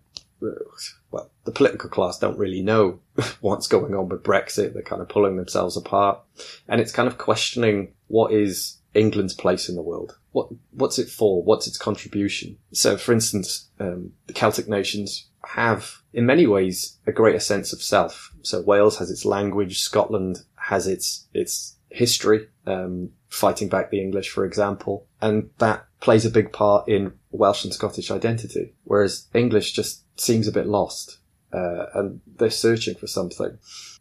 Well, 1.11 1.31
the 1.45 1.53
political 1.53 1.89
class 1.89 2.19
don't 2.19 2.39
really 2.39 2.61
know 2.61 3.01
what's 3.41 3.69
going 3.69 3.95
on 3.95 4.09
with 4.09 4.23
Brexit. 4.23 4.75
They're 4.75 4.83
kind 4.83 5.01
of 5.01 5.09
pulling 5.09 5.37
themselves 5.37 5.77
apart, 5.77 6.21
and 6.69 6.81
it's 6.81 6.93
kind 6.93 7.09
of 7.09 7.17
questioning 7.17 7.95
what 8.09 8.33
is 8.33 8.79
England's 8.97 9.35
place 9.35 9.69
in 9.69 9.77
the 9.77 9.83
world. 9.83 10.19
What 10.33 10.49
what's 10.73 10.99
it 10.99 11.09
for? 11.09 11.43
What's 11.43 11.67
its 11.67 11.79
contribution? 11.79 12.59
So, 12.73 12.97
for 12.97 13.13
instance, 13.13 13.69
um, 13.79 14.13
the 14.27 14.33
Celtic 14.33 14.69
nations 14.69 15.29
have, 15.47 16.03
in 16.13 16.27
many 16.27 16.47
ways, 16.47 16.99
a 17.07 17.13
greater 17.13 17.41
sense 17.41 17.73
of 17.73 17.83
self. 17.83 18.33
So 18.43 18.61
Wales 18.61 18.99
has 18.99 19.11
its 19.11 19.25
language, 19.25 19.81
Scotland 19.81 20.41
has 20.57 20.87
its 20.87 21.27
its 21.33 21.77
history, 21.91 22.49
um, 22.67 23.11
fighting 23.29 23.69
back 23.69 23.91
the 23.91 24.01
English, 24.01 24.31
for 24.31 24.45
example, 24.45 25.07
and 25.21 25.51
that 25.59 25.87
plays 26.01 26.27
a 26.27 26.31
big 26.31 26.53
part 26.53 26.89
in 26.89 27.13
Welsh 27.31 27.65
and 27.65 27.73
Scottish 27.73 28.11
identity. 28.11 28.75
Whereas 28.85 29.27
English 29.35 29.73
just 29.73 30.03
seems 30.19 30.49
a 30.49 30.53
bit 30.53 30.67
lost, 30.67 31.19
uh, 31.53 31.87
and 31.95 32.21
they're 32.39 32.51
searching 32.51 32.95
for 32.95 33.07
something. 33.07 33.59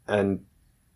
And 0.07 0.45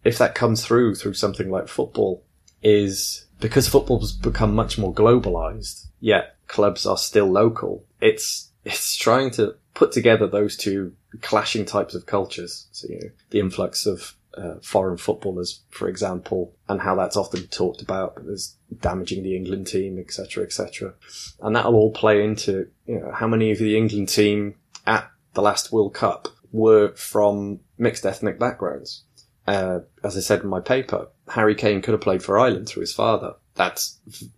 if 0.03 0.17
that 0.17 0.35
comes 0.35 0.65
through 0.65 0.95
through 0.95 1.13
something 1.13 1.49
like 1.49 1.67
football, 1.67 2.23
is 2.61 3.25
because 3.39 3.67
football's 3.67 4.11
become 4.11 4.53
much 4.53 4.77
more 4.77 4.93
globalized, 4.93 5.87
yet 5.99 6.35
clubs 6.47 6.85
are 6.85 6.97
still 6.97 7.27
local. 7.27 7.85
It's 8.01 8.51
it's 8.65 8.95
trying 8.95 9.31
to 9.31 9.55
put 9.73 9.91
together 9.91 10.27
those 10.27 10.57
two 10.57 10.93
clashing 11.21 11.65
types 11.65 11.95
of 11.95 12.05
cultures. 12.05 12.67
So 12.71 12.87
you 12.89 12.99
know, 12.99 13.09
the 13.29 13.39
influx 13.39 13.85
of 13.85 14.15
uh, 14.37 14.55
foreign 14.61 14.97
footballers, 14.97 15.61
for 15.69 15.87
example, 15.87 16.53
and 16.67 16.81
how 16.81 16.95
that's 16.95 17.17
often 17.17 17.47
talked 17.47 17.81
about 17.81 18.21
as 18.31 18.55
damaging 18.81 19.23
the 19.23 19.35
England 19.35 19.67
team, 19.67 19.97
etc., 19.97 20.43
etc. 20.43 20.93
And 21.41 21.55
that'll 21.55 21.75
all 21.75 21.91
play 21.91 22.23
into 22.23 22.67
you 22.85 22.99
know 22.99 23.11
how 23.11 23.27
many 23.27 23.51
of 23.51 23.59
the 23.59 23.77
England 23.77 24.09
team 24.09 24.55
at 24.85 25.09
the 25.33 25.41
last 25.41 25.71
World 25.71 25.93
Cup 25.93 26.27
were 26.51 26.93
from 26.95 27.59
mixed 27.77 28.05
ethnic 28.05 28.39
backgrounds. 28.39 29.03
Uh, 29.49 29.79
as 30.03 30.15
I 30.15 30.19
said 30.19 30.41
in 30.41 30.47
my 30.47 30.59
paper, 30.59 31.07
Harry 31.27 31.55
Kane 31.55 31.81
could 31.81 31.93
have 31.93 32.01
played 32.01 32.21
for 32.21 32.37
Ireland 32.37 32.69
through 32.69 32.81
his 32.81 32.93
father. 32.93 33.33
That's 33.55 33.97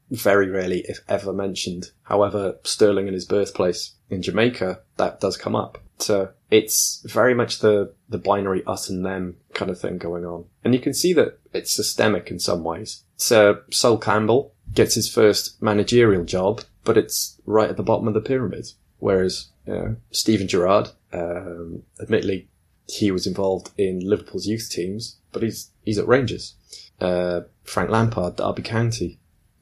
very 0.09 0.49
rarely, 0.49 0.85
if 0.87 1.01
ever, 1.09 1.33
mentioned. 1.33 1.91
However, 2.03 2.55
Sterling 2.63 3.07
and 3.07 3.13
his 3.13 3.25
birthplace 3.25 3.93
in 4.09 4.21
Jamaica, 4.21 4.79
that 4.95 5.19
does 5.19 5.35
come 5.35 5.53
up. 5.53 5.79
So 5.99 6.29
it's 6.49 7.03
very 7.05 7.33
much 7.33 7.59
the, 7.59 7.93
the 8.07 8.17
binary 8.17 8.63
us 8.65 8.89
and 8.89 9.05
them 9.05 9.35
kind 9.53 9.69
of 9.69 9.79
thing 9.79 9.97
going 9.97 10.25
on. 10.25 10.45
And 10.63 10.73
you 10.73 10.79
can 10.79 10.93
see 10.93 11.11
that 11.13 11.39
it's 11.51 11.75
systemic 11.75 12.31
in 12.31 12.39
some 12.39 12.63
ways. 12.63 13.03
So 13.17 13.63
Sol 13.69 13.97
Campbell 13.97 14.53
gets 14.73 14.95
his 14.95 15.13
first 15.13 15.61
managerial 15.61 16.23
job, 16.23 16.61
but 16.85 16.97
it's 16.97 17.37
right 17.45 17.69
at 17.69 17.75
the 17.75 17.83
bottom 17.83 18.07
of 18.07 18.13
the 18.13 18.21
pyramid. 18.21 18.71
Whereas, 18.99 19.47
you 19.67 19.73
know, 19.73 19.95
Steven 20.11 20.47
Gerrard, 20.47 20.89
um, 21.11 21.83
admittedly, 22.01 22.47
he 22.87 23.11
was 23.11 23.27
involved 23.27 23.71
in 23.77 24.07
Liverpool's 24.07 24.47
youth 24.47 24.69
teams, 24.69 25.17
but 25.31 25.43
he's, 25.43 25.71
he's 25.83 25.97
at 25.97 26.07
Rangers. 26.07 26.55
Uh, 26.99 27.41
Frank 27.63 27.89
Lampard, 27.89 28.35
Derby 28.35 28.61
County. 28.61 29.19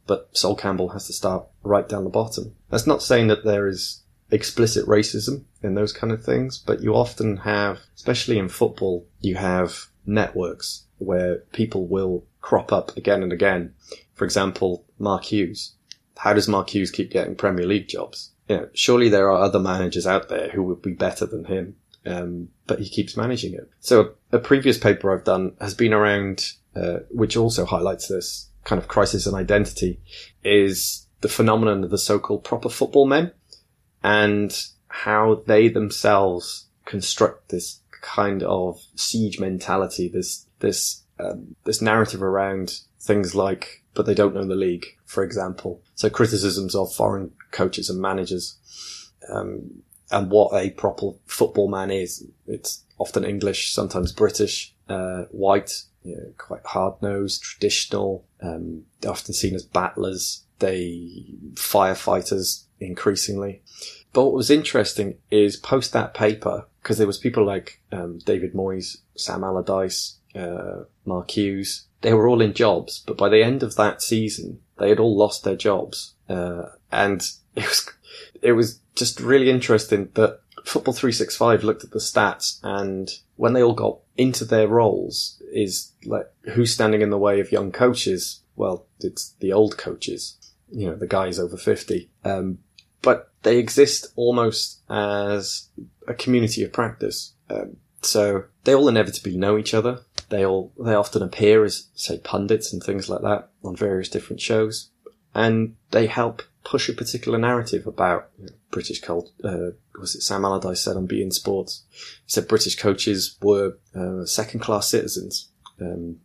But 0.07 0.29
Sol 0.35 0.55
Campbell 0.55 0.89
has 0.89 1.05
to 1.07 1.13
start 1.13 1.45
right 1.63 1.87
down 1.87 2.03
the 2.03 2.09
bottom. 2.09 2.55
That's 2.69 2.87
not 2.87 3.03
saying 3.03 3.27
that 3.27 3.45
there 3.45 3.67
is 3.67 4.01
explicit 4.31 4.85
racism 4.85 5.43
in 5.61 5.75
those 5.75 5.93
kind 5.93 6.11
of 6.11 6.23
things, 6.23 6.57
but 6.57 6.81
you 6.81 6.95
often 6.95 7.37
have, 7.37 7.81
especially 7.95 8.39
in 8.39 8.49
football, 8.49 9.05
you 9.21 9.35
have 9.35 9.87
networks 10.05 10.85
where 10.97 11.37
people 11.53 11.87
will 11.87 12.25
crop 12.41 12.71
up 12.71 12.95
again 12.97 13.23
and 13.23 13.33
again. 13.33 13.73
For 14.13 14.25
example, 14.25 14.85
Mark 14.97 15.25
Hughes. 15.25 15.75
How 16.17 16.33
does 16.33 16.47
Mark 16.47 16.73
Hughes 16.73 16.91
keep 16.91 17.11
getting 17.11 17.35
Premier 17.35 17.65
League 17.65 17.87
jobs? 17.87 18.31
You 18.47 18.57
know, 18.57 18.69
surely 18.73 19.09
there 19.09 19.29
are 19.29 19.41
other 19.41 19.59
managers 19.59 20.07
out 20.07 20.27
there 20.27 20.49
who 20.49 20.63
would 20.63 20.81
be 20.81 20.93
better 20.93 21.25
than 21.25 21.45
him. 21.45 21.75
Um, 22.05 22.49
but 22.65 22.79
he 22.79 22.89
keeps 22.89 23.17
managing 23.17 23.53
it. 23.53 23.69
So 23.79 24.13
a 24.31 24.39
previous 24.39 24.77
paper 24.77 25.13
I've 25.13 25.25
done 25.25 25.53
has 25.59 25.73
been 25.73 25.93
around, 25.93 26.53
uh, 26.75 26.99
which 27.11 27.35
also 27.35 27.65
highlights 27.65 28.07
this 28.07 28.49
kind 28.63 28.81
of 28.81 28.87
crisis 28.87 29.27
in 29.27 29.35
identity, 29.35 29.99
is 30.43 31.07
the 31.21 31.29
phenomenon 31.29 31.83
of 31.83 31.89
the 31.89 31.97
so-called 31.97 32.43
proper 32.43 32.69
football 32.69 33.05
men 33.05 33.31
and 34.03 34.65
how 34.87 35.43
they 35.45 35.67
themselves 35.67 36.67
construct 36.85 37.49
this 37.49 37.81
kind 38.01 38.43
of 38.43 38.79
siege 38.95 39.39
mentality, 39.39 40.07
this 40.07 40.45
this 40.59 41.03
um, 41.19 41.55
this 41.65 41.81
narrative 41.81 42.23
around 42.23 42.79
things 43.01 43.35
like, 43.35 43.83
but 43.93 44.05
they 44.05 44.13
don't 44.13 44.33
know 44.33 44.47
the 44.47 44.55
league, 44.55 44.85
for 45.05 45.23
example. 45.23 45.81
So 45.95 46.09
criticisms 46.09 46.75
of 46.75 46.93
foreign 46.93 47.31
coaches 47.51 47.89
and 47.89 47.99
managers, 47.99 48.57
um, 49.29 49.83
and 50.11 50.29
what 50.29 50.53
a 50.53 50.71
proper 50.71 51.11
football 51.25 51.67
man 51.67 51.91
is. 51.91 52.25
It's 52.47 52.83
often 52.97 53.23
English, 53.23 53.73
sometimes 53.73 54.11
British, 54.11 54.73
uh, 54.87 55.23
white, 55.31 55.83
you 56.03 56.15
know, 56.15 56.33
quite 56.37 56.65
hard 56.65 57.01
nosed, 57.01 57.41
traditional, 57.41 58.25
um, 58.41 58.83
often 59.07 59.33
seen 59.33 59.55
as 59.55 59.63
battlers. 59.63 60.43
They 60.59 61.25
firefighters 61.53 62.63
increasingly. 62.79 63.61
But 64.13 64.25
what 64.25 64.33
was 64.33 64.49
interesting 64.49 65.17
is 65.29 65.55
post 65.55 65.93
that 65.93 66.13
paper, 66.13 66.65
because 66.81 66.97
there 66.97 67.07
was 67.07 67.17
people 67.17 67.45
like 67.45 67.79
um, 67.91 68.19
David 68.19 68.53
Moyes, 68.53 68.97
Sam 69.15 69.43
Allardyce, 69.43 70.15
uh, 70.35 70.83
Mark 71.05 71.31
Hughes. 71.31 71.85
They 72.01 72.13
were 72.13 72.27
all 72.27 72.41
in 72.41 72.53
jobs, 72.53 73.03
but 73.05 73.17
by 73.17 73.29
the 73.29 73.43
end 73.43 73.61
of 73.61 73.75
that 73.75 74.01
season, 74.01 74.61
they 74.77 74.89
had 74.89 74.99
all 74.99 75.15
lost 75.15 75.43
their 75.43 75.57
jobs, 75.57 76.15
uh, 76.29 76.69
and 76.91 77.21
it 77.55 77.65
was 77.65 77.89
it 78.41 78.51
was 78.53 78.79
just 78.95 79.19
really 79.19 79.49
interesting 79.49 80.09
that 80.13 80.39
Football 80.65 80.93
365 80.93 81.63
looked 81.63 81.83
at 81.83 81.91
the 81.91 81.99
stats 81.99 82.59
and 82.63 83.09
when 83.37 83.53
they 83.53 83.63
all 83.63 83.73
got 83.73 83.99
into 84.17 84.45
their 84.45 84.67
roles 84.67 85.41
is 85.53 85.93
like 86.05 86.29
who's 86.53 86.73
standing 86.73 87.01
in 87.01 87.09
the 87.09 87.17
way 87.17 87.39
of 87.39 87.51
young 87.51 87.71
coaches? 87.71 88.41
Well, 88.55 88.85
it's 88.99 89.31
the 89.39 89.53
old 89.53 89.77
coaches, 89.77 90.37
you 90.71 90.87
know, 90.87 90.95
the 90.95 91.07
guys 91.07 91.39
over 91.39 91.57
50. 91.57 92.09
Um, 92.25 92.59
but 93.01 93.31
they 93.43 93.57
exist 93.57 94.07
almost 94.15 94.81
as 94.89 95.69
a 96.07 96.13
community 96.13 96.63
of 96.63 96.73
practice. 96.73 97.33
Um, 97.49 97.77
so 98.01 98.45
they 98.65 98.75
all 98.75 98.89
inevitably 98.89 99.37
know 99.37 99.57
each 99.57 99.73
other. 99.73 100.01
They 100.29 100.45
all, 100.45 100.73
they 100.77 100.93
often 100.93 101.23
appear 101.23 101.63
as, 101.63 101.87
say, 101.95 102.19
pundits 102.19 102.71
and 102.73 102.83
things 102.83 103.09
like 103.09 103.21
that 103.21 103.49
on 103.63 103.75
various 103.75 104.09
different 104.09 104.41
shows. 104.41 104.89
And 105.33 105.75
they 105.91 106.07
help 106.07 106.43
push 106.63 106.89
a 106.89 106.93
particular 106.93 107.37
narrative 107.37 107.87
about 107.87 108.29
you 108.37 108.45
know, 108.45 108.53
British 108.71 109.01
cult. 109.01 109.31
Uh, 109.43 109.71
was 109.99 110.15
it 110.15 110.21
Sam 110.21 110.45
Allardyce 110.45 110.81
said 110.81 110.97
on 110.97 111.07
beIN 111.07 111.33
Sports? 111.33 111.83
He 111.91 112.31
said 112.31 112.47
British 112.47 112.77
coaches 112.77 113.37
were 113.41 113.77
uh, 113.95 114.25
second 114.25 114.59
class 114.59 114.89
citizens. 114.89 115.49
Um, 115.79 116.17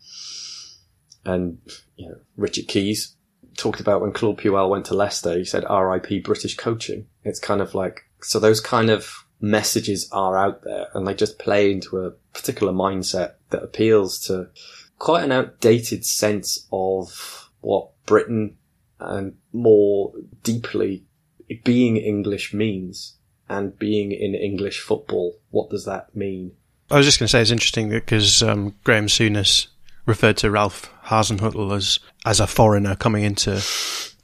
and 1.25 1.59
you 1.97 2.09
know, 2.09 2.17
Richard 2.37 2.69
Keys 2.69 3.15
talked 3.57 3.81
about 3.81 4.01
when 4.01 4.13
Claude 4.13 4.39
Puel 4.39 4.69
went 4.69 4.87
to 4.87 4.95
Leicester. 4.95 5.39
He 5.39 5.45
said 5.45 5.65
"R.I.P. 5.65 6.21
British 6.21 6.57
coaching." 6.57 7.07
It's 7.23 7.41
kind 7.41 7.61
of 7.61 7.75
like 7.75 8.03
so 8.21 8.39
those 8.39 8.61
kind 8.61 8.91
of 8.91 9.25
messages 9.41 10.09
are 10.13 10.37
out 10.37 10.63
there, 10.63 10.89
and 10.95 11.07
they 11.07 11.15
just 11.15 11.39
play 11.39 11.71
into 11.71 12.05
a 12.05 12.11
particular 12.33 12.73
mindset 12.73 13.35
that 13.51 13.63
appeals 13.63 14.19
to 14.27 14.49
quite 14.99 15.25
an 15.25 15.33
outdated 15.33 16.05
sense 16.05 16.67
of 16.73 17.51
what 17.61 17.91
Britain 18.07 18.57
and 19.09 19.37
more 19.53 20.13
deeply 20.43 21.05
being 21.63 21.97
English 21.97 22.55
means 22.55 23.17
and 23.49 23.79
being 23.79 24.13
in 24.13 24.35
English 24.35 24.81
football. 24.81 25.39
What 25.51 25.71
does 25.71 25.85
that 25.85 26.15
mean? 26.17 26.53
I 26.91 26.97
was 26.97 27.07
just 27.07 27.19
going 27.19 27.27
to 27.27 27.31
say 27.31 27.43
it's 27.43 27.51
interesting 27.51 27.91
because 27.91 28.43
um, 28.43 28.75
Graeme 28.85 29.07
Souness 29.07 29.69
referred 30.07 30.37
to 30.39 30.51
Ralph 30.51 30.91
Hasenhüttl 31.07 31.75
as 31.75 31.99
as 32.25 32.41
a 32.41 32.47
foreigner 32.47 32.95
coming 32.95 33.25
into 33.25 33.63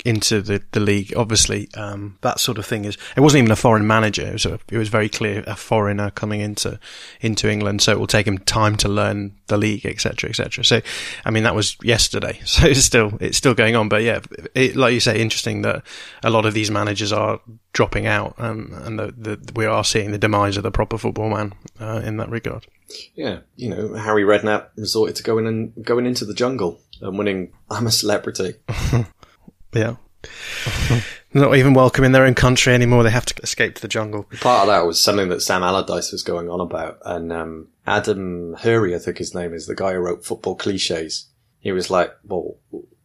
into 0.05 0.40
the, 0.42 0.62
the 0.72 0.80
league, 0.80 1.12
obviously, 1.16 1.68
um, 1.74 2.18
that 2.20 2.40
sort 2.40 2.59
of 2.59 2.66
thing 2.66 2.84
is, 2.84 2.96
it 3.16 3.20
wasn't 3.20 3.40
even 3.40 3.53
a 3.53 3.57
foreign 3.57 3.86
manager. 3.86 4.26
It 4.26 4.32
was, 4.32 4.46
a, 4.46 4.59
it 4.70 4.78
was 4.78 4.88
very 4.88 5.09
clear 5.09 5.44
a 5.46 5.57
foreigner 5.57 6.11
coming 6.11 6.40
into, 6.40 6.78
into 7.20 7.51
England. 7.51 7.82
So 7.82 7.92
it 7.92 7.98
will 7.98 8.07
take 8.07 8.26
him 8.26 8.38
time 8.38 8.76
to 8.78 8.88
learn 8.88 9.32
the 9.46 9.57
league, 9.57 9.86
etc., 9.86 10.30
etc. 10.30 10.64
So, 10.64 10.80
I 11.24 11.30
mean, 11.30 11.44
that 11.44 11.55
was 11.55 11.76
yesterday. 11.82 12.40
So 12.51 12.66
it's 12.66 12.80
still, 12.84 13.16
it's 13.20 13.38
still 13.38 13.55
going 13.55 13.76
on. 13.76 13.88
But 13.88 14.03
yeah, 14.03 14.20
it, 14.57 14.74
like 14.74 14.92
you 14.92 14.98
say, 14.98 15.20
interesting 15.20 15.62
that 15.62 15.84
a 16.24 16.30
lot 16.30 16.46
of 16.46 16.53
these 16.53 16.68
managers 16.68 17.12
are 17.12 17.40
dropping 17.72 18.07
out 18.07 18.34
um, 18.38 18.72
and 18.82 18.98
the, 18.98 19.14
the, 19.16 19.53
we 19.55 19.66
are 19.66 19.84
seeing 19.84 20.11
the 20.11 20.18
demise 20.18 20.57
of 20.57 20.64
the 20.64 20.70
proper 20.72 20.98
football 20.98 21.30
man, 21.30 21.55
uh, 21.78 22.03
in 22.05 22.16
that 22.16 22.28
regard. 22.28 22.66
Yeah. 23.14 23.40
You 23.57 23.68
know, 23.68 23.94
Harry 23.94 24.24
Redknapp 24.24 24.70
resorted 24.76 25.16
to 25.16 25.22
going 25.22 25.46
and 25.46 25.84
going 25.84 26.07
into 26.07 26.24
the 26.24 26.34
jungle 26.34 26.80
and 27.01 27.16
winning 27.16 27.53
I'm 27.70 27.86
a 27.86 27.90
celebrity. 27.90 28.55
Yeah. 29.73 29.97
Not 31.33 31.57
even 31.57 31.75
welcome 31.75 32.05
in 32.05 32.12
their 32.12 32.25
own 32.25 32.35
country 32.35 32.75
anymore. 32.75 33.05
They 33.05 33.11
have 33.11 33.27
to 33.27 33.43
escape 33.43 33.77
to 33.77 33.83
the 33.83 33.89
jungle. 33.89 34.25
Part 34.41 34.62
of 34.62 34.66
that 34.68 34.87
was 34.87 35.01
something 35.01 35.29
that 35.29 35.43
Sam 35.43 35.62
Allardyce 35.62 36.11
was 36.11 36.25
going 36.25 36.51
on 36.51 36.61
about. 36.61 36.99
And 37.05 37.33
um, 37.33 37.68
Adam 37.87 38.57
Hurrey, 38.59 38.97
I 38.97 38.99
think 38.99 39.18
his 39.18 39.35
name 39.35 39.55
is, 39.55 39.66
the 39.66 39.77
guy 39.77 39.93
who 39.93 40.01
wrote 40.01 40.25
Football 40.25 40.57
Cliches. 40.57 41.27
He 41.61 41.71
was 41.71 41.89
like, 41.89 42.11
well, 42.25 42.57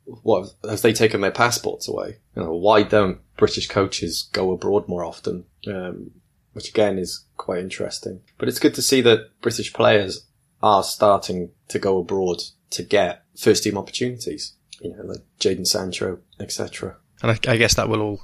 what 0.05 0.49
have 0.67 0.81
they 0.81 0.93
taken 0.93 1.21
their 1.21 1.31
passports 1.31 1.87
away? 1.87 2.17
You 2.35 2.43
know, 2.43 2.53
why 2.53 2.81
don't 2.83 3.19
British 3.37 3.67
coaches 3.67 4.29
go 4.33 4.51
abroad 4.51 4.87
more 4.87 5.03
often? 5.03 5.45
Um, 5.67 6.11
which 6.53 6.69
again 6.69 6.97
is 6.97 7.25
quite 7.37 7.59
interesting. 7.59 8.21
But 8.37 8.47
it's 8.47 8.59
good 8.59 8.73
to 8.75 8.81
see 8.81 9.01
that 9.01 9.29
British 9.41 9.73
players 9.73 10.25
are 10.63 10.83
starting 10.83 11.51
to 11.67 11.77
go 11.77 11.99
abroad 11.99 12.41
to 12.71 12.81
get 12.81 13.23
first 13.37 13.63
team 13.63 13.77
opportunities 13.77 14.53
you 14.85 14.95
know, 14.95 15.03
like 15.03 15.21
Jadon 15.39 15.67
Sancho, 15.67 16.19
etc. 16.39 16.97
And 17.21 17.31
I, 17.31 17.51
I, 17.51 17.57
guess 17.57 17.75
that 17.75 17.89
will 17.89 18.01
all 18.01 18.21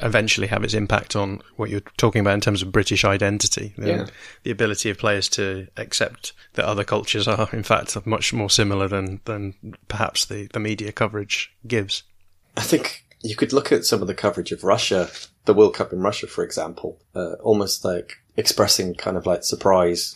eventually 0.00 0.48
have 0.48 0.64
its 0.64 0.74
impact 0.74 1.14
on 1.14 1.40
what 1.56 1.70
you're 1.70 1.80
talking 1.96 2.20
about 2.20 2.34
in 2.34 2.40
terms 2.40 2.60
of 2.60 2.72
British 2.72 3.04
identity. 3.04 3.72
The, 3.78 3.88
yeah. 3.88 4.06
the 4.42 4.50
ability 4.50 4.90
of 4.90 4.98
players 4.98 5.28
to 5.30 5.68
accept 5.76 6.32
that 6.54 6.64
other 6.64 6.84
cultures 6.84 7.28
are, 7.28 7.48
in 7.52 7.62
fact, 7.62 7.96
much 8.04 8.32
more 8.32 8.50
similar 8.50 8.88
than, 8.88 9.20
than 9.24 9.54
perhaps 9.88 10.24
the, 10.24 10.48
the 10.52 10.60
media 10.60 10.92
coverage 10.92 11.54
gives. 11.66 12.02
I 12.56 12.62
think 12.62 13.04
you 13.22 13.36
could 13.36 13.52
look 13.52 13.70
at 13.70 13.84
some 13.84 14.02
of 14.02 14.08
the 14.08 14.14
coverage 14.14 14.52
of 14.52 14.64
Russia, 14.64 15.08
the 15.44 15.54
World 15.54 15.74
Cup 15.74 15.92
in 15.92 16.00
Russia, 16.00 16.26
for 16.26 16.44
example, 16.44 16.98
uh, 17.14 17.34
almost 17.34 17.84
like 17.84 18.18
expressing 18.36 18.94
kind 18.94 19.16
of 19.16 19.24
like 19.24 19.44
surprise 19.44 20.14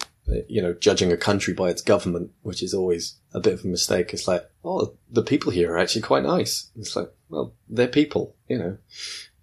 you 0.49 0.61
know, 0.63 0.73
judging 0.73 1.13
a 1.13 1.17
country 1.17 1.55
by 1.55 1.71
its 1.71 1.83
government, 1.83 2.33
which 2.43 2.63
is 2.63 2.75
always 2.75 3.17
a 3.33 3.41
bit 3.41 3.55
of 3.55 3.65
a 3.65 3.69
mistake. 3.69 4.13
It's 4.13 4.29
like, 4.29 4.49
oh, 4.65 4.95
the 5.11 5.23
people 5.23 5.53
here 5.53 5.73
are 5.73 5.79
actually 5.79 6.03
quite 6.03 6.25
nice. 6.25 6.71
It's 6.77 6.97
like, 6.97 7.11
well, 7.29 7.55
they're 7.69 7.89
people, 7.89 8.35
you 8.49 8.59
know. 8.59 8.79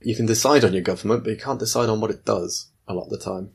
You 0.01 0.15
can 0.15 0.25
decide 0.25 0.65
on 0.65 0.73
your 0.73 0.81
government, 0.81 1.23
but 1.23 1.31
you 1.31 1.37
can't 1.37 1.59
decide 1.59 1.89
on 1.89 2.01
what 2.01 2.11
it 2.11 2.25
does 2.25 2.71
a 2.87 2.93
lot 2.93 3.05
of 3.05 3.09
the 3.09 3.17
time. 3.17 3.51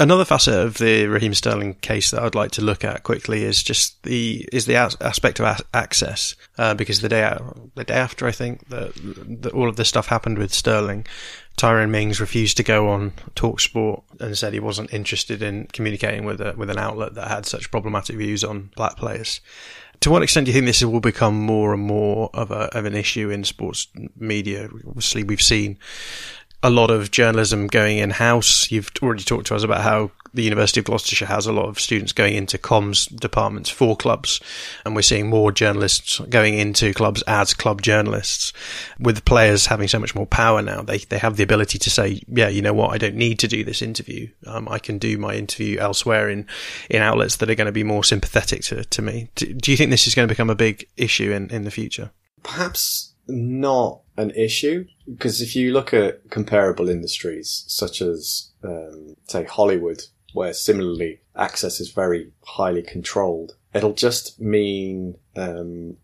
Another 0.00 0.24
facet 0.24 0.54
of 0.54 0.78
the 0.78 1.06
Raheem 1.06 1.34
Sterling 1.34 1.74
case 1.74 2.10
that 2.10 2.20
I'd 2.20 2.34
like 2.34 2.50
to 2.52 2.62
look 2.62 2.82
at 2.82 3.04
quickly 3.04 3.44
is 3.44 3.62
just 3.62 4.02
the 4.02 4.48
is 4.52 4.66
the 4.66 4.74
aspect 4.74 5.38
of 5.38 5.60
access 5.72 6.34
uh, 6.58 6.74
because 6.74 7.00
the 7.00 7.08
day 7.08 7.36
the 7.76 7.84
day 7.84 7.94
after 7.94 8.26
I 8.26 8.32
think 8.32 8.68
that, 8.70 9.52
all 9.54 9.68
of 9.68 9.76
this 9.76 9.88
stuff 9.88 10.08
happened 10.08 10.38
with 10.38 10.52
Sterling, 10.52 11.06
Tyrone 11.56 11.92
Mings 11.92 12.20
refused 12.20 12.56
to 12.56 12.64
go 12.64 12.88
on 12.88 13.12
Talksport 13.36 14.02
and 14.18 14.36
said 14.36 14.52
he 14.52 14.58
wasn't 14.58 14.92
interested 14.92 15.42
in 15.42 15.68
communicating 15.68 16.24
with 16.24 16.40
a, 16.40 16.54
with 16.56 16.70
an 16.70 16.78
outlet 16.78 17.14
that 17.14 17.28
had 17.28 17.46
such 17.46 17.70
problematic 17.70 18.16
views 18.16 18.42
on 18.42 18.72
black 18.74 18.96
players. 18.96 19.40
To 20.00 20.10
what 20.10 20.22
extent 20.22 20.46
do 20.46 20.50
you 20.50 20.54
think 20.54 20.66
this 20.66 20.82
will 20.82 21.00
become 21.00 21.38
more 21.40 21.72
and 21.72 21.82
more 21.82 22.28
of, 22.34 22.50
a, 22.50 22.76
of 22.76 22.84
an 22.84 22.94
issue 22.94 23.30
in 23.30 23.44
sports 23.44 23.86
media? 24.16 24.68
Obviously, 24.86 25.22
we've 25.22 25.40
seen 25.40 25.78
a 26.64 26.70
lot 26.70 26.90
of 26.90 27.10
journalism 27.10 27.66
going 27.66 27.98
in 27.98 28.08
house. 28.08 28.70
You've 28.70 28.90
already 29.02 29.22
talked 29.22 29.48
to 29.48 29.54
us 29.54 29.62
about 29.62 29.82
how 29.82 30.10
the 30.32 30.42
University 30.42 30.80
of 30.80 30.86
Gloucestershire 30.86 31.26
has 31.26 31.46
a 31.46 31.52
lot 31.52 31.68
of 31.68 31.78
students 31.78 32.12
going 32.12 32.34
into 32.34 32.56
comms 32.56 33.14
departments 33.20 33.68
for 33.68 33.94
clubs, 33.94 34.40
and 34.84 34.96
we're 34.96 35.02
seeing 35.02 35.28
more 35.28 35.52
journalists 35.52 36.18
going 36.20 36.58
into 36.58 36.94
clubs 36.94 37.22
as 37.26 37.52
club 37.52 37.82
journalists. 37.82 38.54
With 38.98 39.26
players 39.26 39.66
having 39.66 39.88
so 39.88 39.98
much 39.98 40.14
more 40.14 40.26
power 40.26 40.62
now, 40.62 40.80
they 40.80 40.98
they 40.98 41.18
have 41.18 41.36
the 41.36 41.42
ability 41.42 41.78
to 41.78 41.90
say, 41.90 42.22
"Yeah, 42.28 42.48
you 42.48 42.62
know 42.62 42.72
what? 42.72 42.92
I 42.92 42.98
don't 42.98 43.14
need 43.14 43.38
to 43.40 43.48
do 43.48 43.62
this 43.62 43.82
interview. 43.82 44.28
Um, 44.46 44.66
I 44.68 44.78
can 44.78 44.96
do 44.96 45.18
my 45.18 45.34
interview 45.34 45.78
elsewhere 45.78 46.30
in 46.30 46.46
in 46.88 47.02
outlets 47.02 47.36
that 47.36 47.50
are 47.50 47.54
going 47.54 47.66
to 47.66 47.72
be 47.72 47.84
more 47.84 48.02
sympathetic 48.02 48.62
to 48.62 48.84
to 48.84 49.02
me." 49.02 49.28
Do, 49.34 49.52
do 49.52 49.70
you 49.70 49.76
think 49.76 49.90
this 49.90 50.06
is 50.06 50.14
going 50.14 50.26
to 50.26 50.32
become 50.32 50.50
a 50.50 50.56
big 50.56 50.88
issue 50.96 51.30
in 51.30 51.50
in 51.50 51.64
the 51.64 51.70
future? 51.70 52.10
Perhaps 52.42 53.12
not 53.28 54.03
an 54.16 54.30
issue 54.30 54.86
because 55.12 55.40
if 55.40 55.56
you 55.56 55.72
look 55.72 55.92
at 55.92 56.30
comparable 56.30 56.88
industries 56.88 57.64
such 57.66 58.00
as, 58.00 58.52
um, 58.62 59.16
say, 59.26 59.44
Hollywood, 59.44 60.02
where 60.32 60.52
similarly 60.52 61.20
access 61.36 61.80
is 61.80 61.90
very 61.90 62.32
highly 62.44 62.82
controlled, 62.82 63.56
it'll 63.72 63.94
just 63.94 64.40
mean 64.40 65.16
um, 65.36 65.96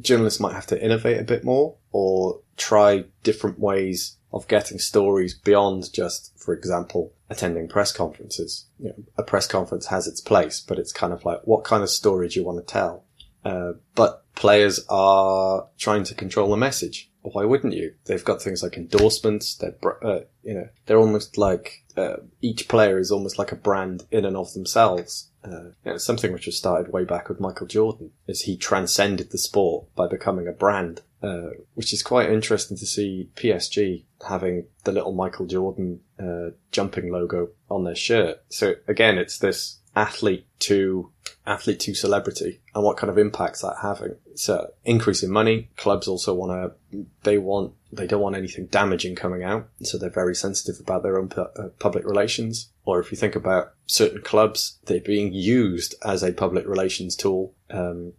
journalists 0.00 0.40
might 0.40 0.54
have 0.54 0.66
to 0.66 0.82
innovate 0.82 1.20
a 1.20 1.24
bit 1.24 1.44
more 1.44 1.76
or 1.92 2.40
try 2.56 3.04
different 3.22 3.58
ways 3.58 4.16
of 4.32 4.48
getting 4.48 4.78
stories 4.78 5.34
beyond 5.34 5.92
just, 5.92 6.32
for 6.38 6.52
example, 6.54 7.12
attending 7.30 7.68
press 7.68 7.92
conferences. 7.92 8.66
You 8.78 8.88
know, 8.88 9.04
a 9.16 9.22
press 9.22 9.46
conference 9.46 9.86
has 9.86 10.06
its 10.06 10.20
place, 10.20 10.60
but 10.60 10.78
it's 10.78 10.92
kind 10.92 11.12
of 11.12 11.24
like, 11.24 11.40
what 11.44 11.64
kind 11.64 11.82
of 11.82 11.90
story 11.90 12.28
do 12.28 12.38
you 12.38 12.46
want 12.46 12.58
to 12.58 12.72
tell? 12.72 13.04
Uh, 13.44 13.72
but 13.94 14.24
players 14.34 14.84
are 14.88 15.68
trying 15.78 16.04
to 16.04 16.14
control 16.14 16.50
the 16.50 16.56
message. 16.56 17.10
Why 17.32 17.44
wouldn't 17.44 17.74
you? 17.74 17.94
They've 18.04 18.24
got 18.24 18.42
things 18.42 18.62
like 18.62 18.76
endorsements. 18.76 19.56
They're, 19.56 19.76
uh, 20.04 20.20
you 20.42 20.54
know, 20.54 20.68
they're 20.86 20.98
almost 20.98 21.36
like 21.36 21.84
uh, 21.96 22.16
each 22.40 22.68
player 22.68 22.98
is 22.98 23.10
almost 23.10 23.38
like 23.38 23.52
a 23.52 23.56
brand 23.56 24.04
in 24.10 24.24
and 24.24 24.36
of 24.36 24.52
themselves. 24.52 25.30
Uh, 25.44 25.70
you 25.84 25.92
know, 25.92 25.96
something 25.96 26.32
which 26.32 26.46
was 26.46 26.56
started 26.56 26.92
way 26.92 27.04
back 27.04 27.28
with 27.28 27.40
Michael 27.40 27.66
Jordan, 27.66 28.10
is 28.26 28.42
he 28.42 28.56
transcended 28.56 29.30
the 29.30 29.38
sport 29.38 29.86
by 29.94 30.08
becoming 30.08 30.48
a 30.48 30.52
brand, 30.52 31.02
uh, 31.22 31.50
which 31.74 31.92
is 31.92 32.02
quite 32.02 32.30
interesting 32.30 32.76
to 32.76 32.86
see 32.86 33.30
PSG 33.36 34.04
having 34.26 34.66
the 34.84 34.92
little 34.92 35.12
Michael 35.12 35.46
Jordan 35.46 36.00
uh, 36.18 36.50
jumping 36.72 37.12
logo 37.12 37.50
on 37.70 37.84
their 37.84 37.94
shirt. 37.94 38.42
So 38.48 38.74
again, 38.88 39.18
it's 39.18 39.38
this 39.38 39.78
athlete 39.96 40.46
to 40.58 41.10
athlete 41.46 41.80
to 41.80 41.94
celebrity 41.94 42.60
and 42.74 42.84
what 42.84 42.96
kind 42.96 43.10
of 43.10 43.18
impacts 43.18 43.62
that 43.62 43.76
having. 43.80 44.16
So 44.34 44.72
increase 44.84 45.22
in 45.22 45.30
money. 45.30 45.70
Clubs 45.76 46.08
also 46.08 46.34
want 46.34 46.74
to, 46.92 47.06
they 47.22 47.38
want, 47.38 47.72
they 47.92 48.06
don't 48.06 48.20
want 48.20 48.36
anything 48.36 48.66
damaging 48.66 49.14
coming 49.14 49.42
out. 49.42 49.68
So 49.82 49.96
they're 49.96 50.10
very 50.10 50.34
sensitive 50.34 50.80
about 50.80 51.02
their 51.02 51.18
own 51.18 51.28
pu- 51.28 51.42
uh, 51.56 51.68
public 51.78 52.04
relations. 52.04 52.70
Or 52.84 53.00
if 53.00 53.10
you 53.10 53.16
think 53.16 53.36
about 53.36 53.74
certain 53.86 54.22
clubs, 54.22 54.78
they're 54.86 55.00
being 55.00 55.32
used 55.32 55.94
as 56.04 56.22
a 56.22 56.32
public 56.32 56.66
relations 56.66 57.16
tool, 57.16 57.54
um, 57.70 58.12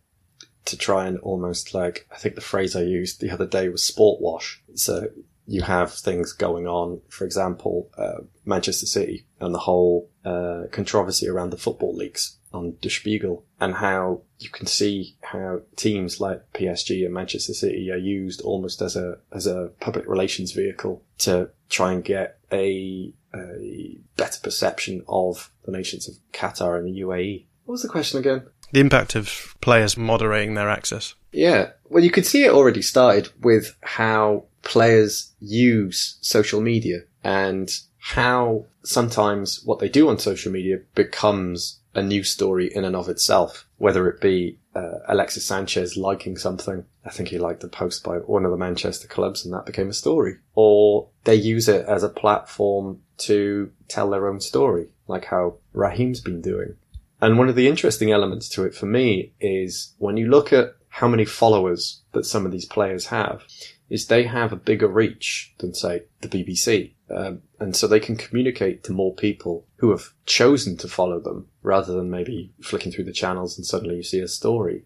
to 0.66 0.78
try 0.78 1.08
and 1.08 1.18
almost 1.20 1.74
like, 1.74 2.08
I 2.12 2.18
think 2.18 2.36
the 2.36 2.42
phrase 2.42 2.76
I 2.76 2.82
used 2.82 3.22
the 3.22 3.32
other 3.32 3.46
day 3.46 3.70
was 3.70 3.84
sport 3.84 4.20
wash. 4.22 4.62
So 4.76 5.10
you 5.48 5.62
have 5.62 5.94
things 5.94 6.34
going 6.34 6.68
on, 6.68 7.02
for 7.10 7.26
example, 7.26 7.90
uh, 7.98 8.22
Manchester 8.46 8.86
City 8.86 9.26
and 9.40 9.56
the 9.56 9.60
whole 9.60 10.10
uh, 10.26 10.64
controversy 10.72 11.28
around 11.28 11.52
the 11.52 11.58
Football 11.58 11.96
Leaks 11.96 12.38
on 12.54 12.76
Der 12.82 12.90
Spiegel 12.90 13.46
and 13.60 13.76
how 13.76 14.22
you 14.40 14.50
can 14.50 14.68
see 14.68 15.16
how 15.22 15.62
teams 15.76 16.20
like 16.20 16.42
PSG 16.54 17.06
and 17.06 17.14
Manchester 17.14 17.54
City 17.54 17.90
are 17.92 17.98
used 17.98 18.42
almost 18.42 18.82
as 18.82 18.96
a 18.96 19.18
as 19.32 19.48
a 19.48 19.72
public 19.80 20.06
relations 20.08 20.52
vehicle 20.52 21.02
to 21.20 21.50
try 21.70 21.94
and 21.94 22.04
get 22.04 22.40
a, 22.52 23.14
a 23.34 23.98
better 24.18 24.40
perception 24.42 25.04
of 25.08 25.52
the 25.66 25.72
nations 25.72 26.08
of 26.10 26.16
Qatar 26.34 26.78
and 26.78 26.88
the 26.88 27.02
UAE. 27.02 27.46
What 27.66 27.74
was 27.74 27.84
the 27.84 27.90
question 27.90 28.20
again? 28.20 28.48
The 28.72 28.80
impact 28.80 29.16
of 29.16 29.56
players 29.62 29.98
moderating 29.98 30.56
their 30.56 30.70
access. 30.70 31.16
Yeah. 31.32 31.72
Well, 31.90 32.04
you 32.04 32.12
could 32.12 32.26
see 32.26 32.44
it 32.44 32.52
already 32.52 32.82
started 32.82 33.30
with 33.42 33.76
how 33.82 34.46
players 34.64 35.34
use 35.40 36.18
social 36.22 36.62
media 36.62 37.02
and 37.24 37.72
how 37.98 38.66
sometimes 38.84 39.62
what 39.64 39.80
they 39.80 39.90
do 39.90 40.10
on 40.10 40.20
social 40.20 40.52
media 40.52 40.80
becomes 40.96 41.80
a 41.94 42.02
news 42.02 42.30
story 42.30 42.74
in 42.74 42.86
and 42.86 42.96
of 42.96 43.10
itself, 43.10 43.68
whether 43.78 44.08
it 44.08 44.22
be 44.22 44.60
uh, 44.76 45.00
Alexis 45.08 45.46
Sanchez 45.46 45.98
liking 45.98 46.38
something. 46.38 46.86
I 47.06 47.10
think 47.10 47.30
he 47.30 47.40
liked 47.40 47.64
a 47.64 47.68
post 47.68 48.04
by 48.04 48.18
one 48.18 48.46
of 48.46 48.52
the 48.52 48.58
Manchester 48.58 49.08
clubs 49.08 49.44
and 49.44 49.54
that 49.54 49.66
became 49.66 49.90
a 49.90 49.94
story. 49.94 50.36
Or 50.54 51.10
they 51.24 51.36
use 51.36 51.68
it 51.68 51.86
as 51.88 52.04
a 52.04 52.10
platform 52.10 53.02
to 53.20 53.72
tell 53.88 54.10
their 54.10 54.28
own 54.28 54.40
story, 54.40 54.88
like 55.08 55.26
how 55.26 55.56
Raheem's 55.74 56.22
been 56.22 56.42
doing. 56.42 56.76
And 57.22 57.38
one 57.38 57.50
of 57.50 57.56
the 57.56 57.68
interesting 57.68 58.12
elements 58.12 58.48
to 58.50 58.64
it 58.64 58.76
for 58.76 58.86
me 58.86 59.34
is 59.40 59.94
when 59.98 60.18
you 60.18 60.30
look 60.30 60.54
at 60.54 60.76
how 60.90 61.08
many 61.08 61.26
followers 61.26 62.02
that 62.14 62.26
some 62.26 62.46
of 62.46 62.52
these 62.52 62.66
players 62.66 63.08
have, 63.08 63.44
is 63.90 64.08
they 64.08 64.24
have 64.24 64.52
a 64.52 64.58
bigger 64.58 64.88
reach 64.88 65.54
than 65.60 65.74
say 65.74 66.04
the 66.22 66.28
BBC. 66.28 66.94
Um, 67.10 67.42
and 67.60 67.76
so 67.76 67.88
they 67.88 68.00
can 68.00 68.18
communicate 68.18 68.84
to 68.84 68.92
more 68.92 69.16
people 69.16 69.66
who 69.78 69.92
have 69.92 70.12
chosen 70.26 70.76
to 70.78 70.88
follow 70.88 71.20
them 71.20 71.48
rather 71.62 71.94
than 71.94 72.10
maybe 72.10 72.52
flicking 72.62 72.92
through 72.92 73.06
the 73.06 73.14
channels 73.14 73.58
and 73.58 73.66
suddenly 73.66 73.96
you 73.96 74.04
see 74.04 74.20
a 74.20 74.28
story. 74.28 74.84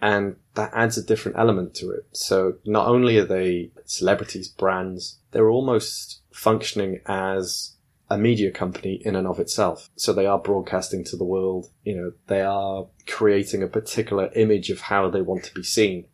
And 0.00 0.36
that 0.54 0.72
adds 0.74 0.98
a 0.98 1.02
different 1.02 1.38
element 1.38 1.74
to 1.76 1.90
it. 1.90 2.06
So 2.12 2.54
not 2.64 2.88
only 2.88 3.18
are 3.18 3.24
they 3.24 3.70
celebrities, 3.84 4.48
brands, 4.48 5.18
they're 5.30 5.50
almost 5.50 6.20
functioning 6.32 7.00
as 7.06 7.73
a 8.10 8.18
media 8.18 8.50
company 8.50 9.00
in 9.04 9.16
and 9.16 9.26
of 9.26 9.40
itself. 9.40 9.90
So 9.96 10.12
they 10.12 10.26
are 10.26 10.38
broadcasting 10.38 11.04
to 11.04 11.16
the 11.16 11.24
world. 11.24 11.70
You 11.84 11.96
know, 11.96 12.12
they 12.26 12.42
are 12.42 12.86
creating 13.06 13.62
a 13.62 13.68
particular 13.68 14.30
image 14.36 14.70
of 14.70 14.82
how 14.82 15.08
they 15.08 15.22
want 15.22 15.44
to 15.44 15.54
be 15.54 15.62
seen. 15.62 16.06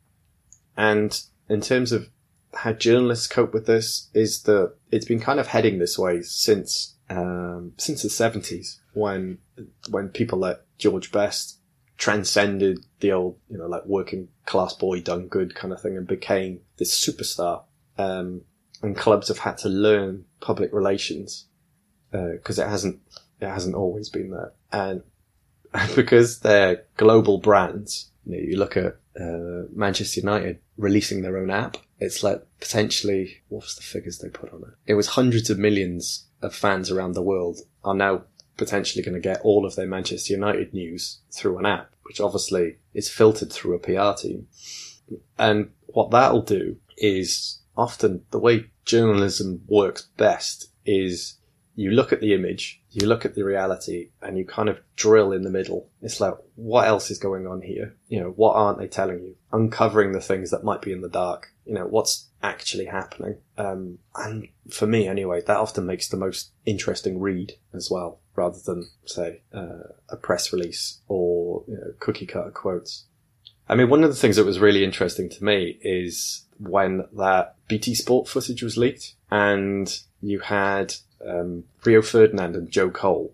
And 0.77 1.21
in 1.49 1.61
terms 1.61 1.93
of 1.93 2.09
how 2.55 2.73
journalists 2.73 3.27
cope 3.27 3.53
with 3.53 3.67
this 3.67 4.09
is 4.15 4.43
that 4.43 4.75
it's 4.91 5.05
been 5.05 5.21
kind 5.21 5.41
of 5.41 5.49
heading 5.49 5.79
this 5.79 5.99
way 5.99 6.23
since 6.23 6.97
um, 7.09 7.73
since 7.77 8.03
the 8.03 8.11
seventies 8.11 8.81
when 8.93 9.39
when 9.91 10.09
people 10.09 10.39
like 10.39 10.61
George 10.79 11.13
Best 11.13 11.59
transcended 11.97 12.79
the 13.01 13.13
old 13.13 13.39
you 13.49 13.59
know 13.59 13.67
like 13.67 13.85
working 13.85 14.29
class 14.47 14.73
boy 14.75 15.01
done 15.01 15.29
good 15.29 15.55
kind 15.55 15.73
of 15.73 15.81
thing 15.81 15.97
and 15.97 16.07
became 16.07 16.61
this 16.79 16.99
superstar. 16.99 17.65
Um, 17.99 18.43
and 18.83 18.97
clubs 18.97 19.29
have 19.29 19.39
had 19.39 19.59
to 19.59 19.69
learn 19.69 20.25
public 20.41 20.73
relations 20.73 21.47
because 22.11 22.59
uh, 22.59 22.65
it 22.65 22.69
hasn't 22.69 23.01
it 23.41 23.49
hasn't 23.49 23.75
always 23.75 24.09
been 24.09 24.31
there, 24.31 24.53
and 24.73 25.03
because 25.97 26.41
they're 26.41 26.85
global 26.97 27.39
brands. 27.39 28.11
You, 28.27 28.33
know, 28.33 28.43
you 28.43 28.57
look 28.59 28.77
at 28.77 28.97
uh, 29.21 29.67
Manchester 29.73 30.21
United 30.21 30.59
releasing 30.77 31.23
their 31.23 31.39
own 31.39 31.51
app. 31.51 31.77
It's 31.99 32.23
like 32.23 32.43
potentially 32.61 33.43
what's 33.49 33.75
the 33.75 33.83
figures 33.83 34.19
they 34.19 34.29
put 34.29 34.53
on 34.53 34.63
it? 34.63 34.75
It 34.87 34.95
was 34.95 35.09
hundreds 35.09 35.51
of 35.51 35.59
millions 35.59 36.27
of 36.43 36.55
fans 36.55 36.91
around 36.91 37.13
the 37.13 37.23
world 37.23 37.59
are 37.85 37.95
now 37.95 38.23
potentially 38.57 39.03
going 39.03 39.15
to 39.15 39.21
get 39.21 39.41
all 39.43 39.67
of 39.67 39.75
their 39.77 39.87
Manchester 39.87 40.35
United 40.35 40.73
news 40.75 41.21
through 41.31 41.59
an 41.59 41.67
app, 41.67 41.93
which 42.03 42.21
obviously 42.21 42.77
is 42.95 43.11
filtered 43.11 43.53
through 43.53 43.75
a 43.75 43.79
PR 43.79 44.21
team. 44.21 44.47
And 45.39 45.71
what 45.87 46.11
that'll 46.11 46.43
do 46.43 46.77
is 46.97 47.61
often 47.77 48.25
the 48.31 48.39
way 48.39 48.67
journalism 48.85 49.63
works 49.67 50.09
best 50.17 50.71
is 50.85 51.39
you 51.75 51.91
look 51.91 52.13
at 52.13 52.21
the 52.21 52.35
image, 52.35 52.83
you 52.91 53.07
look 53.07 53.25
at 53.25 53.35
the 53.35 53.45
reality, 53.45 54.11
and 54.23 54.37
you 54.37 54.45
kind 54.45 54.69
of 54.69 54.81
drill 54.97 55.33
in 55.33 55.43
the 55.43 55.51
middle. 55.51 55.89
It's 56.03 56.21
like, 56.21 56.35
what 56.57 56.87
else 56.87 57.11
is 57.11 57.19
going 57.19 57.47
on 57.47 57.63
here? 57.63 57.95
You 58.09 58.21
know, 58.21 58.31
what 58.31 58.55
aren't 58.55 58.79
they 58.79 58.89
telling 58.89 59.21
you? 59.21 59.37
Uncovering 59.53 60.13
the 60.13 60.21
things 60.21 60.51
that 60.51 60.65
might 60.65 60.83
be 60.83 60.93
in 60.93 61.01
the 61.01 61.09
dark. 61.09 61.53
You 61.65 61.75
know, 61.75 61.87
what's 61.87 62.29
actually 62.43 62.87
happening? 62.87 63.37
Um, 63.57 63.99
and 64.17 64.49
for 64.71 64.87
me, 64.87 65.07
anyway, 65.07 65.43
that 65.47 65.57
often 65.57 65.87
makes 65.87 66.09
the 66.09 66.17
most 66.17 66.51
interesting 66.67 67.21
read 67.21 67.55
as 67.73 67.91
well, 67.91 68.21
rather 68.35 68.59
than 68.65 68.91
say 69.05 69.43
uh, 69.55 69.95
a 70.09 70.17
press 70.17 70.53
release 70.53 71.01
or 71.09 71.65
you 71.69 71.75
know, 71.75 71.93
cookie 72.01 72.27
cutter 72.27 72.51
quotes. 72.51 73.05
I 73.69 73.77
mean, 73.77 73.89
one 73.89 74.03
of 74.03 74.11
the 74.11 74.17
things 74.17 74.35
that 74.35 74.45
was 74.45 74.59
really 74.59 74.85
interesting 74.85 75.29
to 75.29 75.45
me 75.45 75.79
is 75.83 76.45
when 76.59 77.05
that 77.17 77.55
BT 77.69 77.95
Sport 77.95 78.27
footage 78.27 78.63
was 78.63 78.77
leaked, 78.77 79.15
and 79.31 79.97
you 80.21 80.41
had 80.41 80.95
um, 81.27 81.65
Rio 81.85 82.03
Ferdinand 82.03 82.57
and 82.57 82.71
Joe 82.71 82.91
Cole 82.91 83.33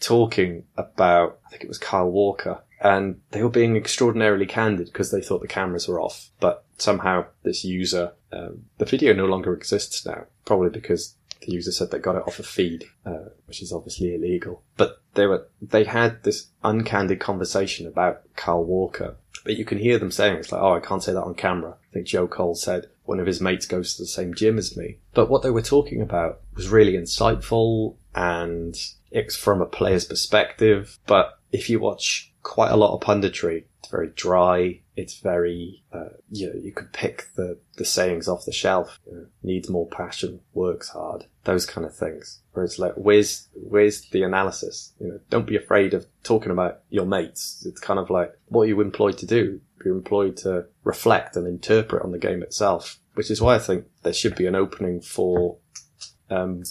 talking 0.00 0.64
about, 0.76 1.38
I 1.46 1.50
think 1.50 1.62
it 1.62 1.68
was 1.68 1.78
Kyle 1.78 2.10
Walker, 2.10 2.62
and 2.80 3.20
they 3.30 3.42
were 3.42 3.50
being 3.50 3.76
extraordinarily 3.76 4.46
candid 4.46 4.86
because 4.86 5.10
they 5.10 5.20
thought 5.20 5.42
the 5.42 5.48
cameras 5.48 5.86
were 5.86 6.00
off. 6.00 6.30
But 6.40 6.64
somehow 6.78 7.26
this 7.42 7.64
user, 7.64 8.12
um, 8.32 8.64
the 8.78 8.86
video 8.86 9.12
no 9.12 9.26
longer 9.26 9.52
exists 9.52 10.04
now, 10.06 10.24
probably 10.44 10.70
because 10.70 11.14
the 11.42 11.52
user 11.52 11.72
said 11.72 11.90
they 11.90 11.98
got 11.98 12.16
it 12.16 12.26
off 12.26 12.38
a 12.38 12.42
feed, 12.42 12.84
uh, 13.04 13.28
which 13.46 13.62
is 13.62 13.72
obviously 13.72 14.14
illegal. 14.14 14.62
But 14.76 15.02
they 15.14 15.26
were, 15.26 15.48
they 15.60 15.84
had 15.84 16.22
this 16.22 16.48
uncandid 16.64 17.20
conversation 17.20 17.86
about 17.86 18.22
Kyle 18.36 18.64
Walker, 18.64 19.16
but 19.44 19.56
you 19.56 19.64
can 19.64 19.78
hear 19.78 19.98
them 19.98 20.10
saying 20.10 20.36
it's 20.36 20.52
like, 20.52 20.62
oh, 20.62 20.74
I 20.74 20.80
can't 20.80 21.02
say 21.02 21.12
that 21.12 21.22
on 21.22 21.34
camera. 21.34 21.72
I 21.72 21.94
think 21.94 22.06
Joe 22.06 22.26
Cole 22.26 22.54
said 22.54 22.86
one 23.04 23.20
of 23.20 23.26
his 23.26 23.40
mates 23.40 23.66
goes 23.66 23.94
to 23.94 24.02
the 24.02 24.06
same 24.06 24.34
gym 24.34 24.58
as 24.58 24.76
me. 24.76 24.98
But 25.14 25.28
what 25.28 25.42
they 25.42 25.50
were 25.50 25.62
talking 25.62 26.00
about 26.00 26.40
was 26.54 26.68
really 26.68 26.92
insightful 26.92 27.96
and 28.14 28.76
it's 29.10 29.36
from 29.36 29.60
a 29.60 29.66
player's 29.66 30.04
perspective. 30.04 30.98
But 31.06 31.38
if 31.52 31.68
you 31.68 31.80
watch 31.80 32.32
quite 32.42 32.70
a 32.70 32.76
lot 32.76 32.94
of 32.94 33.00
punditry, 33.00 33.64
very 33.90 34.08
dry. 34.08 34.80
It's 34.96 35.18
very, 35.20 35.82
uh, 35.92 36.10
you 36.30 36.46
know, 36.46 36.60
you 36.60 36.72
could 36.72 36.92
pick 36.92 37.26
the, 37.36 37.58
the 37.76 37.84
sayings 37.84 38.28
off 38.28 38.44
the 38.44 38.52
shelf. 38.52 38.98
You 39.06 39.16
know, 39.16 39.26
needs 39.42 39.68
more 39.68 39.88
passion, 39.88 40.40
works 40.54 40.90
hard, 40.90 41.26
those 41.44 41.66
kind 41.66 41.86
of 41.86 41.94
things. 41.94 42.40
Where 42.52 42.64
it's 42.64 42.78
like, 42.78 42.94
where's, 42.94 43.48
where's 43.54 44.02
the 44.10 44.22
analysis? 44.22 44.92
You 45.00 45.08
know, 45.08 45.20
don't 45.30 45.46
be 45.46 45.56
afraid 45.56 45.94
of 45.94 46.06
talking 46.22 46.52
about 46.52 46.80
your 46.90 47.06
mates. 47.06 47.64
It's 47.66 47.80
kind 47.80 47.98
of 47.98 48.10
like, 48.10 48.32
what 48.48 48.62
are 48.62 48.68
you 48.68 48.80
employed 48.80 49.18
to 49.18 49.26
do? 49.26 49.60
You're 49.84 49.96
employed 49.96 50.36
to 50.38 50.66
reflect 50.84 51.36
and 51.36 51.46
interpret 51.46 52.02
on 52.02 52.12
the 52.12 52.18
game 52.18 52.42
itself, 52.42 52.98
which 53.14 53.30
is 53.30 53.40
why 53.40 53.54
I 53.54 53.58
think 53.58 53.86
there 54.02 54.12
should 54.12 54.36
be 54.36 54.46
an 54.46 54.54
opening 54.54 55.00
for, 55.00 55.56
um, 56.28 56.62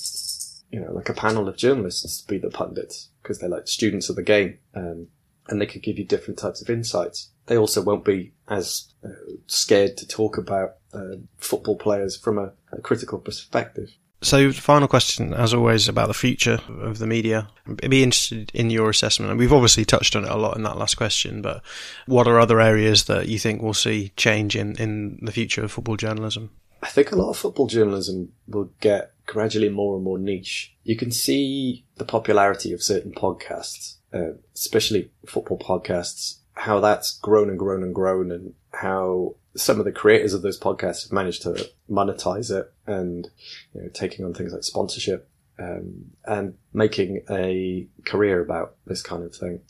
you 0.71 0.79
know, 0.79 0.91
like 0.93 1.09
a 1.09 1.13
panel 1.13 1.47
of 1.47 1.57
journalists 1.57 2.21
to 2.21 2.27
be 2.27 2.37
the 2.37 2.49
pundits 2.49 3.09
because 3.21 3.39
they're 3.39 3.49
like 3.49 3.67
students 3.67 4.09
of 4.09 4.15
the 4.15 4.23
game. 4.23 4.59
Um, 4.75 5.07
and 5.49 5.61
they 5.61 5.65
could 5.65 5.83
give 5.83 5.97
you 5.97 6.05
different 6.05 6.39
types 6.39 6.61
of 6.61 6.69
insights. 6.69 7.31
They 7.47 7.57
also 7.57 7.81
won't 7.81 8.05
be 8.05 8.33
as 8.47 8.93
uh, 9.03 9.09
scared 9.47 9.97
to 9.97 10.07
talk 10.07 10.37
about 10.37 10.75
uh, 10.93 11.17
football 11.37 11.77
players 11.77 12.15
from 12.15 12.37
a, 12.37 12.51
a 12.71 12.81
critical 12.81 13.19
perspective. 13.19 13.89
So, 14.21 14.51
final 14.51 14.89
question, 14.89 15.33
as 15.33 15.53
always, 15.53 15.87
about 15.87 16.07
the 16.07 16.13
future 16.13 16.59
of 16.67 16.99
the 16.99 17.07
media. 17.07 17.47
I'd 17.65 17.89
be 17.89 18.03
interested 18.03 18.51
in 18.53 18.69
your 18.69 18.89
assessment. 18.89 19.31
And 19.31 19.39
we've 19.39 19.53
obviously 19.53 19.85
touched 19.85 20.15
on 20.15 20.25
it 20.25 20.31
a 20.31 20.35
lot 20.35 20.57
in 20.57 20.63
that 20.63 20.77
last 20.77 20.95
question, 20.95 21.41
but 21.41 21.61
what 22.05 22.27
are 22.27 22.37
other 22.37 22.59
areas 22.59 23.05
that 23.05 23.29
you 23.29 23.39
think 23.39 23.61
we'll 23.61 23.73
see 23.73 24.11
change 24.17 24.57
in, 24.57 24.75
in 24.75 25.19
the 25.21 25.31
future 25.31 25.63
of 25.63 25.71
football 25.71 25.95
journalism? 25.95 26.49
I 26.83 26.87
think 26.87 27.11
a 27.11 27.15
lot 27.15 27.29
of 27.29 27.37
football 27.37 27.67
journalism 27.67 28.33
will 28.47 28.71
get 28.81 29.13
gradually 29.25 29.69
more 29.69 29.95
and 29.95 30.03
more 30.03 30.19
niche. 30.19 30.75
You 30.83 30.97
can 30.97 31.11
see 31.11 31.85
the 31.95 32.05
popularity 32.05 32.73
of 32.73 32.83
certain 32.83 33.13
podcasts, 33.13 33.95
uh, 34.13 34.31
especially 34.55 35.11
football 35.25 35.57
podcasts, 35.57 36.39
how 36.53 36.79
that's 36.79 37.17
grown 37.19 37.49
and 37.49 37.59
grown 37.59 37.83
and 37.83 37.95
grown 37.95 38.31
and 38.31 38.53
how 38.73 39.35
some 39.55 39.79
of 39.79 39.85
the 39.85 39.91
creators 39.91 40.33
of 40.33 40.41
those 40.41 40.59
podcasts 40.59 41.03
have 41.03 41.11
managed 41.11 41.41
to 41.41 41.69
monetize 41.89 42.51
it 42.51 42.71
and 42.85 43.29
you 43.73 43.81
know, 43.81 43.89
taking 43.89 44.25
on 44.25 44.33
things 44.33 44.53
like 44.53 44.63
sponsorship 44.63 45.29
um, 45.59 46.11
and 46.25 46.55
making 46.73 47.21
a 47.29 47.87
career 48.05 48.41
about 48.41 48.75
this 48.85 49.01
kind 49.01 49.23
of 49.23 49.35
thing. 49.35 49.61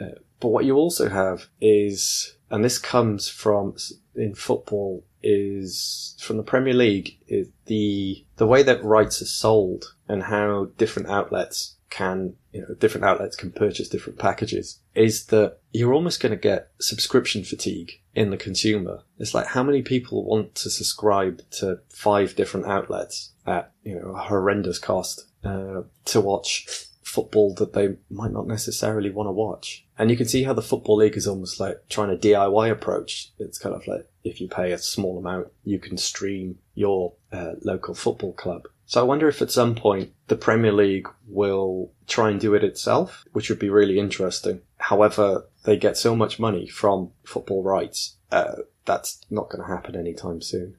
Uh, 0.00 0.18
but 0.40 0.48
what 0.48 0.64
you 0.64 0.76
also 0.76 1.08
have 1.08 1.46
is, 1.60 2.36
and 2.50 2.64
this 2.64 2.78
comes 2.78 3.28
from 3.28 3.76
in 4.14 4.34
football, 4.34 5.04
is 5.22 6.16
from 6.20 6.36
the 6.36 6.42
Premier 6.42 6.74
League, 6.74 7.18
is 7.28 7.48
the 7.66 8.24
the 8.36 8.46
way 8.46 8.62
that 8.62 8.84
rights 8.84 9.22
are 9.22 9.26
sold 9.26 9.94
and 10.08 10.24
how 10.24 10.68
different 10.76 11.08
outlets 11.08 11.76
can, 11.92 12.34
you 12.52 12.62
know, 12.62 12.74
different 12.74 13.04
outlets 13.04 13.36
can 13.36 13.52
purchase 13.52 13.86
different 13.86 14.18
packages 14.18 14.80
is 14.94 15.26
that 15.26 15.58
you're 15.72 15.92
almost 15.92 16.20
going 16.20 16.30
to 16.30 16.38
get 16.38 16.70
subscription 16.80 17.44
fatigue 17.44 18.00
in 18.14 18.30
the 18.30 18.38
consumer. 18.38 19.02
It's 19.18 19.34
like 19.34 19.48
how 19.48 19.62
many 19.62 19.82
people 19.82 20.24
want 20.24 20.54
to 20.56 20.70
subscribe 20.70 21.42
to 21.58 21.80
five 21.90 22.34
different 22.34 22.66
outlets 22.66 23.32
at, 23.46 23.72
you 23.84 23.94
know, 23.94 24.12
a 24.12 24.22
horrendous 24.22 24.78
cost, 24.78 25.26
uh, 25.44 25.82
to 26.06 26.20
watch 26.20 26.66
football 27.02 27.52
that 27.56 27.74
they 27.74 27.96
might 28.08 28.32
not 28.32 28.46
necessarily 28.46 29.10
want 29.10 29.26
to 29.26 29.32
watch. 29.32 29.84
And 29.98 30.10
you 30.10 30.16
can 30.16 30.26
see 30.26 30.44
how 30.44 30.54
the 30.54 30.62
Football 30.62 30.96
League 30.96 31.16
is 31.16 31.26
almost 31.28 31.60
like 31.60 31.86
trying 31.90 32.10
a 32.10 32.16
DIY 32.16 32.70
approach. 32.70 33.32
It's 33.38 33.58
kind 33.58 33.74
of 33.74 33.86
like 33.86 34.08
if 34.24 34.40
you 34.40 34.48
pay 34.48 34.72
a 34.72 34.78
small 34.78 35.18
amount, 35.18 35.48
you 35.62 35.78
can 35.78 35.98
stream 35.98 36.58
your 36.74 37.12
uh, 37.30 37.52
local 37.62 37.94
football 37.94 38.32
club. 38.32 38.62
So 38.92 39.00
I 39.00 39.04
wonder 39.04 39.26
if 39.26 39.40
at 39.40 39.50
some 39.50 39.74
point 39.74 40.12
the 40.28 40.36
Premier 40.36 40.70
League 40.70 41.08
will 41.26 41.94
try 42.06 42.28
and 42.28 42.38
do 42.38 42.52
it 42.52 42.62
itself, 42.62 43.24
which 43.32 43.48
would 43.48 43.58
be 43.58 43.70
really 43.70 43.98
interesting. 43.98 44.60
However, 44.76 45.48
they 45.64 45.78
get 45.78 45.96
so 45.96 46.14
much 46.14 46.38
money 46.38 46.66
from 46.68 47.12
football 47.24 47.62
rights, 47.62 48.18
uh, 48.30 48.56
that's 48.84 49.22
not 49.30 49.48
going 49.48 49.62
to 49.62 49.74
happen 49.74 49.96
anytime 49.96 50.42
soon. 50.42 50.76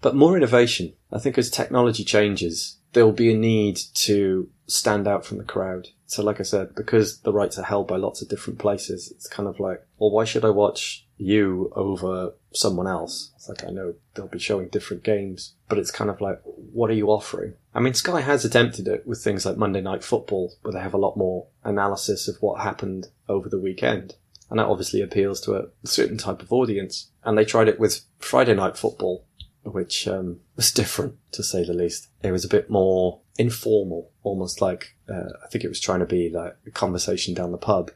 But 0.00 0.14
more 0.14 0.36
innovation. 0.36 0.92
I 1.10 1.18
think 1.18 1.36
as 1.36 1.50
technology 1.50 2.04
changes, 2.04 2.78
there'll 2.92 3.12
be 3.12 3.32
a 3.32 3.36
need 3.36 3.76
to 3.94 4.48
stand 4.66 5.06
out 5.06 5.24
from 5.24 5.38
the 5.38 5.44
crowd. 5.44 5.88
So 6.06 6.22
like 6.22 6.40
I 6.40 6.44
said, 6.44 6.74
because 6.74 7.20
the 7.20 7.32
rights 7.32 7.58
are 7.58 7.64
held 7.64 7.86
by 7.86 7.96
lots 7.96 8.22
of 8.22 8.28
different 8.28 8.58
places, 8.58 9.10
it's 9.10 9.28
kind 9.28 9.48
of 9.48 9.60
like, 9.60 9.84
well, 9.98 10.10
why 10.10 10.24
should 10.24 10.44
I 10.44 10.50
watch 10.50 11.06
you 11.20 11.70
over 11.76 12.32
someone 12.52 12.86
else. 12.86 13.30
It's 13.36 13.48
like 13.48 13.64
I 13.64 13.70
know 13.70 13.94
they'll 14.14 14.26
be 14.26 14.38
showing 14.38 14.68
different 14.68 15.02
games, 15.02 15.54
but 15.68 15.78
it's 15.78 15.90
kind 15.90 16.10
of 16.10 16.20
like, 16.20 16.40
what 16.44 16.90
are 16.90 16.94
you 16.94 17.08
offering? 17.08 17.54
I 17.74 17.80
mean, 17.80 17.94
Sky 17.94 18.22
has 18.22 18.44
attempted 18.44 18.88
it 18.88 19.06
with 19.06 19.22
things 19.22 19.44
like 19.44 19.56
Monday 19.56 19.80
Night 19.80 20.02
Football, 20.02 20.54
where 20.62 20.72
they 20.72 20.80
have 20.80 20.94
a 20.94 20.98
lot 20.98 21.16
more 21.16 21.46
analysis 21.62 22.26
of 22.26 22.36
what 22.40 22.62
happened 22.62 23.08
over 23.28 23.48
the 23.48 23.60
weekend. 23.60 24.14
And 24.48 24.58
that 24.58 24.66
obviously 24.66 25.00
appeals 25.00 25.40
to 25.42 25.54
a 25.54 25.68
certain 25.84 26.18
type 26.18 26.42
of 26.42 26.52
audience. 26.52 27.10
And 27.22 27.38
they 27.38 27.44
tried 27.44 27.68
it 27.68 27.78
with 27.78 28.00
Friday 28.18 28.54
Night 28.54 28.76
Football, 28.76 29.24
which 29.62 30.08
um, 30.08 30.40
was 30.56 30.72
different 30.72 31.16
to 31.32 31.42
say 31.42 31.64
the 31.64 31.74
least. 31.74 32.08
It 32.22 32.32
was 32.32 32.44
a 32.44 32.48
bit 32.48 32.70
more 32.70 33.20
informal, 33.38 34.10
almost 34.22 34.60
like 34.60 34.96
uh, 35.08 35.30
I 35.44 35.48
think 35.48 35.64
it 35.64 35.68
was 35.68 35.80
trying 35.80 36.00
to 36.00 36.06
be 36.06 36.30
like 36.30 36.56
a 36.66 36.70
conversation 36.70 37.34
down 37.34 37.52
the 37.52 37.58
pub 37.58 37.90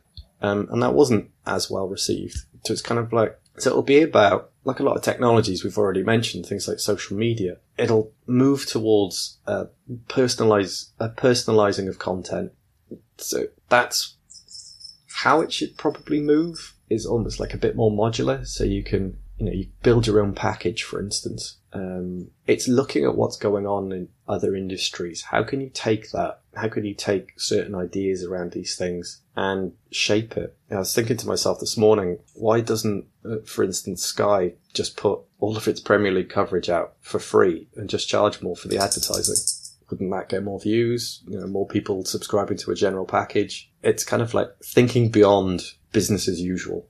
um, 0.45 0.69
and 0.71 0.83
that 0.83 0.95
wasn't 0.95 1.31
as 1.47 1.71
well 1.71 1.89
received. 1.89 2.37
So 2.65 2.73
it's 2.73 2.83
kind 2.83 2.99
of 2.99 3.13
like 3.13 3.39
so 3.57 3.71
it'll 3.71 3.83
be 3.83 4.03
about 4.03 4.51
like 4.65 4.81
a 4.81 4.83
lot 4.83 4.97
of 4.97 5.03
technologies 5.03 5.65
we've 5.65 5.79
already 5.79 6.03
mentioned, 6.03 6.45
things 6.45 6.69
like 6.69 6.81
social 6.81 7.17
media. 7.17 7.57
It'll 7.79 8.13
move 8.27 8.67
towards 8.67 9.39
uh, 9.47 9.67
personalize 10.09 10.91
a 10.99 11.09
personalizing 11.09 11.89
of 11.89 11.99
content. 11.99 12.53
So 13.17 13.47
that's 13.71 14.17
how 15.09 15.41
it 15.41 15.53
should 15.53 15.79
probably 15.79 16.21
move. 16.21 16.75
Is 16.91 17.07
almost 17.07 17.41
like 17.41 17.55
a 17.55 17.59
bit 17.59 17.75
more 17.75 17.91
modular, 17.91 18.47
so 18.47 18.65
you 18.65 18.83
can 18.85 19.17
you 19.39 19.47
know 19.47 19.53
you 19.53 19.69
build 19.83 20.07
your 20.07 20.21
own 20.21 20.35
package, 20.35 20.83
for 20.83 21.01
instance. 21.01 21.59
Um, 21.73 22.31
it's 22.47 22.69
looking 22.69 23.05
at 23.05 23.17
what's 23.17 23.37
going 23.37 23.67
on 23.67 23.91
in 23.91 24.09
other 24.29 24.55
industries. 24.55 25.23
How 25.23 25.43
can 25.43 25.61
you 25.61 25.71
take 25.73 26.11
that? 26.13 26.41
How 26.55 26.69
can 26.69 26.85
you 26.85 26.95
take 26.95 27.33
certain 27.37 27.75
ideas 27.75 28.23
around 28.25 28.53
these 28.53 28.77
things 28.77 29.23
and 29.37 29.73
shape 29.91 30.37
it? 30.37 30.57
I 30.71 30.79
was 30.79 30.95
thinking 30.95 31.17
to 31.17 31.27
myself 31.27 31.59
this 31.59 31.77
morning, 31.77 32.19
why 32.35 32.61
doesn't, 32.61 33.07
uh, 33.25 33.39
for 33.45 33.65
instance, 33.65 34.05
Sky 34.05 34.53
just 34.73 34.97
put 34.97 35.21
all 35.41 35.57
of 35.57 35.67
its 35.67 35.81
Premier 35.81 36.13
League 36.13 36.31
coverage 36.31 36.71
out 36.71 36.95
for 37.01 37.19
free 37.19 37.69
and 37.75 37.91
just 37.91 38.09
charge 38.09 38.41
more 38.41 38.57
for 38.57 38.69
the 38.69 38.79
advertising? 38.79 39.35
Wouldn't 39.91 40.11
that 40.11 40.29
get 40.29 40.43
more 40.43 40.61
views? 40.61 41.23
You 41.27 41.41
know, 41.41 41.47
more 41.47 41.67
people 41.67 42.05
subscribing 42.05 42.57
to 42.59 42.71
a 42.71 42.75
general 42.75 43.05
package? 43.05 43.71
It's 43.83 44.05
kind 44.05 44.23
of 44.23 44.35
like 44.35 44.49
thinking 44.65 45.11
beyond 45.11 45.63
business 45.93 46.29
as 46.29 46.41
usual. 46.41 46.87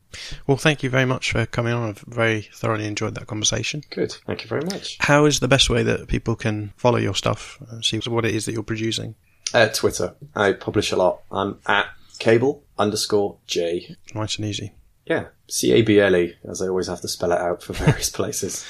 Well, 0.46 0.56
thank 0.56 0.82
you 0.82 0.90
very 0.90 1.04
much 1.04 1.32
for 1.32 1.46
coming 1.46 1.72
on. 1.72 1.90
I've 1.90 1.98
very 1.98 2.42
thoroughly 2.54 2.86
enjoyed 2.86 3.14
that 3.14 3.26
conversation. 3.26 3.82
Good. 3.90 4.12
Thank 4.26 4.42
you 4.42 4.48
very 4.48 4.64
much. 4.64 4.96
How 5.00 5.26
is 5.26 5.40
the 5.40 5.48
best 5.48 5.70
way 5.70 5.82
that 5.82 6.08
people 6.08 6.34
can 6.34 6.72
follow 6.76 6.98
your 6.98 7.14
stuff 7.14 7.58
and 7.68 7.84
see 7.84 7.98
what 8.08 8.24
it 8.24 8.34
is 8.34 8.46
that 8.46 8.52
you're 8.52 8.62
producing? 8.62 9.14
Uh, 9.52 9.68
Twitter. 9.68 10.14
I 10.34 10.52
publish 10.52 10.90
a 10.90 10.96
lot. 10.96 11.20
I'm 11.30 11.58
at 11.66 11.86
cable 12.18 12.64
underscore 12.78 13.36
J. 13.46 13.96
Nice 14.14 14.36
and 14.36 14.46
easy. 14.46 14.72
Yeah. 15.06 15.26
C 15.48 15.72
A 15.72 15.82
B 15.82 16.00
L 16.00 16.16
E, 16.16 16.34
as 16.48 16.62
I 16.62 16.68
always 16.68 16.88
have 16.88 17.02
to 17.02 17.08
spell 17.08 17.32
it 17.32 17.38
out 17.38 17.62
for 17.62 17.72
various 17.74 18.10
places. 18.10 18.64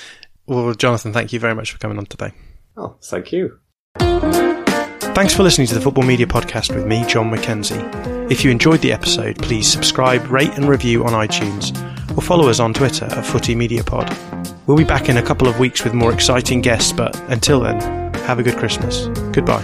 Well, 0.47 0.75
Jonathan, 0.75 1.12
thank 1.12 1.33
you 1.33 1.41
very 1.41 1.55
much 1.55 1.72
for 1.72 1.79
coming 1.79 1.97
on 1.97 2.07
today. 2.07 2.33
Oh, 2.77 2.97
thank 3.03 3.33
you. 3.33 3.61
Thanks 5.15 5.33
for 5.33 5.45
listening 5.45 5.69
to 5.69 5.75
the 5.75 5.81
Football 5.81 6.03
Media 6.03 6.27
Podcast 6.27 6.75
with 6.75 6.87
me, 6.87 7.05
Jon 7.07 7.31
Mackenzie. 7.31 7.79
If 8.29 8.45
you 8.45 8.51
enjoyed 8.51 8.81
the 8.81 8.93
episode, 8.93 9.39
please 9.39 9.71
subscribe, 9.71 10.29
rate, 10.29 10.51
and 10.57 10.69
review 10.69 11.05
on 11.05 11.12
iTunes, 11.12 11.71
or 12.19 12.21
follow 12.21 12.49
us 12.49 12.59
on 12.59 12.75
Twitter 12.75 13.05
at 13.05 13.25
Footy 13.25 13.55
Media 13.55 13.85
Pod. 13.85 14.15
We'll 14.67 14.77
be 14.77 14.83
back 14.83 15.09
in 15.09 15.17
a 15.19 15.23
couple 15.23 15.47
of 15.47 15.61
weeks 15.61 15.85
with 15.85 15.95
more 15.95 16.12
exciting 16.12 16.62
guests, 16.62 16.93
but 16.93 17.17
until 17.31 17.61
then, 17.61 17.81
have 18.25 18.41
a 18.41 18.43
good 18.43 18.57
Christmas. 18.57 19.07
Goodbye. 19.33 19.62